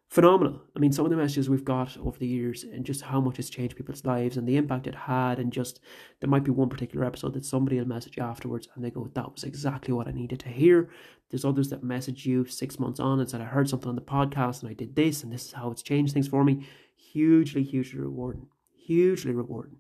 phenomenal. 0.10 0.62
I 0.76 0.80
mean, 0.80 0.92
some 0.92 1.06
of 1.06 1.12
the 1.12 1.18
messages 1.18 1.50
we've 1.50 1.66
got 1.66 1.98
over 1.98 2.18
the 2.18 2.28
years 2.28 2.64
and 2.64 2.86
just 2.86 3.02
how 3.02 3.20
much 3.20 3.40
it's 3.40 3.50
changed 3.50 3.76
people's 3.76 4.06
lives 4.06 4.38
and 4.38 4.48
the 4.48 4.58
impact 4.58 4.88
it 4.88 4.96
had, 4.96 5.40
and 5.40 5.52
just 5.52 5.80
there 6.20 6.30
might 6.30 6.44
be 6.44 6.52
one 6.52 6.70
particular 6.70 7.06
episode 7.06 7.34
that 7.34 7.46
somebody 7.46 7.78
will 7.78 7.88
message 7.88 8.18
afterwards 8.18 8.68
and 8.76 8.84
they 8.84 8.92
go, 8.92 9.10
That 9.14 9.32
was 9.32 9.44
exactly 9.44 9.94
what 9.94 10.08
I 10.08 10.12
needed 10.12 10.40
to 10.42 10.50
hear. 10.50 10.90
There's 11.30 11.46
others 11.46 11.70
that 11.70 11.84
message 11.84 12.26
you 12.26 12.46
six 12.46 12.80
months 12.80 13.00
on 13.00 13.20
and 13.20 13.30
said, 13.30 13.42
I 13.42 13.46
heard 13.46 13.70
something 13.70 13.90
on 13.90 13.96
the 13.96 14.02
podcast 14.02 14.62
and 14.62 14.70
I 14.70 14.74
did 14.74 14.96
this 14.96 15.24
and 15.24 15.32
this 15.34 15.46
is 15.46 15.54
how 15.54 15.72
it's 15.72 15.82
changed 15.82 16.14
things 16.14 16.28
for 16.28 16.44
me. 16.44 16.68
Hugely, 16.96 17.64
hugely 17.64 18.00
rewarding. 18.00 18.48
Hugely 18.74 19.34
rewarding. 19.34 19.78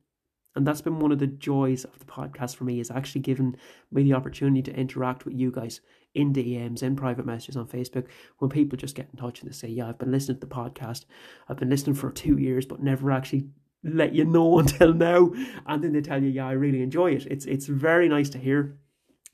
And 0.55 0.65
that's 0.65 0.81
been 0.81 0.99
one 0.99 1.11
of 1.11 1.19
the 1.19 1.27
joys 1.27 1.83
of 1.83 1.99
the 1.99 2.05
podcast 2.05 2.55
for 2.55 2.63
me 2.63 2.79
is 2.79 2.89
actually 2.89 3.21
giving 3.21 3.57
me 3.91 4.03
the 4.03 4.13
opportunity 4.13 4.61
to 4.63 4.75
interact 4.75 5.25
with 5.25 5.33
you 5.33 5.51
guys 5.51 5.81
in 6.13 6.33
DMs, 6.33 6.81
in 6.81 6.95
private 6.95 7.25
messages 7.25 7.57
on 7.57 7.67
Facebook, 7.67 8.05
when 8.39 8.49
people 8.49 8.77
just 8.77 8.95
get 8.95 9.09
in 9.11 9.19
touch 9.19 9.41
and 9.41 9.49
they 9.49 9.53
say, 9.53 9.67
Yeah, 9.67 9.89
I've 9.89 9.99
been 9.99 10.11
listening 10.11 10.39
to 10.39 10.47
the 10.47 10.55
podcast. 10.55 11.05
I've 11.49 11.57
been 11.57 11.69
listening 11.69 11.95
for 11.95 12.09
two 12.09 12.37
years, 12.37 12.65
but 12.65 12.81
never 12.81 13.11
actually 13.11 13.49
let 13.83 14.15
you 14.15 14.23
know 14.23 14.59
until 14.59 14.93
now. 14.93 15.33
And 15.65 15.83
then 15.83 15.91
they 15.91 16.01
tell 16.01 16.23
you, 16.23 16.29
Yeah, 16.29 16.47
I 16.47 16.53
really 16.53 16.81
enjoy 16.81 17.11
it. 17.11 17.25
It's 17.27 17.45
it's 17.45 17.67
very 17.67 18.07
nice 18.07 18.29
to 18.29 18.37
hear. 18.37 18.77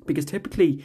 Because 0.08 0.26
typically 0.26 0.84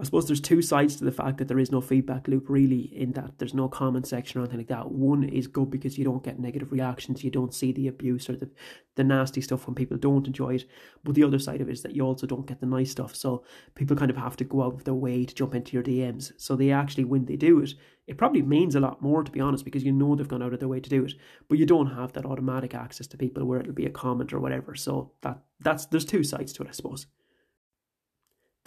I 0.00 0.04
suppose 0.04 0.28
there's 0.28 0.40
two 0.40 0.62
sides 0.62 0.94
to 0.96 1.04
the 1.04 1.10
fact 1.10 1.38
that 1.38 1.48
there 1.48 1.58
is 1.58 1.72
no 1.72 1.80
feedback 1.80 2.28
loop 2.28 2.48
really 2.48 2.82
in 2.96 3.12
that 3.12 3.38
there's 3.38 3.54
no 3.54 3.68
comment 3.68 4.06
section 4.06 4.40
or 4.40 4.44
anything 4.44 4.58
like 4.60 4.68
that. 4.68 4.92
One 4.92 5.24
is 5.24 5.48
good 5.48 5.70
because 5.70 5.98
you 5.98 6.04
don't 6.04 6.22
get 6.22 6.38
negative 6.38 6.70
reactions, 6.70 7.24
you 7.24 7.30
don't 7.30 7.52
see 7.52 7.72
the 7.72 7.88
abuse 7.88 8.30
or 8.30 8.36
the, 8.36 8.48
the 8.94 9.02
nasty 9.02 9.40
stuff 9.40 9.66
when 9.66 9.74
people 9.74 9.96
don't 9.96 10.26
enjoy 10.28 10.54
it. 10.54 10.66
But 11.02 11.16
the 11.16 11.24
other 11.24 11.40
side 11.40 11.60
of 11.60 11.68
it 11.68 11.72
is 11.72 11.82
that 11.82 11.96
you 11.96 12.02
also 12.02 12.28
don't 12.28 12.46
get 12.46 12.60
the 12.60 12.66
nice 12.66 12.92
stuff. 12.92 13.16
So 13.16 13.42
people 13.74 13.96
kind 13.96 14.10
of 14.10 14.16
have 14.16 14.36
to 14.36 14.44
go 14.44 14.62
out 14.62 14.74
of 14.74 14.84
their 14.84 14.94
way 14.94 15.24
to 15.24 15.34
jump 15.34 15.54
into 15.54 15.72
your 15.72 15.82
DMs. 15.82 16.30
So 16.36 16.54
they 16.54 16.70
actually, 16.70 17.04
when 17.04 17.24
they 17.24 17.36
do 17.36 17.58
it, 17.58 17.74
it 18.06 18.16
probably 18.16 18.42
means 18.42 18.76
a 18.76 18.80
lot 18.80 19.02
more 19.02 19.24
to 19.24 19.32
be 19.32 19.40
honest, 19.40 19.64
because 19.64 19.84
you 19.84 19.92
know 19.92 20.14
they've 20.14 20.28
gone 20.28 20.42
out 20.42 20.52
of 20.52 20.60
their 20.60 20.68
way 20.68 20.78
to 20.78 20.90
do 20.90 21.04
it. 21.04 21.14
But 21.48 21.58
you 21.58 21.66
don't 21.66 21.94
have 21.96 22.12
that 22.12 22.24
automatic 22.24 22.72
access 22.72 23.08
to 23.08 23.16
people 23.16 23.44
where 23.44 23.58
it'll 23.58 23.72
be 23.72 23.86
a 23.86 23.90
comment 23.90 24.32
or 24.32 24.38
whatever. 24.38 24.76
So 24.76 25.10
that 25.22 25.40
that's 25.60 25.86
there's 25.86 26.04
two 26.04 26.22
sides 26.22 26.52
to 26.52 26.62
it, 26.62 26.68
I 26.68 26.72
suppose. 26.72 27.06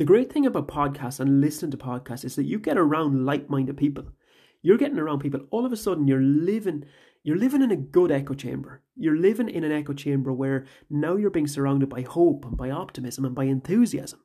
The 0.02 0.06
great 0.06 0.34
thing 0.34 0.48
about 0.48 0.68
podcasts 0.68 1.20
and 1.20 1.42
listening 1.42 1.70
to 1.70 1.78
podcasts 1.78 2.26
is 2.26 2.36
that 2.36 2.48
you 2.48 2.58
get 2.58 2.76
around 2.76 3.24
like-minded 3.24 3.78
people. 3.78 4.06
You're 4.64 4.80
getting 4.80 4.98
around 4.98 5.20
people. 5.20 5.42
All 5.52 5.64
of 5.64 5.72
a 5.72 5.78
sudden, 5.78 6.08
you're 6.08 6.24
living. 6.24 6.86
You're 7.22 7.38
living 7.38 7.62
in 7.62 7.70
a 7.70 7.76
good 7.76 8.12
echo 8.12 8.34
chamber. 8.34 8.82
You're 8.96 9.16
living 9.16 9.48
in 9.48 9.64
an 9.64 9.72
echo 9.72 9.94
chamber 9.94 10.34
where 10.34 10.66
now 10.90 11.18
you're 11.18 11.30
being 11.30 11.46
surrounded 11.46 11.88
by 11.88 12.02
hope 12.02 12.46
and 12.46 12.58
by 12.58 12.72
optimism 12.72 13.26
and 13.26 13.36
by 13.36 13.44
enthusiasm. 13.44 14.22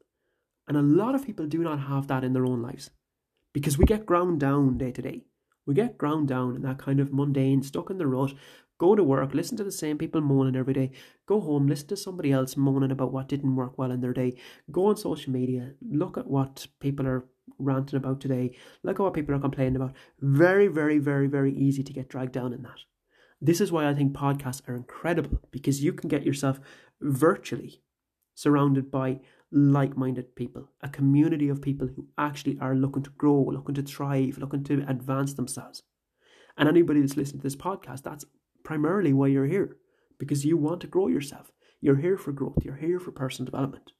And 0.67 0.79
a 0.79 0.83
lot 0.83 1.15
of 1.15 1.27
people 1.27 1.45
do 1.45 1.59
not 1.59 1.81
have 1.81 2.07
that 2.07 2.25
in 2.25 2.33
their 2.33 2.47
own 2.47 2.63
lives 2.63 2.89
because 3.53 3.77
we 3.77 3.85
get 3.85 4.07
ground 4.07 4.41
down 4.41 4.79
day 4.79 4.93
to 4.93 5.03
day. 5.03 5.27
We 5.67 5.75
get 5.75 5.99
ground 5.99 6.27
down 6.29 6.57
in 6.57 6.63
that 6.63 6.79
kind 6.79 7.01
of 7.01 7.13
mundane, 7.13 7.63
stuck 7.63 7.91
in 7.91 7.99
the 7.99 8.07
rut, 8.07 8.33
Go 8.79 8.95
to 8.95 9.03
work, 9.03 9.33
listen 9.33 9.57
to 9.57 9.65
the 9.65 9.73
same 9.73 9.97
people 9.97 10.21
moaning 10.21 10.57
every 10.57 10.75
day. 10.75 10.91
Go 11.27 11.41
home, 11.41 11.67
listen 11.67 11.89
to 11.89 11.97
somebody 11.97 12.31
else 12.33 12.57
moaning 12.57 12.91
about 12.91 13.13
what 13.13 13.29
didn't 13.29 13.57
work 13.57 13.79
well 13.79 13.91
in 13.91 14.01
their 14.01 14.13
day. 14.13 14.37
Go 14.71 14.87
on 14.87 14.97
social 14.97 15.33
media, 15.33 15.73
look 15.81 16.19
at 16.19 16.27
what 16.27 16.67
people 16.81 17.07
are 17.07 17.25
ranting 17.59 17.97
about 17.97 18.21
today, 18.21 18.57
look 18.83 19.01
at 19.01 19.03
what 19.03 19.15
people 19.15 19.35
are 19.35 19.41
complaining 19.41 19.77
about. 19.77 19.95
Very, 20.21 20.69
very, 20.69 20.99
very, 20.99 21.27
very 21.27 21.55
easy 21.55 21.83
to 21.83 21.93
get 21.93 22.09
dragged 22.09 22.33
down 22.33 22.53
in 22.53 22.63
that. 22.63 22.81
This 23.41 23.61
is 23.61 23.73
why 23.73 23.89
I 23.89 23.95
think 23.95 24.15
podcasts 24.15 24.67
are 24.69 24.77
incredible 24.77 25.41
because 25.51 25.83
you 25.83 25.93
can 25.93 26.09
get 26.09 26.25
yourself 26.25 26.61
virtually 27.01 27.83
surrounded 28.35 28.91
by 28.91 29.21
like 29.53 29.97
minded 29.97 30.35
people, 30.35 30.71
a 30.83 30.89
community 30.89 31.49
of 31.49 31.63
people 31.63 31.89
who 31.89 32.09
actually 32.19 32.59
are 32.61 32.75
looking 32.75 33.03
to 33.03 33.11
grow, 33.11 33.43
looking 33.43 33.75
to 33.75 33.83
thrive, 33.83 34.39
looking 34.39 34.65
to 34.65 34.85
advance 34.89 35.35
themselves. 35.35 35.83
And 36.57 36.69
anybody 36.69 37.01
that's 37.01 37.17
listening 37.17 37.41
to 37.41 37.47
this 37.47 37.57
podcast, 37.57 38.03
that's 38.03 38.25
primarily 38.67 39.13
why 39.13 39.29
you're 39.29 39.47
here 39.47 39.77
because 40.19 40.45
you 40.45 40.57
want 40.57 40.81
to 40.81 40.89
grow 40.89 41.07
yourself. 41.07 41.53
You're 41.81 41.97
here 41.97 42.19
for 42.19 42.33
growth, 42.33 42.65
you're 42.65 42.75
here 42.75 42.99
for 42.99 43.13
personal 43.13 43.47
development. 43.47 43.93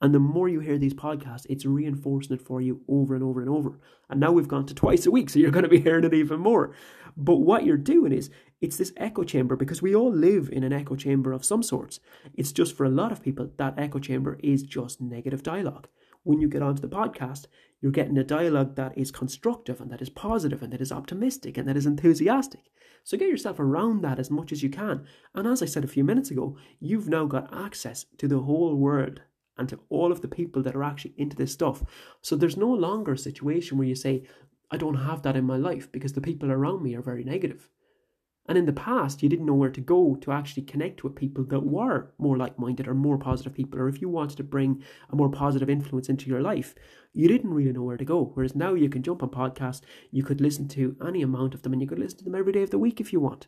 And 0.00 0.14
the 0.14 0.18
more 0.18 0.48
you 0.48 0.60
hear 0.60 0.78
these 0.78 0.94
podcasts, 0.94 1.44
it's 1.50 1.66
reinforcing 1.66 2.36
it 2.36 2.40
for 2.40 2.62
you 2.62 2.80
over 2.88 3.14
and 3.14 3.22
over 3.22 3.42
and 3.42 3.50
over. 3.50 3.78
And 4.08 4.18
now 4.18 4.32
we've 4.32 4.48
gone 4.48 4.64
to 4.66 4.74
twice 4.74 5.04
a 5.04 5.10
week, 5.10 5.28
so 5.28 5.38
you're 5.38 5.50
going 5.56 5.64
to 5.64 5.68
be 5.68 5.82
hearing 5.82 6.04
it 6.04 6.14
even 6.14 6.40
more. 6.40 6.74
But 7.14 7.36
what 7.36 7.66
you're 7.66 7.76
doing 7.76 8.12
is, 8.12 8.30
it's 8.62 8.78
this 8.78 8.94
echo 8.96 9.22
chamber 9.22 9.56
because 9.56 9.82
we 9.82 9.94
all 9.94 10.10
live 10.12 10.48
in 10.50 10.64
an 10.64 10.72
echo 10.72 10.96
chamber 10.96 11.32
of 11.32 11.44
some 11.44 11.62
sorts. 11.62 12.00
It's 12.34 12.52
just 12.52 12.74
for 12.74 12.86
a 12.86 12.90
lot 12.90 13.12
of 13.12 13.22
people, 13.22 13.50
that 13.58 13.78
echo 13.78 13.98
chamber 13.98 14.38
is 14.42 14.62
just 14.62 15.02
negative 15.02 15.42
dialogue. 15.42 15.88
When 16.30 16.40
you 16.40 16.46
get 16.46 16.62
onto 16.62 16.80
the 16.80 16.86
podcast, 16.86 17.46
you're 17.80 17.90
getting 17.90 18.16
a 18.16 18.22
dialogue 18.22 18.76
that 18.76 18.96
is 18.96 19.10
constructive 19.10 19.80
and 19.80 19.90
that 19.90 20.00
is 20.00 20.10
positive 20.10 20.62
and 20.62 20.72
that 20.72 20.80
is 20.80 20.92
optimistic 20.92 21.58
and 21.58 21.66
that 21.68 21.76
is 21.76 21.86
enthusiastic. 21.86 22.70
So 23.02 23.18
get 23.18 23.28
yourself 23.28 23.58
around 23.58 24.02
that 24.02 24.20
as 24.20 24.30
much 24.30 24.52
as 24.52 24.62
you 24.62 24.70
can. 24.70 25.06
And 25.34 25.48
as 25.48 25.60
I 25.60 25.66
said 25.66 25.82
a 25.82 25.88
few 25.88 26.04
minutes 26.04 26.30
ago, 26.30 26.56
you've 26.78 27.08
now 27.08 27.24
got 27.24 27.52
access 27.52 28.06
to 28.18 28.28
the 28.28 28.38
whole 28.38 28.76
world 28.76 29.22
and 29.58 29.68
to 29.70 29.80
all 29.88 30.12
of 30.12 30.20
the 30.20 30.28
people 30.28 30.62
that 30.62 30.76
are 30.76 30.84
actually 30.84 31.14
into 31.16 31.34
this 31.34 31.52
stuff. 31.52 31.82
So 32.22 32.36
there's 32.36 32.56
no 32.56 32.72
longer 32.72 33.14
a 33.14 33.18
situation 33.18 33.76
where 33.76 33.88
you 33.88 33.96
say, 33.96 34.22
I 34.70 34.76
don't 34.76 35.02
have 35.08 35.22
that 35.22 35.34
in 35.34 35.44
my 35.44 35.56
life 35.56 35.90
because 35.90 36.12
the 36.12 36.20
people 36.20 36.52
around 36.52 36.80
me 36.80 36.94
are 36.94 37.02
very 37.02 37.24
negative. 37.24 37.68
And 38.50 38.58
in 38.58 38.66
the 38.66 38.72
past, 38.72 39.22
you 39.22 39.28
didn't 39.28 39.46
know 39.46 39.54
where 39.54 39.70
to 39.70 39.80
go 39.80 40.16
to 40.22 40.32
actually 40.32 40.64
connect 40.64 41.04
with 41.04 41.14
people 41.14 41.44
that 41.44 41.60
were 41.60 42.12
more 42.18 42.36
like 42.36 42.58
minded 42.58 42.88
or 42.88 42.94
more 42.94 43.16
positive 43.16 43.54
people, 43.54 43.78
or 43.78 43.88
if 43.88 44.00
you 44.00 44.08
wanted 44.08 44.38
to 44.38 44.42
bring 44.42 44.82
a 45.08 45.14
more 45.14 45.30
positive 45.30 45.70
influence 45.70 46.08
into 46.08 46.28
your 46.28 46.42
life, 46.42 46.74
you 47.12 47.28
didn't 47.28 47.54
really 47.54 47.70
know 47.72 47.84
where 47.84 47.96
to 47.96 48.04
go. 48.04 48.32
Whereas 48.34 48.56
now 48.56 48.74
you 48.74 48.88
can 48.88 49.04
jump 49.04 49.22
on 49.22 49.28
podcasts, 49.28 49.82
you 50.10 50.24
could 50.24 50.40
listen 50.40 50.66
to 50.70 50.96
any 51.06 51.22
amount 51.22 51.54
of 51.54 51.62
them, 51.62 51.72
and 51.72 51.80
you 51.80 51.86
could 51.86 52.00
listen 52.00 52.18
to 52.18 52.24
them 52.24 52.34
every 52.34 52.52
day 52.52 52.64
of 52.64 52.70
the 52.70 52.78
week 52.80 53.00
if 53.00 53.12
you 53.12 53.20
want. 53.20 53.46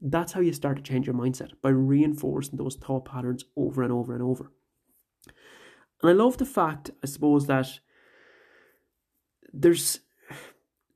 That's 0.00 0.32
how 0.32 0.40
you 0.40 0.52
start 0.52 0.76
to 0.76 0.82
change 0.82 1.06
your 1.06 1.14
mindset 1.14 1.52
by 1.62 1.70
reinforcing 1.70 2.58
those 2.58 2.74
thought 2.74 3.04
patterns 3.04 3.44
over 3.56 3.84
and 3.84 3.92
over 3.92 4.12
and 4.12 4.24
over. 4.24 4.50
And 6.02 6.10
I 6.10 6.14
love 6.14 6.38
the 6.38 6.46
fact, 6.46 6.90
I 7.00 7.06
suppose, 7.06 7.46
that 7.46 7.78
there's 9.52 10.00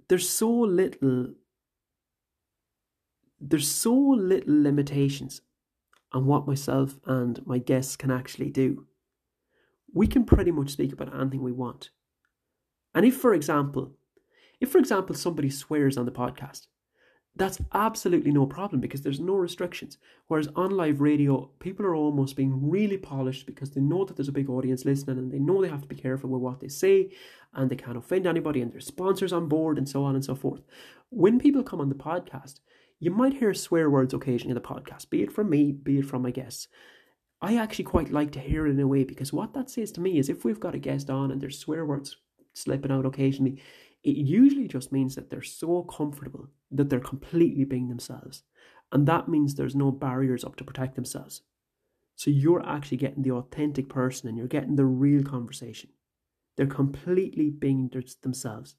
there's 0.08 0.28
so 0.28 0.50
little 0.50 1.28
there's 3.40 3.70
so 3.70 3.94
little 3.94 4.62
limitations 4.62 5.42
on 6.12 6.26
what 6.26 6.46
myself 6.46 6.98
and 7.06 7.44
my 7.46 7.58
guests 7.58 7.96
can 7.96 8.10
actually 8.10 8.50
do. 8.50 8.86
We 9.92 10.06
can 10.06 10.24
pretty 10.24 10.50
much 10.50 10.70
speak 10.70 10.92
about 10.92 11.14
anything 11.14 11.42
we 11.42 11.52
want. 11.52 11.90
And 12.94 13.04
if, 13.04 13.16
for 13.16 13.34
example, 13.34 13.92
if, 14.60 14.70
for 14.70 14.78
example, 14.78 15.14
somebody 15.14 15.50
swears 15.50 15.96
on 15.98 16.06
the 16.06 16.12
podcast, 16.12 16.66
that's 17.36 17.58
absolutely 17.74 18.32
no 18.32 18.46
problem 18.46 18.80
because 18.80 19.02
there's 19.02 19.20
no 19.20 19.34
restrictions. 19.34 19.98
Whereas 20.26 20.48
on 20.56 20.70
live 20.70 21.02
radio, 21.02 21.50
people 21.58 21.84
are 21.84 21.94
almost 21.94 22.34
being 22.34 22.70
really 22.70 22.96
polished 22.96 23.44
because 23.44 23.70
they 23.70 23.82
know 23.82 24.06
that 24.06 24.16
there's 24.16 24.28
a 24.28 24.32
big 24.32 24.48
audience 24.48 24.86
listening 24.86 25.18
and 25.18 25.30
they 25.30 25.38
know 25.38 25.60
they 25.60 25.68
have 25.68 25.82
to 25.82 25.88
be 25.88 25.96
careful 25.96 26.30
with 26.30 26.40
what 26.40 26.60
they 26.60 26.68
say 26.68 27.10
and 27.52 27.68
they 27.68 27.76
can't 27.76 27.98
offend 27.98 28.26
anybody 28.26 28.62
and 28.62 28.72
there's 28.72 28.86
sponsors 28.86 29.34
on 29.34 29.48
board 29.48 29.76
and 29.76 29.86
so 29.86 30.02
on 30.02 30.14
and 30.14 30.24
so 30.24 30.34
forth. 30.34 30.62
When 31.10 31.38
people 31.38 31.62
come 31.62 31.80
on 31.82 31.90
the 31.90 31.94
podcast, 31.94 32.60
you 32.98 33.10
might 33.10 33.34
hear 33.34 33.52
swear 33.52 33.90
words 33.90 34.14
occasionally 34.14 34.52
in 34.52 34.54
the 34.54 34.60
podcast, 34.60 35.10
be 35.10 35.22
it 35.22 35.32
from 35.32 35.50
me, 35.50 35.72
be 35.72 35.98
it 35.98 36.06
from 36.06 36.22
my 36.22 36.30
guests. 36.30 36.68
I 37.42 37.56
actually 37.56 37.84
quite 37.84 38.10
like 38.10 38.32
to 38.32 38.40
hear 38.40 38.66
it 38.66 38.70
in 38.70 38.80
a 38.80 38.86
way 38.86 39.04
because 39.04 39.32
what 39.32 39.52
that 39.54 39.68
says 39.68 39.92
to 39.92 40.00
me 40.00 40.18
is 40.18 40.28
if 40.28 40.44
we've 40.44 40.60
got 40.60 40.74
a 40.74 40.78
guest 40.78 41.10
on 41.10 41.30
and 41.30 41.40
there's 41.40 41.58
swear 41.58 41.84
words 41.84 42.16
slipping 42.54 42.90
out 42.90 43.04
occasionally, 43.04 43.60
it 44.02 44.16
usually 44.16 44.68
just 44.68 44.92
means 44.92 45.14
that 45.14 45.28
they're 45.28 45.42
so 45.42 45.82
comfortable 45.82 46.48
that 46.70 46.88
they're 46.88 47.00
completely 47.00 47.64
being 47.64 47.88
themselves. 47.88 48.42
And 48.92 49.06
that 49.06 49.28
means 49.28 49.54
there's 49.54 49.74
no 49.74 49.90
barriers 49.90 50.44
up 50.44 50.56
to 50.56 50.64
protect 50.64 50.94
themselves. 50.94 51.42
So 52.14 52.30
you're 52.30 52.66
actually 52.66 52.96
getting 52.96 53.22
the 53.22 53.32
authentic 53.32 53.90
person 53.90 54.28
and 54.28 54.38
you're 54.38 54.46
getting 54.46 54.76
the 54.76 54.86
real 54.86 55.22
conversation. 55.22 55.90
They're 56.56 56.66
completely 56.66 57.50
being 57.50 57.90
themselves. 58.22 58.76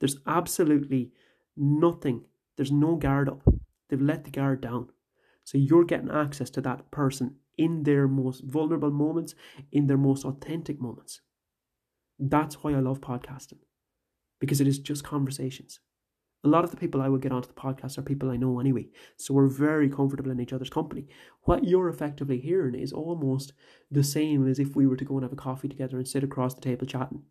There's 0.00 0.18
absolutely 0.26 1.12
nothing 1.56 2.24
there's 2.60 2.70
no 2.70 2.94
guard 2.94 3.26
up. 3.26 3.42
They've 3.88 3.98
let 3.98 4.24
the 4.24 4.30
guard 4.30 4.60
down. 4.60 4.90
So 5.44 5.56
you're 5.56 5.86
getting 5.86 6.10
access 6.10 6.50
to 6.50 6.60
that 6.60 6.90
person 6.90 7.36
in 7.56 7.84
their 7.84 8.06
most 8.06 8.44
vulnerable 8.44 8.90
moments, 8.90 9.34
in 9.72 9.86
their 9.86 9.96
most 9.96 10.26
authentic 10.26 10.78
moments. 10.78 11.22
That's 12.18 12.56
why 12.56 12.72
I 12.72 12.80
love 12.80 13.00
podcasting 13.00 13.60
because 14.40 14.60
it 14.60 14.66
is 14.66 14.78
just 14.78 15.04
conversations. 15.04 15.80
A 16.44 16.48
lot 16.48 16.62
of 16.64 16.70
the 16.70 16.76
people 16.76 17.00
I 17.00 17.08
would 17.08 17.22
get 17.22 17.32
onto 17.32 17.48
the 17.48 17.54
podcast 17.54 17.96
are 17.96 18.02
people 18.02 18.30
I 18.30 18.36
know 18.36 18.60
anyway, 18.60 18.88
so 19.16 19.32
we're 19.32 19.46
very 19.46 19.88
comfortable 19.88 20.30
in 20.30 20.38
each 20.38 20.52
other's 20.52 20.68
company. 20.68 21.08
What 21.44 21.64
you're 21.64 21.88
effectively 21.88 22.40
hearing 22.40 22.74
is 22.74 22.92
almost 22.92 23.54
the 23.90 24.04
same 24.04 24.46
as 24.46 24.58
if 24.58 24.76
we 24.76 24.86
were 24.86 24.98
to 24.98 25.04
go 25.06 25.14
and 25.14 25.22
have 25.22 25.32
a 25.32 25.36
coffee 25.36 25.68
together 25.68 25.96
and 25.96 26.06
sit 26.06 26.24
across 26.24 26.52
the 26.52 26.60
table 26.60 26.86
chatting. 26.86 27.22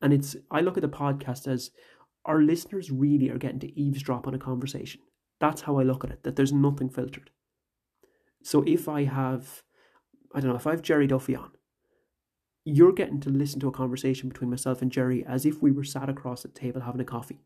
And 0.00 0.12
it's 0.12 0.36
I 0.52 0.60
look 0.60 0.76
at 0.76 0.82
the 0.82 0.88
podcast 0.88 1.48
as 1.48 1.72
our 2.26 2.42
listeners 2.42 2.90
really 2.90 3.30
are 3.30 3.38
getting 3.38 3.60
to 3.60 3.78
eavesdrop 3.78 4.26
on 4.26 4.34
a 4.34 4.38
conversation. 4.38 5.00
That's 5.40 5.62
how 5.62 5.78
I 5.78 5.84
look 5.84 6.04
at 6.04 6.10
it, 6.10 6.22
that 6.24 6.36
there's 6.36 6.52
nothing 6.52 6.88
filtered. 6.88 7.30
So 8.42 8.62
if 8.66 8.88
I 8.88 9.04
have, 9.04 9.62
I 10.34 10.40
don't 10.40 10.50
know, 10.50 10.56
if 10.56 10.66
I 10.66 10.72
have 10.72 10.82
Jerry 10.82 11.06
Duffy 11.06 11.36
on, 11.36 11.50
you're 12.64 12.92
getting 12.92 13.20
to 13.20 13.30
listen 13.30 13.60
to 13.60 13.68
a 13.68 13.72
conversation 13.72 14.28
between 14.28 14.50
myself 14.50 14.82
and 14.82 14.90
Jerry 14.90 15.24
as 15.24 15.46
if 15.46 15.62
we 15.62 15.70
were 15.70 15.84
sat 15.84 16.08
across 16.08 16.42
the 16.42 16.48
table 16.48 16.80
having 16.80 17.00
a 17.00 17.04
coffee. 17.04 17.40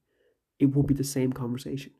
It 0.58 0.74
will 0.74 0.82
be 0.82 0.94
the 0.94 1.04
same 1.04 1.32
conversation. 1.32 1.92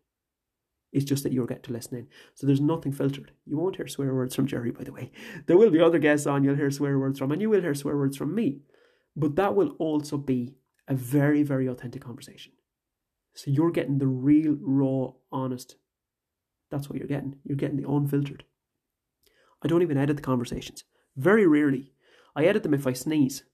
It's 0.92 1.04
just 1.04 1.22
that 1.22 1.32
you're 1.32 1.46
getting 1.46 1.64
to 1.64 1.72
listen 1.72 1.98
in. 1.98 2.08
So 2.34 2.46
there's 2.46 2.60
nothing 2.60 2.92
filtered. 2.92 3.30
You 3.46 3.56
won't 3.58 3.76
hear 3.76 3.86
swear 3.86 4.14
words 4.14 4.34
from 4.34 4.46
Jerry, 4.46 4.70
by 4.70 4.84
the 4.84 4.92
way. 4.92 5.12
There 5.46 5.56
will 5.56 5.70
be 5.70 5.80
other 5.80 5.98
guests 5.98 6.26
on 6.26 6.44
you'll 6.44 6.56
hear 6.56 6.70
swear 6.70 6.98
words 6.98 7.18
from, 7.18 7.30
and 7.30 7.40
you 7.40 7.50
will 7.50 7.60
hear 7.60 7.74
swear 7.74 7.96
words 7.96 8.16
from 8.16 8.34
me. 8.34 8.62
But 9.14 9.36
that 9.36 9.54
will 9.54 9.76
also 9.78 10.16
be 10.16 10.54
a 10.88 10.94
very, 10.94 11.42
very 11.42 11.66
authentic 11.66 12.02
conversation. 12.02 12.52
So 13.34 13.50
you're 13.50 13.70
getting 13.70 13.98
the 13.98 14.06
real, 14.06 14.56
raw, 14.60 15.12
honest. 15.32 15.76
That's 16.70 16.88
what 16.88 16.98
you're 16.98 17.08
getting. 17.08 17.36
You're 17.44 17.56
getting 17.56 17.80
the 17.80 17.88
unfiltered. 17.88 18.44
I 19.62 19.68
don't 19.68 19.82
even 19.82 19.98
edit 19.98 20.16
the 20.16 20.22
conversations. 20.22 20.84
Very 21.16 21.46
rarely. 21.46 21.92
I 22.34 22.44
edit 22.44 22.62
them 22.62 22.74
if 22.74 22.86
I 22.86 22.92
sneeze. 22.92 23.44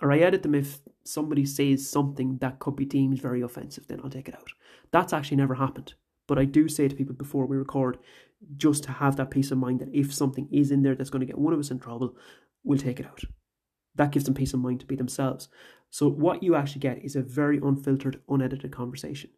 Or 0.00 0.12
I 0.12 0.18
edit 0.18 0.42
them 0.42 0.54
if 0.54 0.78
somebody 1.04 1.44
says 1.44 1.88
something 1.88 2.38
that 2.38 2.60
could 2.60 2.76
be 2.76 2.84
deemed 2.84 3.20
very 3.20 3.40
offensive, 3.40 3.88
then 3.88 4.00
I'll 4.02 4.10
take 4.10 4.28
it 4.28 4.34
out. 4.34 4.50
That's 4.92 5.12
actually 5.12 5.38
never 5.38 5.54
happened. 5.54 5.94
But 6.26 6.38
I 6.38 6.44
do 6.44 6.68
say 6.68 6.88
to 6.88 6.94
people 6.94 7.14
before 7.14 7.46
we 7.46 7.56
record, 7.56 7.98
just 8.56 8.84
to 8.84 8.92
have 8.92 9.16
that 9.16 9.30
peace 9.30 9.50
of 9.50 9.58
mind 9.58 9.80
that 9.80 9.92
if 9.92 10.14
something 10.14 10.48
is 10.52 10.70
in 10.70 10.82
there 10.82 10.94
that's 10.94 11.10
going 11.10 11.20
to 11.20 11.26
get 11.26 11.38
one 11.38 11.52
of 11.52 11.58
us 11.58 11.70
in 11.70 11.80
trouble, 11.80 12.16
we'll 12.62 12.78
take 12.78 13.00
it 13.00 13.06
out. 13.06 13.22
That 13.98 14.12
gives 14.12 14.24
them 14.24 14.34
peace 14.34 14.54
of 14.54 14.60
mind 14.60 14.80
to 14.80 14.86
be 14.86 14.96
themselves. 14.96 15.48
So 15.90 16.08
what 16.08 16.42
you 16.42 16.54
actually 16.54 16.80
get 16.80 17.04
is 17.04 17.16
a 17.16 17.22
very 17.22 17.58
unfiltered, 17.58 18.20
unedited 18.28 18.70
conversation. 18.70 19.30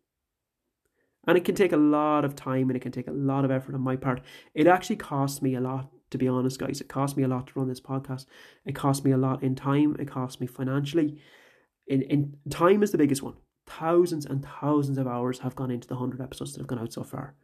And 1.27 1.37
it 1.37 1.45
can 1.45 1.55
take 1.55 1.73
a 1.73 1.79
lot 1.79 2.25
of 2.25 2.37
time 2.37 2.69
and 2.69 2.77
it 2.77 2.81
can 2.81 2.93
take 2.93 3.09
a 3.09 3.13
lot 3.13 3.45
of 3.45 3.51
effort 3.51 3.75
on 3.75 3.81
my 3.81 3.97
part. 3.97 4.21
It 4.55 4.67
actually 4.67 4.97
costs 4.97 5.41
me 5.41 5.55
a 5.55 5.61
lot, 5.61 5.91
to 6.11 6.19
be 6.19 6.29
honest, 6.29 6.59
guys. 6.59 6.81
It 6.81 6.89
cost 6.89 7.17
me 7.17 7.23
a 7.23 7.29
lot 7.29 7.47
to 7.49 7.59
run 7.59 7.69
this 7.69 7.81
podcast. 7.81 8.27
It 8.67 8.75
cost 8.75 9.05
me 9.05 9.13
a 9.13 9.17
lot 9.17 9.43
in 9.43 9.55
time. 9.55 9.97
It 9.99 10.09
cost 10.09 10.41
me 10.41 10.47
financially. 10.47 11.19
In, 11.87 12.03
in 12.03 12.37
time 12.51 12.83
is 12.83 12.91
the 12.91 12.99
biggest 12.99 13.23
one. 13.23 13.35
Thousands 13.67 14.27
and 14.27 14.47
thousands 14.61 14.99
of 14.99 15.07
hours 15.07 15.39
have 15.41 15.57
gone 15.57 15.71
into 15.71 15.89
the 15.89 15.95
100 15.95 16.23
episodes 16.23 16.53
that 16.53 16.61
have 16.61 16.67
gone 16.67 16.81
out 16.81 16.93
so 16.93 17.03
far. 17.03 17.35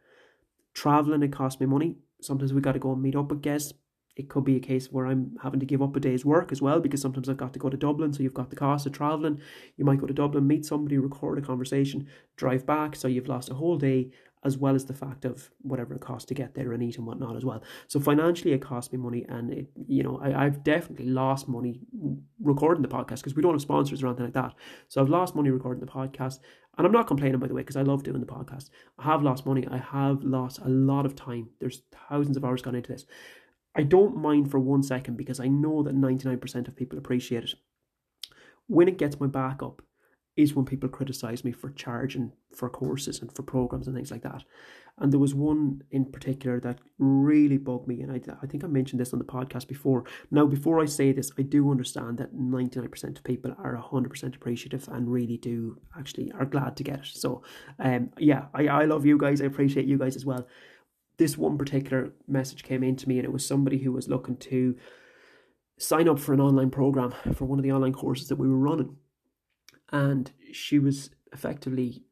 Traveling, 0.73 1.23
it 1.23 1.31
cost 1.31 1.59
me 1.59 1.65
money. 1.65 1.95
Sometimes 2.21 2.53
we 2.53 2.61
got 2.61 2.73
to 2.73 2.79
go 2.79 2.91
and 2.93 3.01
meet 3.01 3.15
up 3.15 3.29
with 3.29 3.41
guests 3.41 3.73
it 4.17 4.29
could 4.29 4.43
be 4.43 4.55
a 4.55 4.59
case 4.59 4.91
where 4.91 5.05
I'm 5.05 5.37
having 5.43 5.59
to 5.59 5.65
give 5.65 5.83
up 5.83 5.95
a 5.95 5.99
day's 5.99 6.25
work 6.25 6.51
as 6.51 6.59
well 6.59 6.79
because 6.79 7.01
sometimes 7.01 7.29
I've 7.29 7.37
got 7.37 7.53
to 7.53 7.59
go 7.59 7.69
to 7.69 7.77
Dublin. 7.77 8.11
So 8.11 8.23
you've 8.23 8.33
got 8.33 8.49
the 8.49 8.55
cost 8.55 8.87
of 8.87 8.91
travelling. 8.91 9.39
You 9.77 9.85
might 9.85 9.99
go 9.99 10.07
to 10.07 10.13
Dublin, 10.13 10.47
meet 10.47 10.65
somebody, 10.65 10.97
record 10.97 11.37
a 11.37 11.41
conversation, 11.41 12.07
drive 12.35 12.65
back. 12.65 12.95
So 12.95 13.07
you've 13.07 13.27
lost 13.27 13.51
a 13.51 13.53
whole 13.53 13.77
day 13.77 14.09
as 14.43 14.57
well 14.57 14.75
as 14.75 14.85
the 14.85 14.93
fact 14.93 15.25
of 15.25 15.49
whatever 15.61 15.93
it 15.93 16.01
costs 16.01 16.27
to 16.27 16.33
get 16.33 16.55
there 16.55 16.71
and 16.71 16.81
eat 16.81 16.97
and 16.97 17.05
whatnot 17.05 17.35
as 17.35 17.45
well. 17.45 17.61
So 17.87 17.99
financially, 17.99 18.53
it 18.53 18.61
cost 18.61 18.93
me 18.93 18.99
money, 18.99 19.25
and 19.27 19.51
it, 19.51 19.67
you 19.87 20.03
know, 20.03 20.19
I, 20.23 20.45
I've 20.45 20.63
definitely 20.63 21.07
lost 21.07 21.47
money 21.47 21.79
recording 22.41 22.81
the 22.81 22.87
podcast 22.87 23.17
because 23.17 23.35
we 23.35 23.41
don't 23.41 23.53
have 23.53 23.61
sponsors 23.61 24.01
or 24.01 24.07
anything 24.07 24.25
like 24.25 24.33
that. 24.33 24.53
So 24.87 25.01
I've 25.01 25.09
lost 25.09 25.35
money 25.35 25.49
recording 25.49 25.83
the 25.83 25.91
podcast, 25.91 26.39
and 26.77 26.85
I'm 26.85 26.93
not 26.93 27.07
complaining 27.07 27.39
by 27.39 27.47
the 27.47 27.53
way 27.53 27.61
because 27.61 27.75
I 27.75 27.81
love 27.81 28.03
doing 28.03 28.21
the 28.21 28.27
podcast. 28.27 28.69
I 28.99 29.03
have 29.05 29.23
lost 29.23 29.45
money. 29.45 29.67
I 29.69 29.77
have 29.77 30.23
lost 30.23 30.59
a 30.59 30.69
lot 30.69 31.05
of 31.05 31.15
time. 31.15 31.49
There's 31.59 31.81
thousands 32.09 32.37
of 32.37 32.45
hours 32.45 32.61
gone 32.61 32.75
into 32.75 32.91
this. 32.91 33.05
I 33.77 33.83
don't 33.83 34.17
mind 34.17 34.49
for 34.49 34.59
one 34.59 34.81
second 34.81 35.17
because 35.17 35.39
I 35.39 35.47
know 35.47 35.83
that 35.83 35.95
99% 35.95 36.67
of 36.67 36.75
people 36.75 36.97
appreciate 36.97 37.43
it. 37.43 37.53
When 38.65 38.87
it 38.87 38.97
gets 38.97 39.19
my 39.19 39.27
back 39.27 39.61
up 39.61 39.83
is 40.35 40.55
when 40.55 40.65
people 40.65 40.89
criticize 40.89 41.43
me 41.43 41.51
for 41.51 41.69
charging 41.71 42.31
for 42.55 42.69
courses 42.69 43.21
and 43.21 43.31
for 43.35 43.43
programs 43.43 43.87
and 43.87 43.95
things 43.95 44.11
like 44.11 44.23
that. 44.23 44.43
And 44.99 45.11
there 45.11 45.19
was 45.19 45.35
one 45.35 45.83
in 45.91 46.05
particular 46.05 46.59
that 46.61 46.79
really 46.97 47.57
bugged 47.57 47.87
me. 47.87 48.01
And 48.01 48.11
I, 48.11 48.19
I 48.41 48.47
think 48.47 48.63
I 48.63 48.67
mentioned 48.67 48.99
this 48.99 49.13
on 49.13 49.19
the 49.19 49.25
podcast 49.25 49.67
before. 49.67 50.05
Now, 50.31 50.47
before 50.47 50.79
I 50.81 50.85
say 50.85 51.11
this, 51.11 51.31
I 51.37 51.43
do 51.43 51.69
understand 51.69 52.17
that 52.17 52.35
99% 52.35 53.17
of 53.17 53.23
people 53.23 53.51
are 53.59 53.75
100% 53.75 54.35
appreciative 54.35 54.87
and 54.87 55.11
really 55.11 55.37
do 55.37 55.79
actually 55.97 56.31
are 56.31 56.45
glad 56.45 56.75
to 56.77 56.83
get 56.83 56.99
it. 56.99 57.05
So, 57.05 57.43
um, 57.77 58.09
yeah, 58.17 58.45
I, 58.55 58.67
I 58.67 58.85
love 58.85 59.05
you 59.05 59.19
guys. 59.19 59.39
I 59.39 59.45
appreciate 59.45 59.85
you 59.85 59.99
guys 59.99 60.15
as 60.15 60.25
well 60.25 60.47
this 61.17 61.37
one 61.37 61.57
particular 61.57 62.13
message 62.27 62.63
came 62.63 62.83
in 62.83 62.95
to 62.97 63.09
me, 63.09 63.17
and 63.17 63.25
it 63.25 63.33
was 63.33 63.45
somebody 63.45 63.79
who 63.79 63.91
was 63.91 64.07
looking 64.07 64.37
to 64.37 64.75
sign 65.77 66.07
up 66.07 66.19
for 66.19 66.33
an 66.33 66.41
online 66.41 66.69
program 66.69 67.13
for 67.33 67.45
one 67.45 67.59
of 67.59 67.63
the 67.63 67.71
online 67.71 67.93
courses 67.93 68.27
that 68.29 68.37
we 68.37 68.47
were 68.47 68.57
running. 68.57 68.95
And 69.91 70.31
she 70.51 70.79
was 70.79 71.11
effectively 71.31 72.03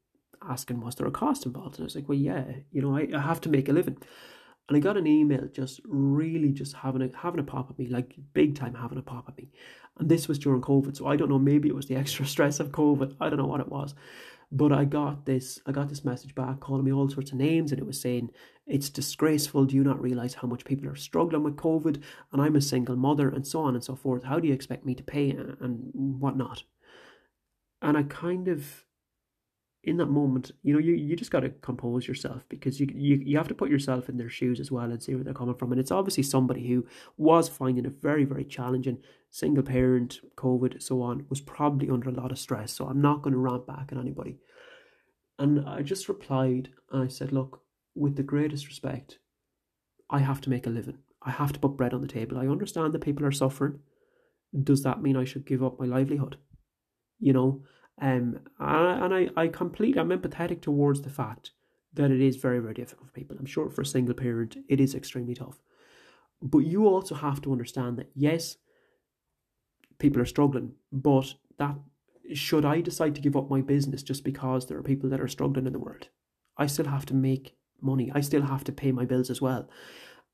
asking, 0.47 0.81
Was 0.81 0.95
there 0.95 1.07
a 1.07 1.11
cost 1.11 1.45
involved? 1.45 1.75
And 1.75 1.83
I 1.83 1.85
was 1.85 1.95
like, 1.95 2.07
Well, 2.07 2.17
yeah, 2.17 2.45
you 2.71 2.81
know, 2.81 2.95
I, 2.95 3.07
I 3.15 3.21
have 3.21 3.41
to 3.41 3.49
make 3.49 3.69
a 3.69 3.73
living. 3.73 3.97
And 4.67 4.75
I 4.75 4.79
got 4.79 4.97
an 4.97 5.05
email 5.05 5.47
just 5.53 5.79
really 5.85 6.51
just 6.51 6.75
having 6.75 7.03
a 7.03 7.09
having 7.15 7.39
a 7.39 7.43
pop 7.43 7.69
at 7.69 7.77
me, 7.77 7.87
like 7.87 8.15
big 8.33 8.55
time 8.55 8.73
having 8.73 8.97
a 8.97 9.03
pop 9.03 9.25
at 9.27 9.37
me. 9.37 9.49
And 9.99 10.09
this 10.09 10.27
was 10.27 10.39
during 10.39 10.61
COVID. 10.61 10.97
So 10.97 11.07
I 11.07 11.15
don't 11.15 11.29
know, 11.29 11.37
maybe 11.37 11.69
it 11.69 11.75
was 11.75 11.87
the 11.87 11.95
extra 12.01 12.25
stress 12.25 12.59
of 12.59 12.71
COVID. 12.71 13.15
I 13.19 13.29
don't 13.29 13.39
know 13.39 13.45
what 13.45 13.61
it 13.61 13.69
was. 13.69 13.93
But 14.51 14.71
I 14.71 14.85
got 14.85 15.25
this 15.25 15.59
I 15.65 15.71
got 15.71 15.89
this 15.89 16.05
message 16.05 16.35
back 16.35 16.59
calling 16.59 16.85
me 16.85 16.93
all 16.93 17.09
sorts 17.09 17.31
of 17.31 17.37
names 17.37 17.71
and 17.71 17.79
it 17.79 17.85
was 17.85 17.99
saying 17.99 18.29
it's 18.67 18.89
disgraceful. 18.89 19.65
Do 19.65 19.75
you 19.75 19.83
not 19.83 20.01
realize 20.01 20.35
how 20.35 20.47
much 20.47 20.65
people 20.65 20.87
are 20.89 20.95
struggling 20.95 21.43
with 21.43 21.55
COVID? 21.57 22.01
And 22.31 22.41
I'm 22.41 22.55
a 22.55 22.61
single 22.61 22.95
mother 22.95 23.29
and 23.29 23.45
so 23.45 23.61
on 23.61 23.75
and 23.75 23.83
so 23.83 23.95
forth. 23.95 24.23
How 24.23 24.39
do 24.39 24.47
you 24.47 24.53
expect 24.53 24.85
me 24.85 24.95
to 24.95 25.03
pay 25.03 25.29
and 25.31 25.89
whatnot? 25.93 26.63
And 27.81 27.97
I 27.97 28.03
kind 28.03 28.47
of 28.47 28.84
in 29.85 29.97
that 29.97 30.07
moment, 30.07 30.51
you 30.63 30.73
know, 30.73 30.79
you, 30.79 30.93
you 30.93 31.15
just 31.15 31.29
got 31.29 31.41
to 31.41 31.49
compose 31.49 32.07
yourself 32.07 32.43
because 32.49 32.79
you, 32.79 32.87
you 32.93 33.21
you 33.23 33.37
have 33.37 33.47
to 33.47 33.53
put 33.53 33.69
yourself 33.69 34.09
in 34.09 34.17
their 34.17 34.29
shoes 34.29 34.59
as 34.59 34.71
well 34.71 34.91
and 34.91 35.01
see 35.01 35.13
where 35.13 35.23
they're 35.23 35.33
coming 35.33 35.55
from. 35.55 35.71
And 35.71 35.79
it's 35.79 35.91
obviously 35.91 36.23
somebody 36.23 36.67
who 36.67 36.85
was 37.17 37.47
finding 37.47 37.85
it 37.85 37.93
very, 38.01 38.25
very 38.25 38.43
challenging, 38.43 38.97
single 39.29 39.63
parent, 39.63 40.21
COVID, 40.37 40.81
so 40.81 41.01
on, 41.03 41.25
was 41.29 41.39
probably 41.39 41.89
under 41.89 42.09
a 42.09 42.13
lot 42.13 42.31
of 42.31 42.39
stress. 42.39 42.73
So 42.73 42.87
I'm 42.87 43.01
not 43.01 43.21
going 43.21 43.33
to 43.33 43.39
rant 43.39 43.67
back 43.67 43.89
at 43.91 43.99
anybody. 43.99 44.39
And 45.37 45.67
I 45.67 45.83
just 45.83 46.09
replied 46.09 46.69
and 46.91 47.03
I 47.03 47.07
said, 47.07 47.31
look, 47.31 47.61
with 47.93 48.15
the 48.15 48.23
greatest 48.23 48.67
respect, 48.67 49.19
I 50.09 50.19
have 50.19 50.41
to 50.41 50.49
make 50.49 50.65
a 50.65 50.71
living. 50.71 50.97
I 51.21 51.29
have 51.29 51.53
to 51.53 51.59
put 51.59 51.77
bread 51.77 51.93
on 51.93 52.01
the 52.01 52.07
table. 52.07 52.37
I 52.37 52.47
understand 52.47 52.93
that 52.93 53.03
people 53.03 53.25
are 53.25 53.31
suffering. 53.31 53.79
Does 54.63 54.81
that 54.83 55.01
mean 55.01 55.15
I 55.15 55.25
should 55.25 55.45
give 55.45 55.63
up 55.63 55.79
my 55.79 55.85
livelihood? 55.85 56.37
You 57.19 57.33
know, 57.33 57.61
um, 58.01 58.39
and 58.59 59.13
I, 59.13 59.29
I 59.37 59.47
completely, 59.47 59.99
I'm 59.99 60.09
empathetic 60.09 60.61
towards 60.61 61.01
the 61.01 61.09
fact 61.09 61.51
that 61.93 62.11
it 62.11 62.21
is 62.21 62.35
very, 62.35 62.59
very 62.59 62.73
difficult 62.73 63.07
for 63.07 63.13
people. 63.13 63.37
I'm 63.39 63.45
sure 63.45 63.69
for 63.69 63.81
a 63.81 63.85
single 63.85 64.15
parent, 64.15 64.57
it 64.67 64.81
is 64.81 64.93
extremely 64.93 65.33
tough. 65.33 65.59
But 66.41 66.59
you 66.59 66.87
also 66.87 67.15
have 67.15 67.41
to 67.41 67.51
understand 67.51 67.97
that, 67.97 68.11
yes, 68.13 68.57
people 69.97 70.21
are 70.21 70.25
struggling, 70.25 70.73
but 70.91 71.33
that 71.57 71.75
should 72.33 72.65
I 72.65 72.81
decide 72.81 73.15
to 73.15 73.21
give 73.21 73.37
up 73.37 73.49
my 73.49 73.61
business 73.61 74.03
just 74.03 74.23
because 74.23 74.65
there 74.65 74.77
are 74.77 74.83
people 74.83 75.09
that 75.09 75.21
are 75.21 75.27
struggling 75.27 75.67
in 75.67 75.73
the 75.73 75.79
world, 75.79 76.09
I 76.57 76.67
still 76.67 76.87
have 76.87 77.05
to 77.07 77.13
make 77.13 77.55
money. 77.81 78.11
I 78.13 78.21
still 78.21 78.41
have 78.41 78.63
to 78.65 78.71
pay 78.71 78.91
my 78.91 79.05
bills 79.05 79.29
as 79.29 79.41
well. 79.41 79.69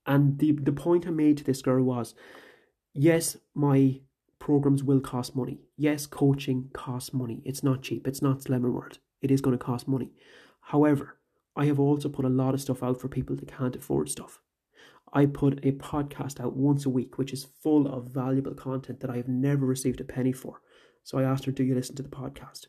And 0.06 0.40
the 0.40 0.54
the 0.54 0.72
point 0.72 1.06
I 1.06 1.12
made 1.12 1.38
to 1.38 1.44
this 1.44 1.62
girl 1.62 1.84
was, 1.84 2.16
yes, 2.94 3.38
my 3.54 4.02
programs 4.42 4.84
will 4.84 5.00
cost 5.00 5.36
money. 5.36 5.60
Yes, 5.78 6.08
coaching 6.08 6.72
costs 6.74 7.14
money. 7.14 7.44
It's 7.46 7.64
not 7.64 7.84
cheap. 7.84 8.08
It's 8.08 8.24
not 8.24 8.40
Slimming 8.40 8.74
World. 8.74 8.98
It 9.22 9.30
is 9.30 9.40
going 9.40 9.56
to 9.56 9.64
cost 9.64 9.88
money. 9.88 10.12
However, 10.62 11.20
I 11.56 11.66
have 11.66 11.80
also 11.80 12.10
put 12.10 12.26
a 12.26 12.30
lot 12.30 12.56
of 12.56 12.62
stuff 12.62 12.82
out 12.82 13.00
for 13.00 13.08
people 13.08 13.36
that 13.36 13.56
can't 13.56 13.76
afford 13.76 14.10
stuff. 14.10 14.40
I 15.14 15.28
put 15.28 15.64
a 15.64 15.74
podcast 15.74 16.40
out 16.40 16.56
once 16.56 16.88
a 16.88 16.90
week, 16.90 17.20
which 17.20 17.34
is 17.34 17.46
full 17.62 17.86
of 17.88 18.12
valuable 18.12 18.56
content 18.56 19.02
that 19.02 19.12
I 19.12 19.18
have 19.18 19.28
never 19.28 19.64
received 19.64 20.02
a 20.02 20.04
penny 20.04 20.32
for. 20.32 20.62
So 21.04 21.20
I 21.20 21.24
asked 21.24 21.46
her, 21.46 21.52
Do 21.52 21.64
you 21.64 21.76
listen 21.76 21.96
to 21.98 22.04
the 22.04 22.10
podcast? 22.10 22.66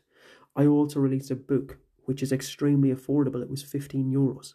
I 0.55 0.67
also 0.67 0.99
released 0.99 1.31
a 1.31 1.35
book, 1.35 1.79
which 2.05 2.21
is 2.21 2.31
extremely 2.31 2.93
affordable. 2.93 3.41
It 3.41 3.49
was 3.49 3.63
15 3.63 4.13
euros. 4.13 4.53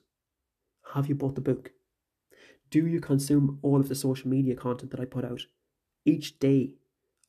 Have 0.94 1.09
you 1.09 1.16
bought 1.16 1.35
the 1.35 1.40
book? 1.40 1.72
Do 2.70 2.87
you 2.87 3.00
consume 3.00 3.59
all 3.62 3.81
of 3.81 3.88
the 3.88 3.96
social 3.96 4.31
media 4.31 4.54
content 4.54 4.92
that 4.92 5.00
I 5.00 5.04
put 5.04 5.24
out? 5.24 5.46
Each 6.04 6.38
day, 6.38 6.74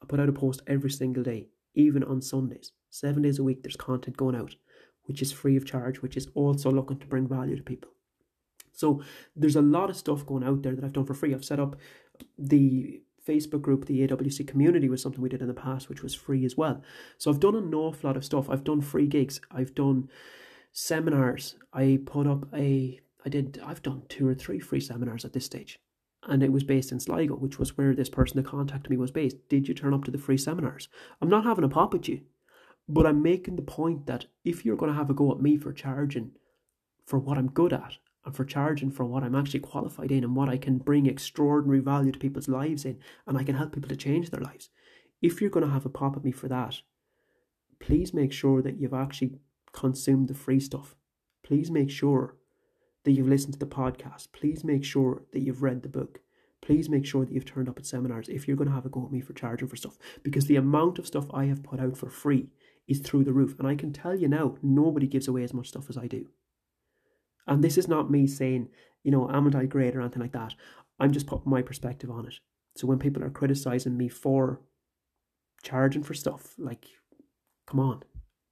I 0.01 0.05
put 0.05 0.19
out 0.19 0.29
a 0.29 0.33
post 0.33 0.61
every 0.67 0.89
single 0.89 1.23
day, 1.23 1.47
even 1.75 2.03
on 2.03 2.21
Sundays. 2.21 2.71
Seven 2.89 3.23
days 3.23 3.39
a 3.39 3.43
week, 3.43 3.63
there's 3.63 3.75
content 3.75 4.17
going 4.17 4.35
out, 4.35 4.55
which 5.05 5.21
is 5.21 5.31
free 5.31 5.55
of 5.55 5.65
charge, 5.65 6.01
which 6.01 6.17
is 6.17 6.27
also 6.33 6.71
looking 6.71 6.99
to 6.99 7.07
bring 7.07 7.27
value 7.27 7.55
to 7.55 7.63
people. 7.63 7.91
So 8.73 9.01
there's 9.35 9.57
a 9.57 9.61
lot 9.61 9.89
of 9.89 9.97
stuff 9.97 10.25
going 10.25 10.43
out 10.43 10.63
there 10.63 10.75
that 10.75 10.83
I've 10.83 10.93
done 10.93 11.05
for 11.05 11.13
free. 11.13 11.33
I've 11.33 11.43
set 11.43 11.59
up 11.59 11.75
the 12.37 13.01
Facebook 13.27 13.61
group, 13.61 13.85
the 13.85 14.07
AWC 14.07 14.47
community, 14.47 14.89
was 14.89 15.01
something 15.01 15.21
we 15.21 15.29
did 15.29 15.41
in 15.41 15.47
the 15.47 15.53
past, 15.53 15.89
which 15.89 16.01
was 16.01 16.15
free 16.15 16.45
as 16.45 16.55
well. 16.55 16.81
So 17.17 17.29
I've 17.29 17.39
done 17.39 17.55
an 17.55 17.73
awful 17.73 18.09
lot 18.09 18.17
of 18.17 18.25
stuff. 18.25 18.49
I've 18.49 18.63
done 18.63 18.81
free 18.81 19.07
gigs. 19.07 19.41
I've 19.51 19.75
done 19.75 20.09
seminars. 20.71 21.55
I 21.73 21.99
put 22.05 22.25
up 22.27 22.47
a 22.53 22.99
I 23.25 23.29
did 23.29 23.61
I've 23.65 23.81
done 23.81 24.03
two 24.07 24.27
or 24.27 24.33
three 24.33 24.59
free 24.59 24.79
seminars 24.79 25.25
at 25.25 25.33
this 25.33 25.45
stage. 25.45 25.79
And 26.27 26.43
it 26.43 26.51
was 26.51 26.63
based 26.63 26.91
in 26.91 26.99
Sligo, 26.99 27.35
which 27.35 27.57
was 27.57 27.77
where 27.77 27.95
this 27.95 28.09
person 28.09 28.37
that 28.37 28.49
contacted 28.49 28.89
me 28.89 28.97
was 28.97 29.11
based. 29.11 29.37
Did 29.47 29.67
you 29.67 29.73
turn 29.73 29.93
up 29.93 30.03
to 30.03 30.11
the 30.11 30.17
free 30.17 30.37
seminars? 30.37 30.89
I'm 31.21 31.29
not 31.29 31.45
having 31.45 31.63
a 31.63 31.69
pop 31.69 31.93
at 31.93 32.07
you, 32.07 32.21
but 32.87 33.05
I'm 33.05 33.21
making 33.21 33.55
the 33.55 33.61
point 33.61 34.05
that 34.07 34.25
if 34.43 34.65
you're 34.65 34.75
going 34.75 34.91
to 34.91 34.97
have 34.97 35.09
a 35.09 35.13
go 35.13 35.31
at 35.31 35.41
me 35.41 35.57
for 35.57 35.71
charging 35.71 36.31
for 37.05 37.19
what 37.19 37.37
I'm 37.37 37.49
good 37.49 37.71
at 37.71 37.97
and 38.25 38.35
for 38.35 38.43
charging 38.43 38.91
for 38.91 39.05
what 39.05 39.23
I'm 39.23 39.35
actually 39.35 39.61
qualified 39.61 40.11
in 40.11 40.23
and 40.23 40.35
what 40.35 40.49
I 40.49 40.57
can 40.57 40.77
bring 40.77 41.05
extraordinary 41.05 41.79
value 41.79 42.11
to 42.11 42.19
people's 42.19 42.49
lives 42.49 42.85
in 42.85 42.99
and 43.25 43.37
I 43.37 43.43
can 43.43 43.55
help 43.55 43.73
people 43.73 43.89
to 43.89 43.95
change 43.95 44.29
their 44.29 44.41
lives, 44.41 44.69
if 45.21 45.41
you're 45.41 45.49
going 45.49 45.65
to 45.65 45.71
have 45.71 45.85
a 45.85 45.89
pop 45.89 46.15
at 46.17 46.23
me 46.23 46.31
for 46.31 46.47
that, 46.47 46.81
please 47.79 48.13
make 48.13 48.33
sure 48.33 48.61
that 48.61 48.77
you've 48.77 48.93
actually 48.93 49.39
consumed 49.71 50.27
the 50.27 50.33
free 50.33 50.59
stuff. 50.59 50.95
Please 51.43 51.71
make 51.71 51.89
sure 51.89 52.35
that 53.03 53.11
you've 53.11 53.27
listened 53.27 53.53
to 53.53 53.59
the 53.59 53.65
podcast. 53.65 54.31
Please 54.31 54.63
make 54.63 54.83
sure 54.83 55.23
that 55.33 55.41
you've 55.41 55.63
read 55.63 55.83
the 55.83 55.89
book. 55.89 56.19
Please 56.61 56.89
make 56.89 57.05
sure 57.05 57.25
that 57.25 57.33
you've 57.33 57.45
turned 57.45 57.69
up 57.69 57.79
at 57.79 57.85
seminars 57.85 58.29
if 58.29 58.47
you're 58.47 58.57
going 58.57 58.67
to 58.67 58.75
have 58.75 58.85
a 58.85 58.89
go 58.89 59.05
at 59.05 59.11
me 59.11 59.21
for 59.21 59.33
charging 59.33 59.67
for 59.67 59.75
stuff. 59.75 59.97
Because 60.23 60.45
the 60.45 60.57
amount 60.57 60.99
of 60.99 61.07
stuff 61.07 61.25
I 61.33 61.45
have 61.45 61.63
put 61.63 61.79
out 61.79 61.97
for 61.97 62.09
free 62.09 62.49
is 62.87 62.99
through 62.99 63.23
the 63.23 63.33
roof. 63.33 63.55
And 63.57 63.67
I 63.67 63.75
can 63.75 63.93
tell 63.93 64.15
you 64.15 64.27
now, 64.27 64.57
nobody 64.61 65.07
gives 65.07 65.27
away 65.27 65.43
as 65.43 65.53
much 65.53 65.69
stuff 65.69 65.89
as 65.89 65.97
I 65.97 66.07
do. 66.07 66.27
And 67.47 67.63
this 67.63 67.77
is 67.77 67.87
not 67.87 68.11
me 68.11 68.27
saying, 68.27 68.69
you 69.03 69.11
know, 69.11 69.29
am 69.29 69.55
I 69.55 69.65
great 69.65 69.95
or 69.95 70.01
anything 70.01 70.21
like 70.21 70.33
that. 70.33 70.53
I'm 70.99 71.11
just 71.11 71.27
putting 71.27 71.49
my 71.49 71.61
perspective 71.61 72.11
on 72.11 72.27
it. 72.27 72.35
So 72.75 72.85
when 72.85 72.99
people 72.99 73.23
are 73.23 73.29
criticizing 73.29 73.97
me 73.97 74.09
for 74.09 74.61
charging 75.63 76.03
for 76.03 76.13
stuff, 76.13 76.53
like, 76.57 76.85
come 77.65 77.79
on, 77.79 78.03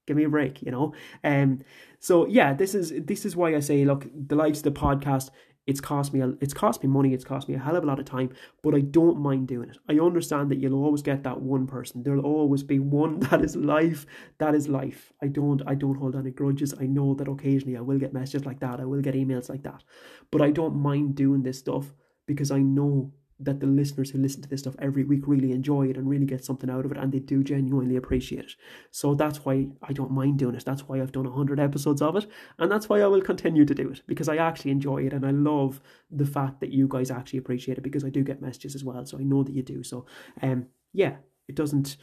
give 0.07 0.17
me 0.17 0.23
a 0.23 0.29
break, 0.29 0.61
you 0.63 0.71
know. 0.71 0.93
Um, 1.23 1.61
so 1.99 2.25
yeah, 2.25 2.53
this 2.53 2.73
is 2.73 2.93
this 3.05 3.25
is 3.25 3.35
why 3.35 3.55
I 3.55 3.59
say, 3.59 3.85
look, 3.85 4.07
the 4.13 4.35
likes 4.35 4.59
of 4.59 4.63
the 4.63 4.71
podcast, 4.71 5.29
It's 5.67 5.81
cost 5.81 6.13
me 6.13 6.21
a, 6.21 6.29
it's 6.39 6.53
cost 6.53 6.81
me 6.81 6.87
money, 6.89 7.13
it's 7.13 7.25
cost 7.25 7.49
me 7.49 7.55
a 7.55 7.59
hell 7.59 7.75
of 7.75 7.83
a 7.83 7.87
lot 7.87 7.99
of 7.99 8.05
time, 8.05 8.29
but 8.63 8.73
I 8.73 8.79
don't 8.79 9.19
mind 9.19 9.49
doing 9.49 9.69
it. 9.69 9.77
I 9.89 9.99
understand 9.99 10.49
that 10.49 10.59
you'll 10.59 10.81
always 10.81 11.01
get 11.01 11.23
that 11.23 11.41
one 11.41 11.67
person. 11.67 12.03
There'll 12.03 12.25
always 12.25 12.63
be 12.63 12.79
one 12.79 13.19
that 13.27 13.43
is 13.43 13.55
life, 13.55 14.05
that 14.37 14.55
is 14.55 14.67
life. 14.69 15.11
I 15.21 15.27
don't 15.27 15.61
I 15.67 15.75
don't 15.75 15.97
hold 15.97 16.15
any 16.15 16.31
grudges. 16.31 16.73
I 16.79 16.85
know 16.85 17.13
that 17.15 17.27
occasionally 17.27 17.77
I 17.77 17.81
will 17.81 17.99
get 17.99 18.13
messages 18.13 18.45
like 18.45 18.61
that, 18.61 18.79
I 18.79 18.85
will 18.85 19.01
get 19.01 19.15
emails 19.15 19.49
like 19.49 19.63
that. 19.63 19.83
But 20.31 20.41
I 20.41 20.51
don't 20.51 20.75
mind 20.75 21.15
doing 21.15 21.43
this 21.43 21.59
stuff 21.59 21.93
because 22.27 22.49
I 22.51 22.59
know 22.59 23.11
that 23.39 23.59
the 23.59 23.67
listeners 23.67 24.09
who 24.09 24.17
listen 24.17 24.41
to 24.41 24.49
this 24.49 24.61
stuff 24.61 24.75
every 24.79 25.03
week 25.03 25.27
really 25.27 25.51
enjoy 25.51 25.87
it 25.87 25.97
and 25.97 26.09
really 26.09 26.25
get 26.25 26.43
something 26.43 26.69
out 26.69 26.85
of 26.85 26.91
it 26.91 26.97
and 26.97 27.11
they 27.11 27.19
do 27.19 27.43
genuinely 27.43 27.95
appreciate 27.95 28.45
it. 28.45 28.51
So 28.91 29.13
that's 29.13 29.45
why 29.45 29.67
I 29.83 29.93
don't 29.93 30.11
mind 30.11 30.39
doing 30.39 30.55
it. 30.55 30.65
That's 30.65 30.87
why 30.87 31.01
I've 31.01 31.11
done 31.11 31.25
100 31.25 31.59
episodes 31.59 32.01
of 32.01 32.15
it 32.15 32.25
and 32.57 32.71
that's 32.71 32.89
why 32.89 33.01
I 33.01 33.07
will 33.07 33.21
continue 33.21 33.65
to 33.65 33.75
do 33.75 33.89
it 33.89 34.01
because 34.07 34.27
I 34.27 34.37
actually 34.37 34.71
enjoy 34.71 35.05
it 35.05 35.13
and 35.13 35.25
I 35.25 35.31
love 35.31 35.81
the 36.09 36.25
fact 36.25 36.59
that 36.61 36.71
you 36.71 36.87
guys 36.87 37.11
actually 37.11 37.39
appreciate 37.39 37.77
it 37.77 37.83
because 37.83 38.03
I 38.03 38.09
do 38.09 38.23
get 38.23 38.41
messages 38.41 38.75
as 38.75 38.83
well. 38.83 39.05
So 39.05 39.19
I 39.19 39.23
know 39.23 39.43
that 39.43 39.53
you 39.53 39.63
do. 39.63 39.83
So 39.83 40.05
um 40.41 40.67
yeah, 40.93 41.17
it 41.47 41.55
doesn't 41.55 41.97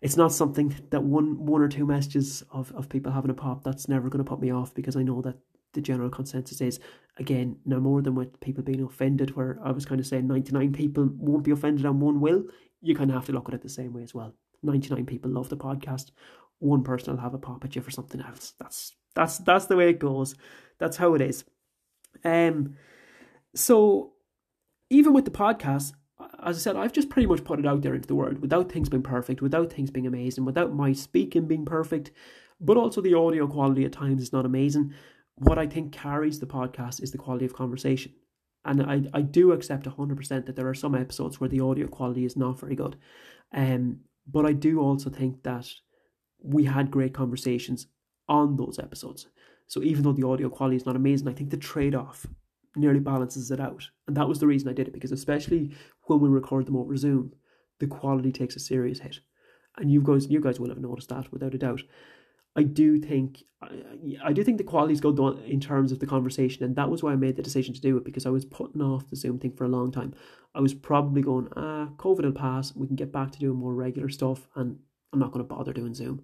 it's 0.00 0.16
not 0.16 0.32
something 0.32 0.76
that 0.90 1.02
one 1.02 1.44
one 1.44 1.60
or 1.60 1.68
two 1.68 1.86
messages 1.86 2.44
of, 2.50 2.72
of 2.72 2.88
people 2.88 3.10
having 3.10 3.30
a 3.30 3.34
pop 3.34 3.64
that's 3.64 3.88
never 3.88 4.08
going 4.08 4.24
to 4.24 4.28
put 4.28 4.40
me 4.40 4.52
off 4.52 4.74
because 4.74 4.96
I 4.96 5.02
know 5.02 5.20
that 5.22 5.38
the 5.72 5.80
general 5.80 6.08
consensus 6.08 6.60
is 6.60 6.80
again 7.18 7.56
no 7.64 7.80
more 7.80 8.00
than 8.00 8.14
with 8.14 8.40
people 8.40 8.62
being 8.62 8.82
offended 8.82 9.34
where 9.34 9.58
i 9.64 9.70
was 9.70 9.84
kind 9.84 10.00
of 10.00 10.06
saying 10.06 10.26
99 10.26 10.72
people 10.72 11.08
won't 11.16 11.44
be 11.44 11.50
offended 11.50 11.84
and 11.84 12.00
one 12.00 12.20
will. 12.20 12.44
You 12.80 12.94
kind 12.94 13.10
of 13.10 13.16
have 13.16 13.26
to 13.26 13.32
look 13.32 13.48
at 13.48 13.54
it 13.54 13.62
the 13.62 13.68
same 13.68 13.92
way 13.92 14.02
as 14.02 14.14
well. 14.14 14.34
99 14.62 15.04
people 15.06 15.30
love 15.30 15.48
the 15.48 15.56
podcast. 15.56 16.10
One 16.60 16.82
person 16.82 17.14
will 17.14 17.22
have 17.22 17.34
a 17.34 17.38
pop 17.38 17.64
at 17.64 17.74
you 17.74 17.82
for 17.82 17.90
something 17.90 18.20
else. 18.20 18.54
That's 18.58 18.94
that's 19.14 19.38
that's 19.38 19.66
the 19.66 19.76
way 19.76 19.90
it 19.90 19.98
goes. 19.98 20.34
That's 20.78 20.96
how 20.96 21.14
it 21.14 21.20
is. 21.20 21.44
Um 22.24 22.76
so 23.54 24.12
even 24.90 25.12
with 25.12 25.24
the 25.24 25.30
podcast 25.30 25.92
as 26.42 26.56
I 26.56 26.60
said, 26.60 26.76
I've 26.76 26.92
just 26.92 27.10
pretty 27.10 27.26
much 27.26 27.44
put 27.44 27.60
it 27.60 27.66
out 27.66 27.82
there 27.82 27.94
into 27.94 28.08
the 28.08 28.14
world 28.14 28.40
without 28.40 28.70
things 28.70 28.88
being 28.88 29.02
perfect, 29.02 29.40
without 29.40 29.72
things 29.72 29.90
being 29.90 30.06
amazing, 30.06 30.44
without 30.44 30.74
my 30.74 30.92
speaking 30.92 31.46
being 31.46 31.64
perfect, 31.64 32.10
but 32.60 32.76
also 32.76 33.00
the 33.00 33.14
audio 33.14 33.46
quality 33.46 33.84
at 33.84 33.92
times 33.92 34.22
is 34.22 34.32
not 34.32 34.44
amazing 34.44 34.92
what 35.38 35.58
I 35.58 35.66
think 35.66 35.92
carries 35.92 36.40
the 36.40 36.46
podcast 36.46 37.02
is 37.02 37.10
the 37.10 37.18
quality 37.18 37.44
of 37.44 37.54
conversation. 37.54 38.12
And 38.64 38.82
I, 38.82 39.02
I 39.14 39.22
do 39.22 39.52
accept 39.52 39.86
100% 39.86 40.46
that 40.46 40.56
there 40.56 40.68
are 40.68 40.74
some 40.74 40.94
episodes 40.94 41.40
where 41.40 41.48
the 41.48 41.60
audio 41.60 41.86
quality 41.86 42.24
is 42.24 42.36
not 42.36 42.60
very 42.60 42.74
good. 42.74 42.96
Um, 43.52 44.00
but 44.30 44.44
I 44.44 44.52
do 44.52 44.80
also 44.80 45.10
think 45.10 45.42
that 45.44 45.70
we 46.42 46.64
had 46.64 46.90
great 46.90 47.14
conversations 47.14 47.86
on 48.28 48.56
those 48.56 48.78
episodes. 48.78 49.26
So 49.66 49.82
even 49.82 50.02
though 50.02 50.12
the 50.12 50.26
audio 50.26 50.48
quality 50.48 50.76
is 50.76 50.86
not 50.86 50.96
amazing, 50.96 51.28
I 51.28 51.32
think 51.32 51.50
the 51.50 51.56
trade 51.56 51.94
off 51.94 52.26
nearly 52.76 53.00
balances 53.00 53.50
it 53.50 53.60
out. 53.60 53.88
And 54.06 54.16
that 54.16 54.28
was 54.28 54.38
the 54.38 54.46
reason 54.46 54.68
I 54.68 54.72
did 54.72 54.88
it 54.88 54.92
because, 54.94 55.12
especially 55.12 55.74
when 56.02 56.20
we 56.20 56.28
record 56.28 56.66
them 56.66 56.76
over 56.76 56.96
Zoom, 56.96 57.32
the 57.78 57.86
quality 57.86 58.32
takes 58.32 58.56
a 58.56 58.60
serious 58.60 59.00
hit. 59.00 59.20
And 59.76 59.90
you 59.90 60.02
guys, 60.02 60.28
you 60.28 60.40
guys 60.40 60.58
will 60.58 60.68
have 60.68 60.78
noticed 60.78 61.10
that 61.10 61.30
without 61.32 61.54
a 61.54 61.58
doubt. 61.58 61.82
I 62.58 62.64
do 62.64 62.98
think 62.98 63.44
I, 64.24 64.32
do 64.32 64.42
think 64.42 64.58
the 64.58 64.64
quality's 64.64 65.00
good 65.00 65.16
though 65.16 65.38
in 65.38 65.60
terms 65.60 65.92
of 65.92 66.00
the 66.00 66.06
conversation, 66.06 66.64
and 66.64 66.74
that 66.74 66.90
was 66.90 67.04
why 67.04 67.12
I 67.12 67.16
made 67.16 67.36
the 67.36 67.42
decision 67.42 67.72
to 67.72 67.80
do 67.80 67.96
it 67.96 68.04
because 68.04 68.26
I 68.26 68.30
was 68.30 68.44
putting 68.44 68.82
off 68.82 69.08
the 69.08 69.16
Zoom 69.16 69.38
thing 69.38 69.52
for 69.52 69.64
a 69.64 69.68
long 69.68 69.92
time. 69.92 70.12
I 70.56 70.60
was 70.60 70.74
probably 70.74 71.22
going, 71.22 71.48
ah, 71.54 71.88
COVID 71.98 72.24
will 72.24 72.32
pass, 72.32 72.74
we 72.74 72.88
can 72.88 72.96
get 72.96 73.12
back 73.12 73.30
to 73.30 73.38
doing 73.38 73.58
more 73.58 73.74
regular 73.74 74.08
stuff, 74.08 74.48
and 74.56 74.76
I'm 75.12 75.20
not 75.20 75.30
going 75.30 75.44
to 75.44 75.54
bother 75.54 75.72
doing 75.72 75.94
Zoom. 75.94 76.22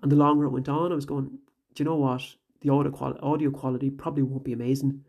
And 0.00 0.10
the 0.10 0.16
longer 0.16 0.46
it 0.46 0.50
went 0.50 0.70
on, 0.70 0.90
I 0.90 0.94
was 0.94 1.04
going, 1.04 1.38
do 1.74 1.82
you 1.82 1.84
know 1.84 1.96
what? 1.96 2.22
The 2.62 2.70
audio 2.70 2.90
quality, 2.90 3.20
audio 3.20 3.50
quality 3.50 3.90
probably 3.90 4.22
won't 4.22 4.44
be 4.44 4.54
amazing, 4.54 5.04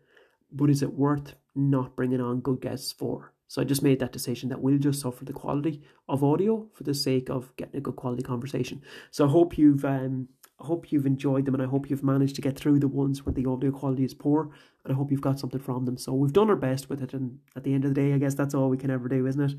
but 0.52 0.68
is 0.68 0.82
it 0.82 0.92
worth 0.92 1.36
not 1.54 1.96
bringing 1.96 2.20
on 2.20 2.40
good 2.40 2.60
guests 2.60 2.92
for? 2.92 3.32
So 3.48 3.60
I 3.60 3.64
just 3.64 3.82
made 3.82 3.98
that 3.98 4.12
decision 4.12 4.48
that 4.50 4.60
we'll 4.60 4.78
just 4.78 5.00
suffer 5.00 5.24
the 5.24 5.32
quality 5.32 5.82
of 6.08 6.22
audio 6.22 6.68
for 6.72 6.84
the 6.84 6.94
sake 6.94 7.28
of 7.28 7.54
getting 7.56 7.78
a 7.78 7.80
good 7.80 7.96
quality 7.96 8.22
conversation. 8.22 8.82
So 9.10 9.26
I 9.26 9.28
hope 9.28 9.58
you've 9.58 9.84
um, 9.84 10.28
I 10.60 10.66
hope 10.66 10.92
you've 10.92 11.06
enjoyed 11.06 11.46
them 11.46 11.54
and 11.54 11.62
I 11.62 11.66
hope 11.66 11.88
you've 11.88 12.04
managed 12.04 12.36
to 12.36 12.42
get 12.42 12.56
through 12.56 12.80
the 12.80 12.88
ones 12.88 13.24
where 13.24 13.32
the 13.32 13.46
audio 13.46 13.70
quality 13.70 14.04
is 14.04 14.14
poor 14.14 14.50
and 14.84 14.92
I 14.92 14.96
hope 14.96 15.10
you've 15.10 15.20
got 15.20 15.40
something 15.40 15.60
from 15.60 15.84
them. 15.84 15.96
So 15.96 16.12
we've 16.12 16.32
done 16.32 16.50
our 16.50 16.56
best 16.56 16.88
with 16.88 17.02
it 17.02 17.14
and 17.14 17.38
at 17.56 17.64
the 17.64 17.72
end 17.72 17.84
of 17.84 17.94
the 17.94 18.00
day 18.00 18.12
I 18.12 18.18
guess 18.18 18.34
that's 18.34 18.54
all 18.54 18.68
we 18.68 18.76
can 18.76 18.90
ever 18.90 19.08
do, 19.08 19.26
isn't 19.26 19.40
it? 19.40 19.56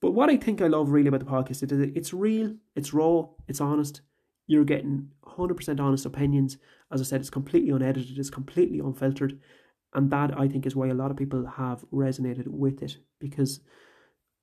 But 0.00 0.12
what 0.12 0.30
I 0.30 0.36
think 0.36 0.60
I 0.60 0.66
love 0.66 0.90
really 0.90 1.08
about 1.08 1.20
the 1.20 1.26
podcast 1.26 1.62
is 1.62 1.68
that 1.70 1.92
it's 1.96 2.12
real, 2.12 2.54
it's 2.74 2.92
raw, 2.92 3.26
it's 3.48 3.60
honest. 3.60 4.00
You're 4.46 4.64
getting 4.64 5.08
100% 5.24 5.80
honest 5.80 6.04
opinions. 6.04 6.58
As 6.92 7.00
I 7.00 7.04
said, 7.04 7.20
it's 7.20 7.30
completely 7.30 7.70
unedited, 7.70 8.18
it's 8.18 8.30
completely 8.30 8.80
unfiltered. 8.80 9.40
And 9.94 10.10
that 10.10 10.38
I 10.38 10.48
think 10.48 10.66
is 10.66 10.76
why 10.76 10.88
a 10.88 10.94
lot 10.94 11.10
of 11.10 11.16
people 11.16 11.46
have 11.46 11.84
resonated 11.92 12.48
with 12.48 12.82
it 12.82 12.98
because 13.20 13.60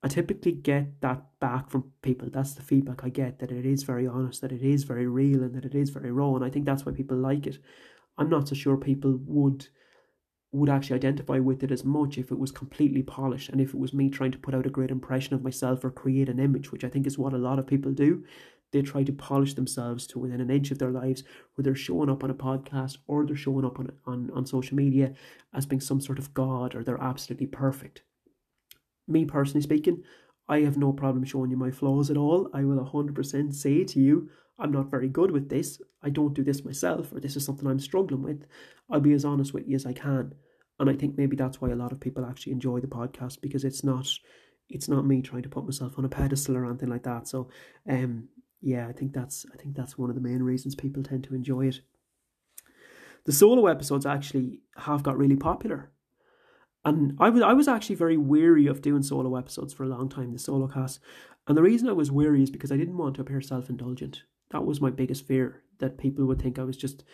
I 0.02 0.08
typically 0.08 0.52
get 0.52 1.00
that 1.00 1.24
back 1.38 1.70
from 1.70 1.92
people. 2.02 2.28
That's 2.30 2.54
the 2.54 2.62
feedback 2.62 3.04
I 3.04 3.08
get 3.08 3.38
that 3.38 3.52
it 3.52 3.64
is 3.64 3.84
very 3.84 4.06
honest, 4.06 4.40
that 4.40 4.50
it 4.50 4.62
is 4.62 4.82
very 4.82 5.06
real, 5.06 5.42
and 5.42 5.54
that 5.54 5.64
it 5.64 5.76
is 5.76 5.90
very 5.90 6.10
raw. 6.10 6.34
And 6.34 6.44
I 6.44 6.50
think 6.50 6.66
that's 6.66 6.84
why 6.84 6.92
people 6.92 7.16
like 7.16 7.46
it. 7.46 7.58
I'm 8.18 8.28
not 8.28 8.48
so 8.48 8.54
sure 8.54 8.76
people 8.76 9.18
would 9.26 9.68
would 10.54 10.68
actually 10.68 10.96
identify 10.96 11.38
with 11.38 11.62
it 11.62 11.70
as 11.70 11.82
much 11.82 12.18
if 12.18 12.30
it 12.30 12.38
was 12.38 12.52
completely 12.52 13.02
polished 13.02 13.48
and 13.48 13.58
if 13.58 13.70
it 13.70 13.80
was 13.80 13.94
me 13.94 14.10
trying 14.10 14.30
to 14.30 14.38
put 14.38 14.54
out 14.54 14.66
a 14.66 14.70
great 14.70 14.90
impression 14.90 15.32
of 15.32 15.42
myself 15.42 15.82
or 15.82 15.90
create 15.90 16.28
an 16.28 16.38
image, 16.38 16.70
which 16.70 16.84
I 16.84 16.90
think 16.90 17.06
is 17.06 17.16
what 17.16 17.32
a 17.32 17.38
lot 17.38 17.58
of 17.58 17.66
people 17.66 17.92
do. 17.92 18.22
They 18.70 18.82
try 18.82 19.02
to 19.02 19.12
polish 19.12 19.54
themselves 19.54 20.06
to 20.08 20.18
within 20.18 20.42
an 20.42 20.50
inch 20.50 20.70
of 20.70 20.78
their 20.78 20.90
lives 20.90 21.24
where 21.54 21.62
they're 21.62 21.74
showing 21.74 22.10
up 22.10 22.22
on 22.22 22.30
a 22.30 22.34
podcast 22.34 22.98
or 23.06 23.24
they're 23.24 23.34
showing 23.34 23.64
up 23.64 23.78
on, 23.78 23.92
on, 24.04 24.30
on 24.34 24.44
social 24.44 24.76
media 24.76 25.14
as 25.54 25.64
being 25.64 25.80
some 25.80 26.02
sort 26.02 26.18
of 26.18 26.34
god 26.34 26.74
or 26.74 26.84
they're 26.84 27.02
absolutely 27.02 27.46
perfect 27.46 28.02
me 29.06 29.24
personally 29.24 29.62
speaking, 29.62 30.02
I 30.48 30.60
have 30.60 30.76
no 30.76 30.92
problem 30.92 31.24
showing 31.24 31.50
you 31.50 31.56
my 31.56 31.70
flaws 31.70 32.10
at 32.10 32.16
all. 32.16 32.50
I 32.52 32.64
will 32.64 32.84
100% 32.84 33.54
say 33.54 33.84
to 33.84 34.00
you, 34.00 34.28
I'm 34.58 34.72
not 34.72 34.90
very 34.90 35.08
good 35.08 35.30
with 35.30 35.48
this. 35.48 35.80
I 36.02 36.10
don't 36.10 36.34
do 36.34 36.44
this 36.44 36.64
myself, 36.64 37.12
or 37.12 37.20
this 37.20 37.36
is 37.36 37.44
something 37.44 37.66
I'm 37.66 37.80
struggling 37.80 38.22
with. 38.22 38.44
I'll 38.90 39.00
be 39.00 39.12
as 39.12 39.24
honest 39.24 39.54
with 39.54 39.66
you 39.66 39.76
as 39.76 39.86
I 39.86 39.92
can. 39.92 40.34
And 40.78 40.90
I 40.90 40.94
think 40.94 41.16
maybe 41.16 41.36
that's 41.36 41.60
why 41.60 41.70
a 41.70 41.76
lot 41.76 41.92
of 41.92 42.00
people 42.00 42.24
actually 42.24 42.52
enjoy 42.52 42.80
the 42.80 42.86
podcast 42.86 43.40
because 43.40 43.64
it's 43.64 43.84
not 43.84 44.08
it's 44.68 44.88
not 44.88 45.06
me 45.06 45.20
trying 45.20 45.42
to 45.42 45.48
put 45.48 45.64
myself 45.64 45.98
on 45.98 46.04
a 46.04 46.08
pedestal 46.08 46.56
or 46.56 46.66
anything 46.66 46.88
like 46.88 47.02
that. 47.04 47.28
So 47.28 47.48
um 47.88 48.28
yeah, 48.60 48.88
I 48.88 48.92
think 48.92 49.12
that's 49.12 49.46
I 49.52 49.56
think 49.56 49.76
that's 49.76 49.98
one 49.98 50.10
of 50.10 50.16
the 50.16 50.22
main 50.22 50.42
reasons 50.42 50.74
people 50.74 51.02
tend 51.02 51.24
to 51.24 51.34
enjoy 51.34 51.68
it. 51.68 51.80
The 53.24 53.32
solo 53.32 53.66
episodes 53.66 54.06
actually 54.06 54.60
have 54.76 55.02
got 55.02 55.18
really 55.18 55.36
popular. 55.36 55.92
And 56.84 57.16
I 57.20 57.30
was 57.30 57.42
I 57.42 57.52
was 57.52 57.68
actually 57.68 57.96
very 57.96 58.16
weary 58.16 58.66
of 58.66 58.82
doing 58.82 59.02
solo 59.02 59.36
episodes 59.36 59.72
for 59.72 59.84
a 59.84 59.88
long 59.88 60.08
time, 60.08 60.32
the 60.32 60.38
solo 60.38 60.66
cast. 60.66 61.00
And 61.46 61.56
the 61.56 61.62
reason 61.62 61.88
I 61.88 61.92
was 61.92 62.10
weary 62.10 62.42
is 62.42 62.50
because 62.50 62.72
I 62.72 62.76
didn't 62.76 62.98
want 62.98 63.16
to 63.16 63.22
appear 63.22 63.40
self 63.40 63.70
indulgent. 63.70 64.22
That 64.50 64.64
was 64.64 64.80
my 64.80 64.90
biggest 64.90 65.26
fear, 65.26 65.62
that 65.78 65.98
people 65.98 66.24
would 66.26 66.42
think 66.42 66.58
I 66.58 66.64
was 66.64 66.76
just 66.76 67.04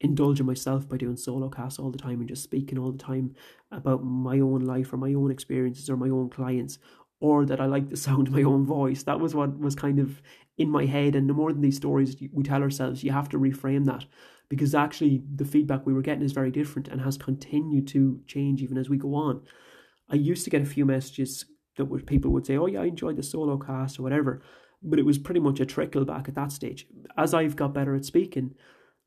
indulging 0.00 0.46
myself 0.46 0.88
by 0.88 0.96
doing 0.96 1.16
solo 1.16 1.48
casts 1.48 1.78
all 1.78 1.90
the 1.90 1.98
time 1.98 2.20
and 2.20 2.28
just 2.28 2.42
speaking 2.42 2.78
all 2.78 2.90
the 2.90 2.98
time 2.98 3.34
about 3.70 4.04
my 4.04 4.40
own 4.40 4.60
life 4.60 4.92
or 4.92 4.96
my 4.96 5.14
own 5.14 5.30
experiences 5.30 5.88
or 5.88 5.96
my 5.96 6.08
own 6.08 6.28
clients 6.28 6.78
or 7.20 7.46
that 7.46 7.60
I 7.60 7.66
like 7.66 7.88
the 7.88 7.96
sound 8.08 8.26
of 8.26 8.34
my 8.34 8.42
own 8.42 8.66
voice. 8.66 9.04
That 9.04 9.20
was 9.20 9.34
what 9.34 9.58
was 9.58 9.76
kind 9.76 9.98
of 10.00 10.20
in 10.58 10.68
my 10.68 10.84
head. 10.84 11.14
And 11.14 11.30
the 11.30 11.34
more 11.34 11.52
than 11.52 11.62
these 11.62 11.76
stories 11.76 12.16
we 12.32 12.42
tell 12.42 12.62
ourselves, 12.62 13.04
you 13.04 13.12
have 13.12 13.28
to 13.30 13.38
reframe 13.38 13.86
that 13.86 14.04
because 14.52 14.74
actually 14.74 15.22
the 15.34 15.46
feedback 15.46 15.86
we 15.86 15.94
were 15.94 16.02
getting 16.02 16.22
is 16.22 16.32
very 16.32 16.50
different 16.50 16.86
and 16.86 17.00
has 17.00 17.16
continued 17.16 17.88
to 17.88 18.20
change 18.26 18.60
even 18.60 18.76
as 18.76 18.90
we 18.90 18.98
go 18.98 19.14
on. 19.14 19.40
I 20.10 20.16
used 20.16 20.44
to 20.44 20.50
get 20.50 20.60
a 20.60 20.66
few 20.66 20.84
messages 20.84 21.46
that 21.78 21.86
were 21.86 22.00
people 22.00 22.30
would 22.32 22.44
say, 22.44 22.58
"Oh 22.58 22.66
yeah, 22.66 22.82
I 22.82 22.84
enjoyed 22.84 23.16
the 23.16 23.22
solo 23.22 23.56
cast 23.56 23.98
or 23.98 24.02
whatever," 24.02 24.42
but 24.82 24.98
it 24.98 25.06
was 25.06 25.16
pretty 25.16 25.40
much 25.40 25.58
a 25.58 25.64
trickle 25.64 26.04
back 26.04 26.28
at 26.28 26.34
that 26.34 26.52
stage. 26.52 26.86
As 27.16 27.32
I've 27.32 27.56
got 27.56 27.72
better 27.72 27.94
at 27.94 28.04
speaking, 28.04 28.54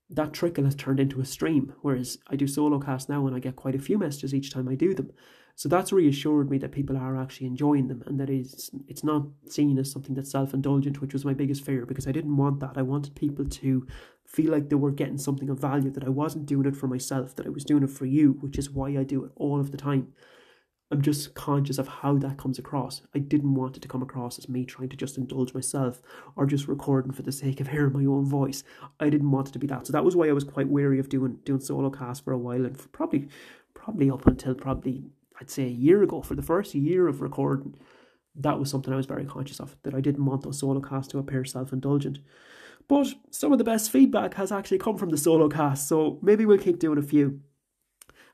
that 0.10 0.34
trickle 0.34 0.66
has 0.66 0.76
turned 0.76 1.00
into 1.00 1.22
a 1.22 1.26
stream. 1.26 1.74
Whereas 1.82 2.18
I 2.28 2.36
do 2.36 2.48
solo 2.48 2.80
casts 2.80 3.10
now 3.10 3.26
and 3.28 3.36
I 3.36 3.40
get 3.40 3.56
quite 3.56 3.76
a 3.76 3.80
few 3.80 3.98
messages 3.98 4.34
each 4.34 4.52
time 4.52 4.68
I 4.68 4.76
do 4.76 4.94
them. 4.94 5.12
So 5.58 5.70
that's 5.70 5.94
reassured 5.94 6.50
me 6.50 6.58
that 6.58 6.74
people 6.74 6.98
are 6.98 7.18
actually 7.18 7.48
enjoying 7.48 7.88
them 7.88 8.04
and 8.06 8.20
that 8.20 8.30
it's 8.30 8.70
it's 8.90 9.06
not 9.06 9.26
seen 9.48 9.80
as 9.80 9.90
something 9.90 10.14
that's 10.14 10.32
self 10.32 10.54
indulgent, 10.54 11.00
which 11.00 11.14
was 11.14 11.24
my 11.24 11.34
biggest 11.34 11.64
fear 11.64 11.86
because 11.86 12.08
I 12.08 12.12
didn't 12.12 12.36
want 12.36 12.60
that. 12.60 12.74
I 12.76 12.82
wanted 12.82 13.16
people 13.16 13.46
to 13.46 13.88
feel 14.26 14.52
like 14.52 14.70
they 14.70 14.76
were 14.76 14.92
getting 14.92 15.18
something 15.18 15.50
of 15.50 15.60
value, 15.60 15.90
that 15.92 16.04
I 16.04 16.10
wasn't 16.10 16.46
doing 16.46 16.66
it 16.68 16.76
for 16.76 16.88
myself, 16.88 17.36
that 17.36 17.46
I 17.46 17.50
was 17.50 17.64
doing 17.64 17.84
it 17.84 17.90
for 17.90 18.06
you, 18.06 18.34
which 18.42 18.58
is 18.58 18.70
why 18.70 18.90
I 18.90 19.04
do 19.04 19.24
it 19.24 19.32
all 19.36 19.60
of 19.60 19.72
the 19.72 19.78
time. 19.78 20.14
I'm 20.92 21.02
just 21.02 21.34
conscious 21.34 21.80
of 21.80 21.88
how 21.88 22.18
that 22.20 22.38
comes 22.38 22.60
across. 22.60 23.02
I 23.16 23.20
didn't 23.20 23.56
want 23.56 23.76
it 23.76 23.82
to 23.82 23.88
come 23.88 24.04
across 24.04 24.38
as 24.38 24.48
me 24.48 24.66
trying 24.66 24.90
to 24.90 24.96
just 24.96 25.18
indulge 25.18 25.54
myself 25.54 26.00
or 26.36 26.46
just 26.46 26.68
recording 26.68 27.12
for 27.12 27.24
the 27.24 27.32
sake 27.32 27.60
of 27.60 27.70
hearing 27.70 27.94
my 27.94 28.06
own 28.06 28.26
voice. 28.26 28.64
I 29.00 29.10
didn't 29.10 29.32
want 29.32 29.50
it 29.50 29.52
to 29.54 29.60
be 29.60 29.68
that. 29.68 29.88
So 29.88 29.94
that 29.94 30.06
was 30.06 30.16
why 30.16 30.30
I 30.30 30.34
was 30.34 30.44
quite 30.44 30.70
wary 30.70 31.00
of 31.00 31.10
doing 31.10 31.40
doing 31.44 31.60
solo 31.60 31.90
cast 31.90 32.24
for 32.24 32.34
a 32.34 32.38
while 32.38 32.66
and 32.66 32.78
probably 32.92 33.30
probably 33.74 34.12
up 34.12 34.28
until 34.28 34.54
probably 34.54 35.06
I'd 35.42 35.50
say 35.50 35.64
a 35.64 35.70
year 35.70 36.04
ago 36.04 36.22
for 36.22 36.36
the 36.36 36.44
first 36.44 36.76
year 36.76 37.08
of 37.08 37.22
recording. 37.22 37.76
That 38.36 38.60
was 38.60 38.70
something 38.70 38.94
I 38.94 38.98
was 38.98 39.06
very 39.06 39.26
conscious 39.26 39.60
of, 39.60 39.76
that 39.84 39.96
I 39.96 40.02
didn't 40.02 40.26
want 40.26 40.44
those 40.44 40.60
solo 40.60 40.82
casts 40.82 41.12
to 41.14 41.20
appear 41.20 41.46
self 41.46 41.74
indulgent. 41.74 42.20
But 42.88 43.08
some 43.32 43.52
of 43.52 43.58
the 43.58 43.64
best 43.64 43.90
feedback 43.92 44.36
has 44.36 44.52
actually 44.52 44.78
come 44.78 44.98
from 44.98 45.10
the 45.10 45.18
solo 45.18 45.50
cast, 45.50 45.88
so 45.88 46.20
maybe 46.22 46.46
we'll 46.46 46.60
keep 46.60 46.78
doing 46.78 47.00
a 47.00 47.02
few. 47.02 47.42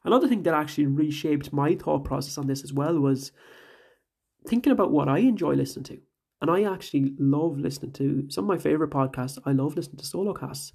Another 0.03 0.27
thing 0.27 0.43
that 0.43 0.53
actually 0.53 0.87
reshaped 0.87 1.53
my 1.53 1.75
thought 1.75 2.03
process 2.03 2.37
on 2.37 2.47
this 2.47 2.63
as 2.63 2.73
well 2.73 2.99
was 2.99 3.31
thinking 4.47 4.71
about 4.71 4.91
what 4.91 5.07
I 5.07 5.19
enjoy 5.19 5.53
listening 5.53 5.83
to. 5.85 5.99
And 6.41 6.49
I 6.49 6.63
actually 6.63 7.13
love 7.19 7.59
listening 7.59 7.91
to 7.93 8.25
some 8.29 8.45
of 8.45 8.47
my 8.47 8.57
favorite 8.57 8.89
podcasts. 8.89 9.37
I 9.45 9.51
love 9.51 9.75
listening 9.75 9.97
to 9.97 10.05
solo 10.05 10.33
casts. 10.33 10.73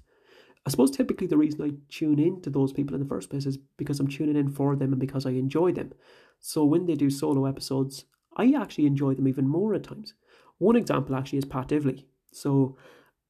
I 0.65 0.69
suppose 0.69 0.91
typically 0.91 1.27
the 1.27 1.37
reason 1.37 1.61
I 1.61 1.71
tune 1.89 2.19
in 2.19 2.41
to 2.41 2.49
those 2.49 2.71
people 2.71 2.95
in 2.95 3.01
the 3.01 3.07
first 3.07 3.29
place 3.29 3.45
is 3.45 3.57
because 3.77 3.99
I'm 3.99 4.07
tuning 4.07 4.37
in 4.37 4.49
for 4.49 4.75
them 4.75 4.93
and 4.93 4.99
because 4.99 5.25
I 5.25 5.31
enjoy 5.31 5.73
them. 5.73 5.93
So 6.39 6.63
when 6.63 6.85
they 6.85 6.95
do 6.95 7.09
solo 7.09 7.45
episodes, 7.45 8.05
I 8.37 8.53
actually 8.53 8.85
enjoy 8.85 9.15
them 9.15 9.27
even 9.27 9.47
more 9.47 9.73
at 9.73 9.83
times. 9.83 10.13
One 10.57 10.75
example 10.75 11.15
actually 11.15 11.39
is 11.39 11.45
Pat 11.45 11.67
Divilly. 11.67 12.05
So 12.31 12.77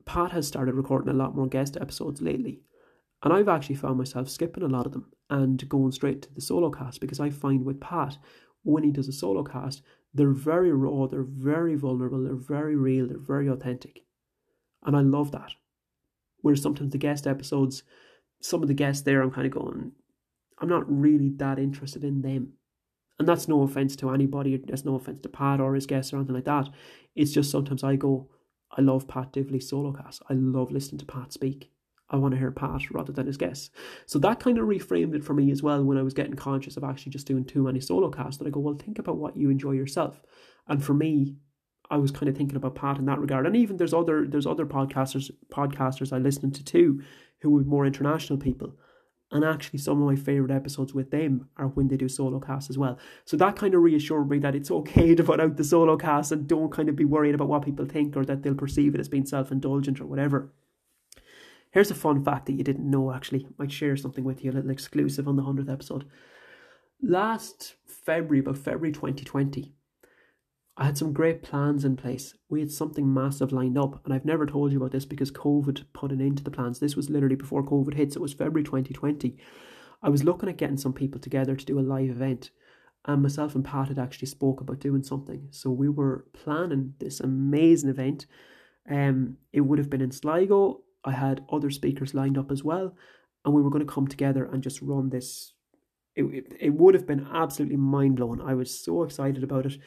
Pat 0.06 0.32
has 0.32 0.48
started 0.48 0.76
recording 0.76 1.10
a 1.10 1.18
lot 1.18 1.36
more 1.36 1.48
guest 1.48 1.78
episodes 1.80 2.22
lately. 2.22 2.62
And 3.24 3.34
I've 3.34 3.50
actually 3.50 3.76
found 3.76 3.98
myself 3.98 4.30
skipping 4.30 4.64
a 4.64 4.68
lot 4.68 4.86
of 4.86 4.91
them 4.91 5.12
and 5.30 5.67
going 5.67 5.91
straight 5.91 6.21
to 6.21 6.34
the 6.34 6.41
solo 6.41 6.69
cast 6.69 7.01
because 7.01 7.19
I 7.19 7.30
find 7.30 7.65
with 7.65 7.80
Pat, 7.80 8.17
when 8.63 8.84
he 8.84 8.91
does 8.91 9.07
a 9.07 9.13
solo 9.13 9.43
cast, 9.43 9.82
they're 10.13 10.32
very 10.32 10.71
raw, 10.71 11.07
they're 11.07 11.23
very 11.23 11.75
vulnerable, 11.75 12.23
they're 12.23 12.36
very 12.36 12.75
real, 12.75 13.07
they're 13.07 13.17
very 13.17 13.47
authentic. 13.47 14.03
And 14.86 14.95
I 14.95 15.01
love 15.01 15.32
that. 15.32 15.51
Whereas 16.41 16.61
sometimes 16.61 16.91
the 16.91 16.97
guest 16.97 17.28
episodes, 17.28 17.84
some 18.41 18.61
of 18.61 18.67
the 18.67 18.73
guests 18.73 19.03
there, 19.03 19.21
I'm 19.21 19.32
kind 19.32 19.47
of 19.47 19.53
going, 19.53 19.91
I'm 20.59 20.69
not 20.69 20.86
really 20.88 21.30
that 21.38 21.59
interested 21.59 22.03
in 22.03 22.21
them. 22.21 22.53
And 23.19 23.28
that's 23.28 23.47
no 23.47 23.63
offense 23.63 23.95
to 23.97 24.11
anybody, 24.11 24.57
that's 24.57 24.86
no 24.86 24.95
offense 24.95 25.19
to 25.21 25.30
Pat 25.30 25.59
or 25.59 25.75
his 25.75 25.88
guests 25.88 26.13
or 26.13 26.17
anything 26.17 26.36
like 26.36 26.45
that. 26.45 26.69
It's 27.15 27.32
just 27.32 27.51
sometimes 27.51 27.84
I 27.84 27.95
go, 27.95 28.30
I 28.71 28.82
love 28.82 29.07
Pat 29.07 29.34
Divilly's 29.34 29.69
solo 29.69 29.91
cast. 29.91 30.21
I 30.30 30.34
love 30.34 30.71
listening 30.71 30.99
to 30.99 31.05
Pat 31.05 31.34
speak. 31.34 31.71
I 32.10 32.16
want 32.16 32.34
to 32.34 32.38
hear 32.38 32.51
Pat 32.51 32.89
rather 32.91 33.12
than 33.12 33.28
his 33.28 33.38
guests. 33.38 33.70
So 34.05 34.18
that 34.20 34.39
kind 34.39 34.58
of 34.58 34.66
reframed 34.66 35.16
it 35.16 35.24
for 35.24 35.34
me 35.34 35.51
as 35.51 35.62
well 35.62 35.84
when 35.84 35.97
I 35.97 36.03
was 36.03 36.14
getting 36.14 36.36
conscious 36.36 36.78
of 36.78 36.84
actually 36.84 37.12
just 37.12 37.28
doing 37.28 37.43
too 37.43 37.64
many 37.64 37.82
solo 37.82 38.10
casts. 38.10 38.38
That 38.38 38.47
I 38.47 38.51
go, 38.51 38.62
well, 38.62 38.76
think 38.76 38.99
about 38.99 39.18
what 39.18 39.36
you 39.36 39.49
enjoy 39.49 39.72
yourself. 39.72 40.22
And 40.68 40.84
for 40.84 40.93
me, 40.93 41.36
I 41.89 41.97
was 41.97 42.12
kind 42.12 42.30
of 42.30 42.38
thinking 42.38 42.55
about 42.55 42.76
Pat 42.76 42.97
in 42.97 43.05
that 43.05 43.20
regard. 43.20 43.45
And 43.45 43.55
even 43.55 43.78
there's 43.78 43.93
other 43.93 44.26
there's 44.28 44.47
other 44.47 44.66
podcasters 44.66 45.32
podcasters 45.49 46.14
I 46.14 46.18
listen 46.18 46.51
to 46.51 46.64
too, 46.64 47.01
who 47.41 47.58
are 47.58 47.64
more 47.64 47.86
international 47.86 48.39
people. 48.39 48.74
And 49.30 49.43
actually, 49.43 49.80
some 49.80 50.01
of 50.01 50.08
my 50.08 50.16
favorite 50.16 50.51
episodes 50.51 50.93
with 50.93 51.12
them 51.12 51.49
are 51.58 51.68
when 51.68 51.89
they 51.89 51.97
do 51.97 52.08
solo 52.08 52.39
casts 52.39 52.70
as 52.70 52.78
well. 52.78 52.97
So 53.26 53.36
that 53.36 53.58
kind 53.58 53.74
of 53.76 53.82
reassured 53.82 54.30
me 54.30 54.39
that 54.39 54.55
it's 54.55 54.72
okay 54.72 55.16
to 55.16 55.24
put 55.24 55.41
out 55.41 55.58
the 55.58 55.66
solo 55.66 55.97
cast 55.97 56.32
and 56.32 56.47
don't 56.47 56.72
kind 56.72 56.88
of 56.88 56.95
be 56.95 57.03
worried 57.03 57.36
about 57.36 57.49
what 57.49 57.66
people 57.66 57.86
think 57.86 58.16
or 58.16 58.24
that 58.26 58.43
they'll 58.43 58.55
perceive 58.55 58.95
it 58.95 59.01
as 59.01 59.10
being 59.10 59.26
self 59.26 59.51
indulgent 59.51 59.99
or 59.99 60.05
whatever. 60.05 60.53
Here's 61.78 61.91
a 61.91 61.93
fun 61.93 62.23
fact 62.23 62.47
that 62.47 62.53
you 62.53 62.63
didn't 62.63 62.89
know 62.89 63.13
actually. 63.13 63.45
Might 63.59 63.71
share 63.71 63.95
something 63.95 64.23
with 64.23 64.43
you, 64.43 64.49
a 64.49 64.53
little 64.53 64.71
exclusive 64.71 65.28
on 65.28 65.36
the 65.36 65.43
100th 65.43 65.71
episode. 65.71 66.05
Last 67.03 67.75
February, 67.86 68.39
about 68.39 68.57
February 68.57 68.91
2020, 68.91 69.75
I 70.75 70.86
had 70.86 70.97
some 70.97 71.13
great 71.13 71.43
plans 71.43 71.86
in 71.86 71.95
place. 71.95 72.34
We 72.49 72.61
had 72.61 72.71
something 72.71 73.13
massive 73.13 73.51
lined 73.51 73.78
up, 73.78 74.03
and 74.03 74.11
I've 74.11 74.25
never 74.25 74.47
told 74.47 74.71
you 74.71 74.80
about 74.80 74.91
this 74.91 75.05
because 75.05 75.30
COVID 75.30 75.86
put 75.93 76.11
an 76.11 76.19
end 76.19 76.39
to 76.39 76.43
the 76.43 76.49
plans. 76.49 76.80
This 76.80 76.95
was 76.95 77.11
literally 77.11 77.36
before 77.36 77.63
COVID 77.63 77.93
hit, 77.93 78.13
so 78.13 78.21
it 78.21 78.23
was 78.23 78.34
February 78.34 78.63
2020. 78.63 79.38
I 80.01 80.09
was 80.09 80.23
looking 80.23 80.49
at 80.49 80.57
getting 80.57 80.78
some 80.78 80.93
people 80.93 81.21
together 81.21 81.55
to 81.55 81.65
do 81.65 81.78
a 81.78 81.82
live 81.82 82.09
event, 82.09 82.49
and 83.05 83.21
myself 83.21 83.53
and 83.53 83.63
Pat 83.63 83.89
had 83.89 83.99
actually 83.99 84.30
spoke 84.30 84.61
about 84.61 84.80
doing 84.80 85.03
something. 85.03 85.49
So 85.51 85.69
we 85.69 85.89
were 85.89 86.25
planning 86.34 86.95
this 86.97 87.19
amazing 87.19 87.91
event. 87.91 88.25
Um, 88.89 89.38
it 89.53 89.61
would 89.61 89.78
have 89.78 89.91
been 89.91 90.01
in 90.01 90.11
Sligo. 90.11 90.82
I 91.08 91.12
had 91.12 91.45
other 91.51 91.72
speakers 91.72 92.14
lined 92.14 92.38
up 92.38 92.51
as 92.51 92.64
well, 92.64 92.95
and 93.43 93.53
we 93.53 93.62
were 93.62 93.70
going 93.70 93.86
to 93.86 93.93
come 93.93 94.08
together 94.08 94.45
and 94.45 94.62
just 94.62 94.82
run 94.82 95.10
this. 95.10 95.53
It, 96.16 96.24
it, 96.24 96.53
it 96.60 96.74
would 96.74 96.95
have 96.95 97.08
been 97.08 97.28
absolutely 97.34 97.78
mind 97.78 98.18
blowing. 98.18 98.41
I 98.41 98.53
was 98.53 98.78
so 98.84 99.03
excited 99.03 99.43
about 99.43 99.66
it. 99.66 99.78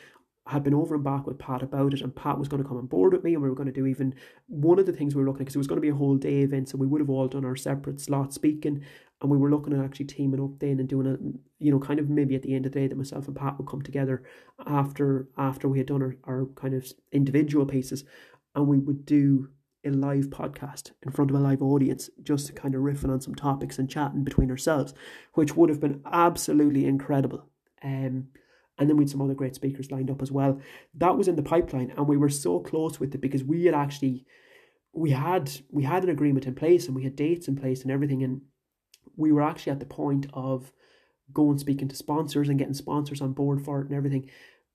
I 0.47 0.53
had 0.53 0.65
been 0.65 0.75
over 0.75 0.95
and 0.95 1.05
back 1.05 1.27
with 1.27 1.39
Pat 1.39 1.63
about 1.63 1.93
it, 1.93 2.01
and 2.01 2.17
Pat 2.17 2.39
was 2.39 2.49
going 2.49 2.63
to 2.63 2.69
come 2.69 2.79
on 2.79 2.87
board 2.87 3.13
with 3.13 3.23
me, 3.23 3.35
and 3.35 3.43
we 3.43 3.49
were 3.49 3.55
going 3.55 3.73
to 3.73 3.81
do 3.81 3.87
even 3.87 4.15
one 4.47 4.79
of 4.79 4.87
the 4.87 4.93
things 4.93 5.15
we 5.15 5.21
were 5.21 5.29
looking 5.29 5.43
at 5.43 5.47
because 5.47 5.57
it 5.57 5.59
was 5.59 5.67
going 5.67 5.77
to 5.77 5.83
be 5.83 5.91
a 5.91 5.95
whole 5.95 6.17
day 6.17 6.39
event, 6.41 6.69
so 6.69 6.79
we 6.79 6.87
would 6.87 7.01
have 7.01 7.11
all 7.11 7.29
done 7.29 7.45
our 7.45 7.57
separate 7.57 8.01
slots 8.01 8.35
speaking, 8.37 8.83
and 9.21 9.31
we 9.31 9.37
were 9.37 9.51
looking 9.51 9.75
at 9.75 9.85
actually 9.85 10.07
teaming 10.07 10.43
up 10.43 10.59
then 10.59 10.81
and 10.81 10.89
doing 10.89 11.07
a, 11.07 11.19
you 11.63 11.71
know, 11.71 11.79
kind 11.79 12.01
of 12.01 12.09
maybe 12.09 12.35
at 12.35 12.43
the 12.43 12.55
end 12.55 12.65
of 12.65 12.73
the 12.73 12.81
day 12.81 12.89
that 12.89 12.97
myself 12.97 13.27
and 13.27 13.37
Pat 13.37 13.59
would 13.59 13.69
come 13.69 13.83
together 13.83 14.23
after 14.67 15.29
after 15.37 15.69
we 15.69 15.79
had 15.79 15.89
done 15.89 16.03
our, 16.03 16.17
our 16.25 16.47
kind 16.57 16.75
of 16.75 16.91
individual 17.13 17.67
pieces, 17.67 18.05
and 18.55 18.67
we 18.67 18.79
would 18.79 19.05
do 19.05 19.51
a 19.85 19.91
live 19.91 20.27
podcast 20.27 20.93
in 21.03 21.13
front 21.13 21.31
of 21.31 21.37
a 21.37 21.41
live 21.41 21.63
audience, 21.63 22.11
just 22.23 22.55
kind 22.55 22.75
of 22.75 22.83
riffing 22.83 23.11
on 23.11 23.21
some 23.21 23.35
topics 23.35 23.79
and 23.79 23.91
chatting 23.91 24.25
between 24.25 24.51
ourselves, 24.51 24.95
which 25.35 25.57
would 25.57 25.71
have 25.71 25.81
been 25.81 26.03
absolutely 26.11 26.85
incredible. 26.87 27.47
Um, 27.83 28.29
and 28.79 28.89
then 28.89 28.97
we 28.97 29.05
had 29.05 29.11
some 29.11 29.23
other 29.23 29.35
great 29.35 29.55
speakers 29.55 29.91
lined 29.91 30.11
up 30.11 30.23
as 30.23 30.33
well. 30.33 30.61
That 30.95 31.17
was 31.17 31.29
in 31.29 31.37
the 31.37 31.43
pipeline, 31.43 31.93
and 31.97 32.09
we 32.09 32.17
were 32.17 32.29
so 32.31 32.61
close 32.61 32.99
with 32.99 33.15
it 33.15 33.21
because 33.21 33.45
we 33.45 33.65
had 33.67 33.75
actually 33.75 34.27
we 34.93 35.11
had 35.11 35.51
we 35.71 35.85
had 35.85 36.03
an 36.03 36.11
agreement 36.11 36.47
in 36.47 36.55
place 36.55 36.87
and 36.87 36.97
we 36.97 37.05
had 37.05 37.15
dates 37.15 37.47
in 37.47 37.57
place 37.57 37.83
and 37.83 37.91
everything, 37.91 38.23
and 38.23 38.43
we 39.17 39.33
were 39.33 39.43
actually 39.43 39.73
at 39.73 39.81
the 39.81 39.87
point 39.87 40.27
of 40.33 40.73
going 41.33 41.59
speaking 41.59 41.89
to 41.89 41.97
sponsors 41.97 42.49
and 42.49 42.59
getting 42.59 42.75
sponsors 42.75 43.21
on 43.21 43.33
board 43.33 43.65
for 43.65 43.81
it 43.81 43.87
and 43.87 43.95
everything 43.95 44.29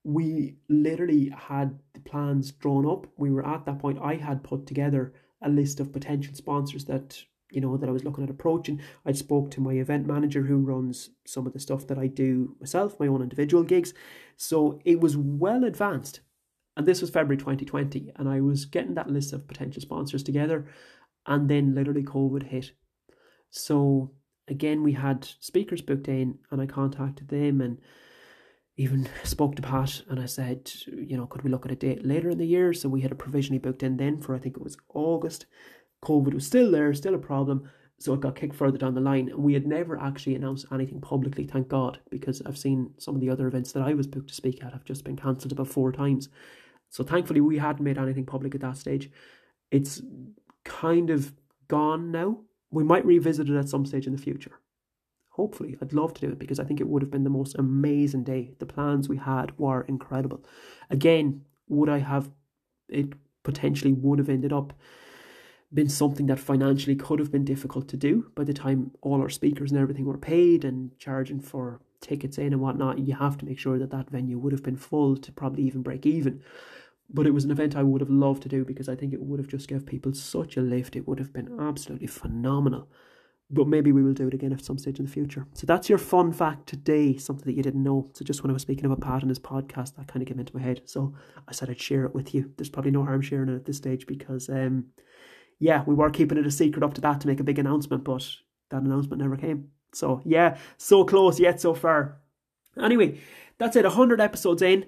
we 0.06 0.56
literally 0.70 1.34
had 1.36 1.80
the 1.95 1.99
plans 1.99 2.51
drawn 2.51 2.86
up. 2.86 3.08
We 3.18 3.32
were 3.32 3.45
at 3.45 3.66
that 3.66 3.80
point. 3.80 3.97
I 3.99 4.16
had 4.16 4.43
put 4.43 4.68
together 4.68 5.14
a 5.41 5.49
list 5.49 5.80
of 5.80 5.91
potential 5.91 6.36
sponsors 6.36 6.86
that 6.86 7.24
you 7.51 7.60
know 7.60 7.76
that 7.76 7.89
I 7.89 7.91
was 7.91 8.03
looking 8.03 8.24
at 8.24 8.30
approaching. 8.30 8.80
I 9.03 9.14
spoke 9.14 9.49
to 9.51 9.62
my 9.62 9.74
event 9.74 10.06
manager 10.06 10.43
who 10.43 10.58
runs 10.58 11.10
some 11.26 11.47
of 11.47 11.53
the 11.53 11.60
stuff 11.60 11.88
that 11.88 11.97
I 11.97 12.06
do 12.06 12.56
myself, 12.60 12.99
my 12.99 13.08
own 13.08 13.24
individual 13.24 13.64
gigs. 13.64 13.95
So 14.38 14.80
it 14.86 14.99
was 14.99 15.18
well 15.18 15.64
advanced. 15.64 16.20
And 16.78 16.86
this 16.86 17.01
was 17.01 17.10
February 17.10 17.38
2020, 17.38 18.12
and 18.16 18.30
I 18.30 18.41
was 18.41 18.66
getting 18.66 18.93
that 18.95 19.10
list 19.10 19.34
of 19.34 19.47
potential 19.47 19.82
sponsors 19.82 20.22
together, 20.22 20.68
and 21.26 21.49
then 21.49 21.74
literally 21.74 22.03
COVID 22.03 22.43
hit. 22.43 22.74
So 23.49 24.12
again, 24.47 24.84
we 24.84 24.91
had 24.93 25.28
speakers 25.39 25.82
booked 25.82 26.10
in, 26.10 26.38
and 26.51 26.62
I 26.62 26.68
contacted 26.68 27.30
them 27.30 27.62
and 27.62 27.80
even 28.78 29.07
spoke 29.23 29.55
to 29.55 29.61
Pat 29.61 30.01
and 30.09 30.19
I 30.19 30.26
said, 30.26 30.71
you 30.88 31.15
know, 31.15 31.26
could 31.26 31.43
we 31.43 31.49
look 31.49 31.65
at 31.65 31.71
a 31.71 31.76
date 31.76 32.05
later 32.05 32.30
in 32.30 32.38
the 32.38 32.45
year? 32.45 32.73
So 32.73 32.89
we 32.89 33.01
had 33.01 33.11
a 33.11 33.15
provisionally 33.15 33.59
booked 33.59 33.84
in 33.84 33.97
then 33.97 34.19
for 34.19 34.36
I 34.36 34.39
think 34.39 34.57
it 34.57 34.63
was 34.63 34.78
August. 34.93 35.45
COVID 36.03 36.34
was 36.34 36.45
still 36.45 36.71
there, 36.71 36.93
still 36.93 37.15
a 37.15 37.19
problem. 37.19 37.69
So 37.99 38.13
it 38.13 38.19
got 38.19 38.36
kicked 38.36 38.55
further 38.55 38.78
down 38.78 38.93
the 38.93 39.01
line. 39.01 39.30
And 39.30 39.39
we 39.39 39.53
had 39.53 39.65
never 39.65 39.97
actually 39.97 40.36
announced 40.36 40.65
anything 40.71 40.99
publicly, 40.99 41.45
thank 41.45 41.69
God, 41.69 41.99
because 42.09 42.41
I've 42.45 42.57
seen 42.57 42.91
some 42.97 43.15
of 43.15 43.21
the 43.21 43.30
other 43.30 43.47
events 43.47 43.71
that 43.71 43.84
I 43.84 43.93
was 43.93 44.07
booked 44.07 44.28
to 44.28 44.36
speak 44.36 44.61
at 44.63 44.73
have 44.73 44.84
just 44.84 45.05
been 45.05 45.15
cancelled 45.15 45.53
about 45.53 45.69
four 45.69 45.93
times. 45.93 46.28
So 46.89 47.03
thankfully 47.03 47.39
we 47.39 47.57
hadn't 47.57 47.84
made 47.84 47.97
anything 47.97 48.26
public 48.26 48.53
at 48.55 48.61
that 48.61 48.78
stage. 48.78 49.09
It's 49.71 50.01
kind 50.65 51.09
of 51.09 51.34
gone 51.69 52.11
now. 52.11 52.39
We 52.71 52.84
might 52.84 53.05
revisit 53.05 53.49
it 53.49 53.57
at 53.57 53.69
some 53.69 53.86
stage 53.86 54.05
in 54.05 54.15
the 54.15 54.21
future 54.21 54.59
hopefully 55.40 55.78
i'd 55.82 55.94
love 55.94 56.14
to 56.14 56.22
do 56.22 56.32
it 56.32 56.40
because 56.40 56.60
i 56.60 56.64
think 56.64 56.80
it 56.80 56.88
would 56.88 57.02
have 57.02 57.12
been 57.12 57.24
the 57.24 57.30
most 57.30 57.56
amazing 57.58 58.24
day. 58.24 58.54
The 58.60 58.66
plans 58.66 59.08
we 59.08 59.18
had 59.18 59.58
were 59.58 59.82
incredible. 59.82 60.44
Again 60.90 61.42
would 61.68 61.90
i 61.90 62.00
have 62.00 62.30
it 62.90 63.14
potentially 63.44 63.94
would 63.94 64.20
have 64.20 64.30
ended 64.30 64.54
up 64.54 64.74
been 65.74 65.90
something 65.90 66.28
that 66.28 66.40
financially 66.40 66.96
could 66.96 67.20
have 67.20 67.32
been 67.32 67.44
difficult 67.44 67.88
to 67.90 67.98
do 67.98 68.32
by 68.36 68.44
the 68.44 68.54
time 68.54 68.92
all 69.02 69.22
our 69.22 69.30
speakers 69.30 69.72
and 69.72 69.80
everything 69.80 70.06
were 70.06 70.18
paid 70.18 70.64
and 70.64 70.98
charging 70.98 71.40
for 71.40 71.82
tickets 72.02 72.38
in 72.38 72.54
and 72.54 72.62
whatnot. 72.62 73.00
You 73.00 73.16
have 73.16 73.38
to 73.40 73.46
make 73.46 73.60
sure 73.60 73.78
that 73.80 73.92
that 73.92 74.10
venue 74.10 74.38
would 74.38 74.54
have 74.54 74.64
been 74.64 74.78
full 74.78 75.18
to 75.18 75.32
probably 75.32 75.64
even 75.64 75.82
break 75.82 76.06
even. 76.06 76.42
But 77.10 77.28
it 77.28 77.34
was 77.34 77.46
an 77.46 77.52
event 77.52 77.76
I 77.76 77.84
would 77.84 78.02
have 78.02 78.10
loved 78.10 78.44
to 78.44 78.50
do 78.50 78.64
because 78.64 78.90
I 78.90 78.96
think 78.96 79.14
it 79.14 79.22
would 79.22 79.40
have 79.40 79.48
just 79.48 79.68
gave 79.68 79.86
people 79.86 80.14
such 80.14 80.58
a 80.58 80.62
lift. 80.62 80.96
It 80.96 81.08
would 81.08 81.20
have 81.20 81.34
been 81.34 81.60
absolutely 81.60 82.08
phenomenal 82.08 82.90
but 83.50 83.68
maybe 83.68 83.91
we 83.91 84.02
will 84.04 84.14
do 84.14 84.28
it 84.28 84.34
again 84.34 84.52
at 84.52 84.64
some 84.64 84.78
stage 84.78 85.00
in 85.00 85.06
the 85.06 85.12
future. 85.12 85.46
So 85.54 85.68
that's 85.68 85.88
your 85.88 86.00
fun 86.00 86.34
fact 86.34 86.68
today, 86.68 87.16
something 87.18 87.46
that 87.46 87.56
you 87.56 87.64
didn't 87.64 87.84
know. 87.84 88.10
So 88.14 88.26
just 88.26 88.41
when 88.41 88.50
I 88.50 88.54
was 88.54 88.64
speaking 88.64 88.86
about 88.86 89.02
Pat 89.02 89.22
and 89.22 89.30
his 89.30 89.39
podcast, 89.39 89.96
that 89.96 90.08
kind 90.08 90.22
of 90.22 90.28
came 90.28 90.39
into 90.39 90.56
my 90.56 90.64
head. 90.64 90.82
So 90.86 91.14
I 91.48 91.52
said 91.52 91.70
I'd 91.70 91.80
share 91.80 92.06
it 92.06 92.16
with 92.16 92.34
you. 92.34 92.52
There's 92.58 92.70
probably 92.70 92.91
no 92.91 93.04
harm 93.04 93.22
sharing 93.22 93.50
it 93.50 93.56
at 93.56 93.66
this 93.66 93.78
stage 93.78 94.08
because, 94.08 94.50
um, 94.50 94.86
yeah, 95.60 95.84
we 95.86 95.93
were 95.93 96.10
keeping 96.10 96.38
it 96.38 96.48
a 96.48 96.52
secret 96.52 96.84
up 96.84 96.96
to 96.96 97.02
that 97.02 97.22
to 97.22 97.28
make 97.28 97.39
a 97.39 97.43
big 97.43 97.60
announcement, 97.60 98.04
but 98.04 98.28
that 98.72 98.82
announcement 98.82 99.22
never 99.22 99.38
came. 99.38 99.70
So 99.93 100.22
yeah, 100.26 100.58
so 100.78 101.06
close 101.06 101.39
yet 101.39 101.62
so 101.62 101.74
far. 101.74 102.18
Anyway, 102.82 103.20
that's 103.58 103.76
it. 103.76 103.86
100 103.86 104.20
episodes 104.20 104.62
in. 104.62 104.86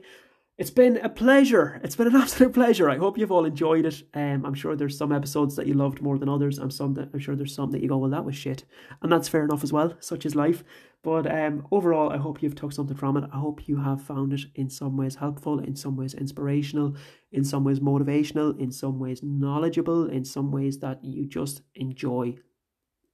It's 0.57 0.71
been 0.71 0.97
a 0.97 1.09
pleasure. 1.09 1.79
It's 1.83 1.95
been 1.95 2.07
an 2.07 2.15
absolute 2.21 2.53
pleasure. 2.53 2.89
I 2.89 2.97
hope 2.97 3.17
you've 3.17 3.31
all 3.31 3.45
enjoyed 3.45 3.85
it. 3.85 4.01
Um, 4.15 4.43
I'm 4.43 4.55
sure 4.55 4.75
there's 4.75 4.97
some 4.97 5.11
episodes 5.11 5.55
that 5.55 5.67
you 5.67 5.75
loved 5.75 6.01
more 6.01 6.17
than 6.17 6.29
others. 6.29 6.57
I'm 6.57 6.71
some 6.71 6.95
that 6.95 7.09
I'm 7.13 7.19
sure 7.19 7.35
there's 7.35 7.53
some 7.53 7.71
that 7.71 7.81
you 7.81 7.89
go, 7.89 7.97
well, 7.97 8.09
that 8.09 8.25
was 8.25 8.35
shit, 8.35 8.63
and 9.01 9.11
that's 9.11 9.29
fair 9.29 9.43
enough 9.43 9.63
as 9.63 9.71
well. 9.71 9.95
Such 9.99 10.25
is 10.25 10.35
life. 10.35 10.63
But 11.03 11.31
um, 11.31 11.67
overall, 11.71 12.09
I 12.11 12.17
hope 12.17 12.41
you've 12.41 12.55
took 12.55 12.71
something 12.73 12.97
from 12.97 13.17
it. 13.17 13.29
I 13.31 13.37
hope 13.37 13.67
you 13.67 13.77
have 13.77 14.01
found 14.01 14.33
it 14.33 14.41
in 14.55 14.69
some 14.69 14.97
ways 14.97 15.15
helpful, 15.15 15.59
in 15.59 15.75
some 15.75 15.95
ways 15.95 16.15
inspirational, 16.15 16.95
in 17.31 17.43
some 17.43 17.63
ways 17.63 17.79
motivational, 17.79 18.59
in 18.59 18.71
some 18.71 18.99
ways 18.99 19.21
knowledgeable, 19.21 20.09
in 20.09 20.25
some 20.25 20.51
ways 20.51 20.79
that 20.79 21.03
you 21.03 21.25
just 21.27 21.61
enjoy 21.75 22.35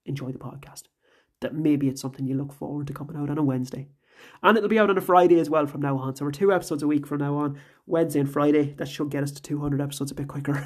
enjoy 0.05 0.31
the 0.31 0.39
podcast. 0.39 0.83
that 1.41 1.53
maybe 1.55 1.89
it's 1.89 2.01
something 2.01 2.25
you 2.25 2.35
look 2.35 2.53
forward 2.53 2.87
to 2.87 2.93
coming 2.93 3.17
out 3.17 3.29
on 3.29 3.37
a 3.37 3.43
Wednesday. 3.43 3.89
And 4.41 4.57
it'll 4.57 4.69
be 4.69 4.79
out 4.79 4.89
on 4.89 4.97
a 4.97 5.01
Friday 5.01 5.39
as 5.39 5.49
well 5.49 5.65
from 5.65 5.81
now 5.81 5.97
on. 5.97 6.15
So 6.15 6.25
we're 6.25 6.31
two 6.31 6.51
episodes 6.51 6.83
a 6.83 6.87
week 6.87 7.07
from 7.07 7.19
now 7.19 7.35
on, 7.35 7.59
Wednesday 7.85 8.19
and 8.19 8.31
Friday. 8.31 8.73
That 8.77 8.87
should 8.87 9.09
get 9.09 9.23
us 9.23 9.31
to 9.31 9.41
200 9.41 9.81
episodes 9.81 10.11
a 10.11 10.15
bit 10.15 10.27
quicker. 10.27 10.63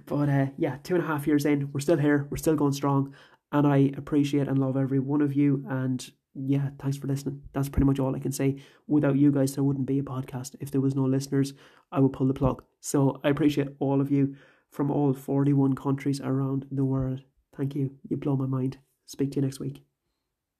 but 0.06 0.28
uh, 0.28 0.46
yeah, 0.56 0.78
two 0.82 0.94
and 0.94 1.04
a 1.04 1.06
half 1.06 1.26
years 1.26 1.46
in, 1.46 1.70
we're 1.72 1.80
still 1.80 1.98
here, 1.98 2.26
we're 2.30 2.36
still 2.36 2.56
going 2.56 2.72
strong. 2.72 3.14
And 3.52 3.66
I 3.66 3.92
appreciate 3.96 4.48
and 4.48 4.58
love 4.58 4.76
every 4.76 4.98
one 4.98 5.20
of 5.20 5.34
you. 5.34 5.64
And 5.68 6.08
yeah, 6.34 6.70
thanks 6.78 6.96
for 6.96 7.06
listening. 7.06 7.42
That's 7.52 7.68
pretty 7.68 7.86
much 7.86 7.98
all 7.98 8.14
I 8.14 8.20
can 8.20 8.32
say. 8.32 8.62
Without 8.86 9.16
you 9.16 9.32
guys, 9.32 9.54
there 9.54 9.64
wouldn't 9.64 9.86
be 9.86 9.98
a 9.98 10.02
podcast. 10.02 10.54
If 10.60 10.70
there 10.70 10.80
was 10.80 10.94
no 10.94 11.04
listeners, 11.04 11.52
I 11.90 12.00
would 12.00 12.12
pull 12.12 12.28
the 12.28 12.34
plug. 12.34 12.62
So 12.80 13.20
I 13.24 13.28
appreciate 13.28 13.68
all 13.80 14.00
of 14.00 14.10
you 14.10 14.36
from 14.70 14.90
all 14.90 15.12
41 15.12 15.74
countries 15.74 16.20
around 16.20 16.66
the 16.70 16.84
world. 16.84 17.22
Thank 17.56 17.74
you. 17.74 17.96
You 18.08 18.16
blow 18.16 18.36
my 18.36 18.46
mind. 18.46 18.78
Speak 19.06 19.32
to 19.32 19.36
you 19.36 19.42
next 19.42 19.58
week. 19.58 19.89